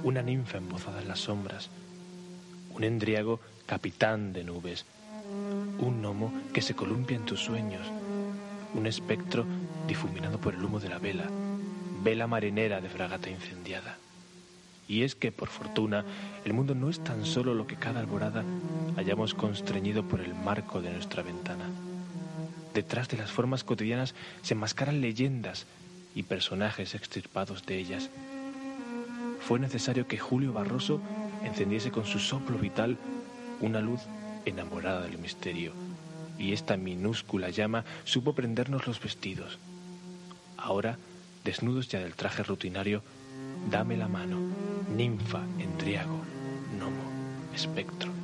Una 0.05 0.23
ninfa 0.23 0.59
embozada 0.59 1.03
en 1.03 1.09
las 1.09 1.19
sombras, 1.19 1.71
un 2.73 2.85
endriago 2.85 3.41
capitán 3.67 4.33
de 4.33 4.45
nubes, 4.45 4.87
un 5.81 6.01
gnomo 6.01 6.33
que 6.55 6.63
se 6.63 6.77
columpia 6.77 7.17
en 7.17 7.25
tus 7.25 7.41
sueños, 7.41 7.91
un 8.77 8.87
espectro 8.87 9.45
difuminado 9.89 10.39
por 10.39 10.55
el 10.55 10.65
humo 10.65 10.79
de 10.79 10.89
la 10.89 10.99
vela, 10.99 11.25
vela 12.05 12.27
marinera 12.27 12.81
de 12.81 12.89
fragata 12.89 13.31
incendiada. 13.31 13.99
Y 14.89 15.03
es 15.03 15.17
que, 15.17 15.33
por 15.33 15.49
fortuna, 15.49 16.05
el 16.45 16.53
mundo 16.53 16.75
no 16.75 16.89
es 16.89 17.03
tan 17.03 17.25
solo 17.25 17.55
lo 17.55 17.67
que 17.67 17.77
cada 17.77 18.01
alborada 18.01 18.45
hayamos 18.97 19.35
constreñido 19.35 20.05
por 20.05 20.21
el 20.21 20.35
marco 20.35 20.81
de 20.81 20.93
nuestra 20.93 21.23
ventana. 21.23 21.65
Detrás 22.73 23.09
de 23.09 23.17
las 23.17 23.33
formas 23.33 23.65
cotidianas 23.65 24.15
se 24.43 24.55
enmascaran 24.55 25.01
leyendas 25.01 25.67
y 26.15 26.23
personajes 26.23 26.95
extirpados 26.95 27.67
de 27.67 27.79
ellas. 27.79 28.11
Fue 29.41 29.59
necesario 29.59 30.07
que 30.07 30.19
Julio 30.19 30.53
Barroso 30.53 31.01
encendiese 31.43 31.91
con 31.91 32.05
su 32.05 32.19
soplo 32.19 32.59
vital 32.59 32.97
una 33.61 33.81
luz 33.81 34.03
enamorada 34.45 35.03
del 35.03 35.19
misterio, 35.19 35.73
y 36.39 36.53
esta 36.53 36.77
minúscula 36.77 37.51
llama 37.51 37.85
supo 38.05 38.33
prendernos 38.35 38.87
los 38.87 39.01
vestidos. 39.01 39.59
Ahora, 40.57 40.99
desnudos 41.45 41.89
ya 41.89 42.01
del 42.01 42.15
traje 42.15 42.43
rutinario, 42.43 43.03
dame 43.71 43.97
la 43.97 44.09
mano, 44.09 44.39
ninfa, 44.97 45.43
endriago, 45.59 46.21
gnomo, 46.77 47.55
espectro. 47.55 48.16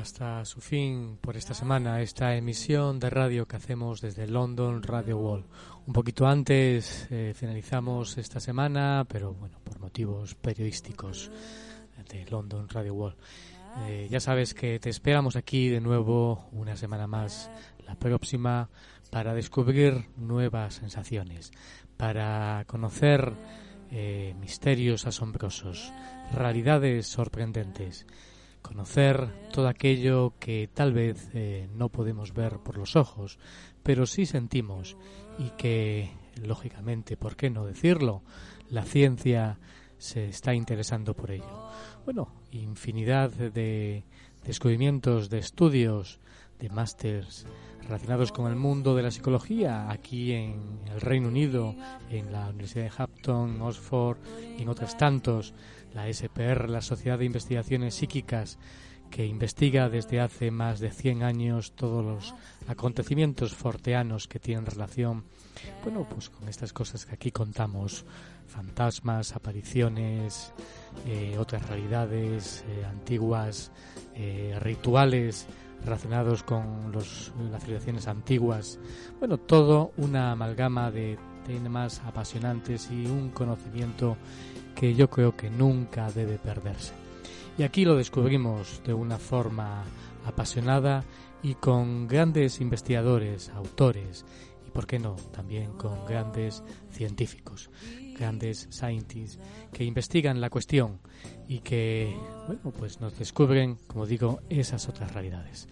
Hasta 0.00 0.46
su 0.46 0.62
fin 0.62 1.18
por 1.20 1.36
esta 1.36 1.52
semana 1.52 2.00
esta 2.00 2.34
emisión 2.34 2.98
de 2.98 3.10
radio 3.10 3.46
que 3.46 3.56
hacemos 3.56 4.00
desde 4.00 4.26
London 4.26 4.82
Radio 4.82 5.18
Wall. 5.18 5.44
Un 5.86 5.92
poquito 5.92 6.26
antes 6.26 7.06
eh, 7.10 7.34
finalizamos 7.36 8.16
esta 8.16 8.40
semana, 8.40 9.04
pero 9.06 9.34
bueno, 9.34 9.58
por 9.62 9.78
motivos 9.78 10.34
periodísticos 10.36 11.30
de 12.08 12.24
London 12.30 12.66
Radio 12.70 12.94
Wall. 12.94 13.16
Eh, 13.88 14.08
ya 14.10 14.20
sabes 14.20 14.54
que 14.54 14.78
te 14.80 14.88
esperamos 14.88 15.36
aquí 15.36 15.68
de 15.68 15.82
nuevo 15.82 16.48
una 16.52 16.76
semana 16.76 17.06
más, 17.06 17.50
la 17.86 17.94
próxima, 17.94 18.70
para 19.10 19.34
descubrir 19.34 20.06
nuevas 20.16 20.76
sensaciones, 20.76 21.52
para 21.98 22.64
conocer 22.66 23.34
eh, 23.90 24.34
misterios 24.40 25.06
asombrosos, 25.06 25.92
realidades 26.32 27.06
sorprendentes 27.06 28.06
conocer 28.62 29.48
todo 29.52 29.68
aquello 29.68 30.34
que 30.38 30.68
tal 30.72 30.92
vez 30.92 31.30
eh, 31.34 31.68
no 31.74 31.88
podemos 31.88 32.32
ver 32.32 32.58
por 32.58 32.76
los 32.76 32.96
ojos, 32.96 33.38
pero 33.82 34.06
sí 34.06 34.26
sentimos 34.26 34.96
y 35.38 35.50
que, 35.50 36.10
lógicamente, 36.42 37.16
¿por 37.16 37.36
qué 37.36 37.50
no 37.50 37.66
decirlo? 37.66 38.22
La 38.68 38.84
ciencia 38.84 39.58
se 39.98 40.28
está 40.28 40.54
interesando 40.54 41.14
por 41.14 41.30
ello. 41.30 41.68
Bueno, 42.04 42.28
infinidad 42.52 43.30
de 43.30 44.04
descubrimientos, 44.44 45.30
de 45.30 45.38
estudios, 45.38 46.20
de 46.58 46.68
másters 46.70 47.46
relacionados 47.82 48.30
con 48.30 48.50
el 48.50 48.56
mundo 48.56 48.94
de 48.94 49.02
la 49.02 49.10
psicología 49.10 49.90
aquí 49.90 50.32
en 50.32 50.80
el 50.92 51.00
Reino 51.00 51.28
Unido, 51.28 51.74
en 52.08 52.32
la 52.32 52.48
Universidad 52.48 52.84
de 52.84 52.92
Hampton, 52.96 53.60
Oxford 53.60 54.18
y 54.56 54.62
en 54.62 54.68
otros 54.68 54.96
tantos 54.96 55.54
la 55.94 56.12
SPR, 56.12 56.68
la 56.68 56.80
Sociedad 56.80 57.18
de 57.18 57.24
Investigaciones 57.24 57.94
Psíquicas, 57.94 58.58
que 59.10 59.26
investiga 59.26 59.88
desde 59.88 60.20
hace 60.20 60.50
más 60.50 60.78
de 60.78 60.90
100 60.90 61.22
años 61.22 61.72
todos 61.72 62.04
los 62.04 62.34
acontecimientos 62.68 63.54
forteanos 63.54 64.28
que 64.28 64.38
tienen 64.38 64.66
relación, 64.66 65.24
bueno, 65.82 66.06
pues 66.08 66.30
con 66.30 66.48
estas 66.48 66.72
cosas 66.72 67.04
que 67.04 67.14
aquí 67.14 67.32
contamos, 67.32 68.04
fantasmas, 68.46 69.34
apariciones, 69.34 70.52
eh, 71.06 71.36
otras 71.38 71.68
realidades 71.68 72.64
eh, 72.68 72.84
antiguas, 72.84 73.72
eh, 74.14 74.56
rituales 74.60 75.46
relacionados 75.84 76.42
con 76.42 76.92
los, 76.92 77.32
las 77.50 77.62
civilizaciones 77.62 78.06
antiguas, 78.06 78.78
bueno, 79.18 79.38
todo 79.38 79.92
una 79.96 80.32
amalgama 80.32 80.90
de 80.90 81.18
temas 81.46 82.00
apasionantes 82.04 82.90
y 82.90 83.06
un 83.06 83.30
conocimiento 83.30 84.16
que 84.74 84.94
yo 84.94 85.10
creo 85.10 85.36
que 85.36 85.50
nunca 85.50 86.10
debe 86.10 86.38
perderse. 86.38 86.92
Y 87.58 87.62
aquí 87.62 87.84
lo 87.84 87.96
descubrimos 87.96 88.82
de 88.84 88.94
una 88.94 89.18
forma 89.18 89.84
apasionada 90.24 91.04
y 91.42 91.54
con 91.54 92.06
grandes 92.06 92.60
investigadores, 92.60 93.50
autores, 93.50 94.24
y, 94.66 94.70
por 94.70 94.86
qué 94.86 94.98
no, 94.98 95.16
también 95.32 95.72
con 95.72 96.04
grandes 96.06 96.62
científicos, 96.90 97.70
grandes 98.16 98.68
scientists 98.70 99.38
que 99.72 99.84
investigan 99.84 100.40
la 100.40 100.50
cuestión 100.50 101.00
y 101.48 101.60
que, 101.60 102.16
bueno, 102.46 102.72
pues 102.78 103.00
nos 103.00 103.18
descubren, 103.18 103.76
como 103.86 104.06
digo, 104.06 104.40
esas 104.48 104.88
otras 104.88 105.12
realidades. 105.12 105.68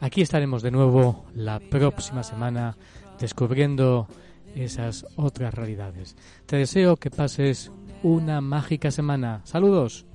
Aquí 0.00 0.20
estaremos 0.20 0.62
de 0.62 0.70
nuevo 0.70 1.24
la 1.34 1.58
próxima 1.58 2.22
semana 2.22 2.76
descubriendo 3.18 4.08
esas 4.56 5.06
otras 5.16 5.54
realidades. 5.54 6.16
Te 6.46 6.56
deseo 6.56 6.96
que 6.96 7.10
pases 7.10 7.70
una 8.02 8.40
mágica 8.40 8.90
semana. 8.90 9.42
Saludos. 9.44 10.06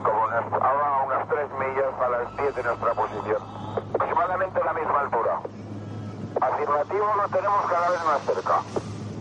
como 0.00 0.60
a 0.60 1.04
unas 1.04 1.28
3 1.28 1.50
millas 1.58 1.94
a 2.00 2.08
las 2.08 2.36
10 2.36 2.54
de 2.54 2.62
nuestra 2.62 2.94
posición, 2.94 3.42
aproximadamente 3.94 4.60
a 4.60 4.64
la 4.64 4.72
misma 4.72 5.00
altura. 5.00 5.40
Lo 6.70 6.84
tenemos 7.28 7.66
cada 7.68 7.90
vez 7.90 8.04
más 8.04 8.22
cerca. 8.22 8.62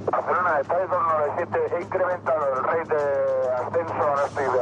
Barcelona 0.06 0.58
de 0.58 0.64
297 0.70 1.76
he 1.76 1.82
incrementado 1.82 2.46
el 2.54 2.64
rate 2.64 2.96
de 2.96 3.54
ascenso 3.58 4.06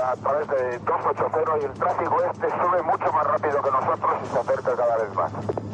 a 0.07 0.15
través 0.15 0.47
de 0.47 0.79
280 0.79 1.57
y 1.59 1.65
el 1.65 1.73
tráfico 1.73 2.23
este 2.31 2.47
sube 2.49 2.81
mucho 2.83 3.11
más 3.11 3.27
rápido 3.27 3.61
que 3.61 3.71
nosotros 3.71 4.11
y 4.23 4.27
se 4.27 4.39
acerca 4.39 4.75
cada 4.75 4.97
vez 5.03 5.13
más. 5.15 5.31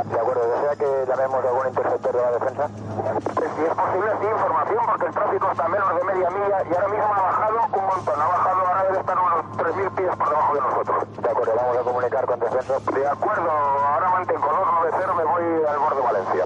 De 0.10 0.20
acuerdo, 0.20 0.42
¿desea 0.42 0.76
que 0.76 1.06
llamemos 1.06 1.46
a 1.46 1.48
algún 1.50 1.68
interceptor 1.68 2.14
de 2.14 2.22
la 2.22 2.32
defensa? 2.32 2.68
Si 2.68 3.62
es 3.62 3.76
posible, 3.78 4.12
sí, 4.20 4.28
información, 4.34 4.82
porque 4.90 5.06
el 5.06 5.14
tráfico 5.14 5.52
está 5.52 5.66
a 5.66 5.70
menos 5.70 5.96
de 5.96 6.04
media 6.04 6.30
milla 6.32 6.58
y 6.66 6.74
ahora 6.74 6.88
mismo 6.88 7.14
ha 7.14 7.22
bajado 7.22 7.58
un 7.74 7.86
montón, 7.94 8.22
ha 8.22 8.28
bajado, 8.28 8.60
ahora 8.66 8.84
debe 8.90 9.00
estar 9.00 9.18
unos 9.20 9.46
3.000 9.58 9.96
pies 9.96 10.16
por 10.18 10.30
debajo 10.30 10.54
de 10.56 10.62
nosotros. 10.62 10.98
De 11.22 11.30
acuerdo, 11.30 11.54
vamos 11.56 11.78
a 11.78 11.82
comunicar 11.82 12.26
con 12.26 12.40
defensa. 12.40 12.74
De 12.80 13.08
acuerdo, 13.08 13.52
ahora 13.52 14.10
mantengo 14.10 14.48
290, 14.50 15.14
me 15.14 15.24
voy 15.24 15.44
al 15.70 15.78
borde 15.78 15.96
de 15.96 16.02
Valencia. 16.02 16.46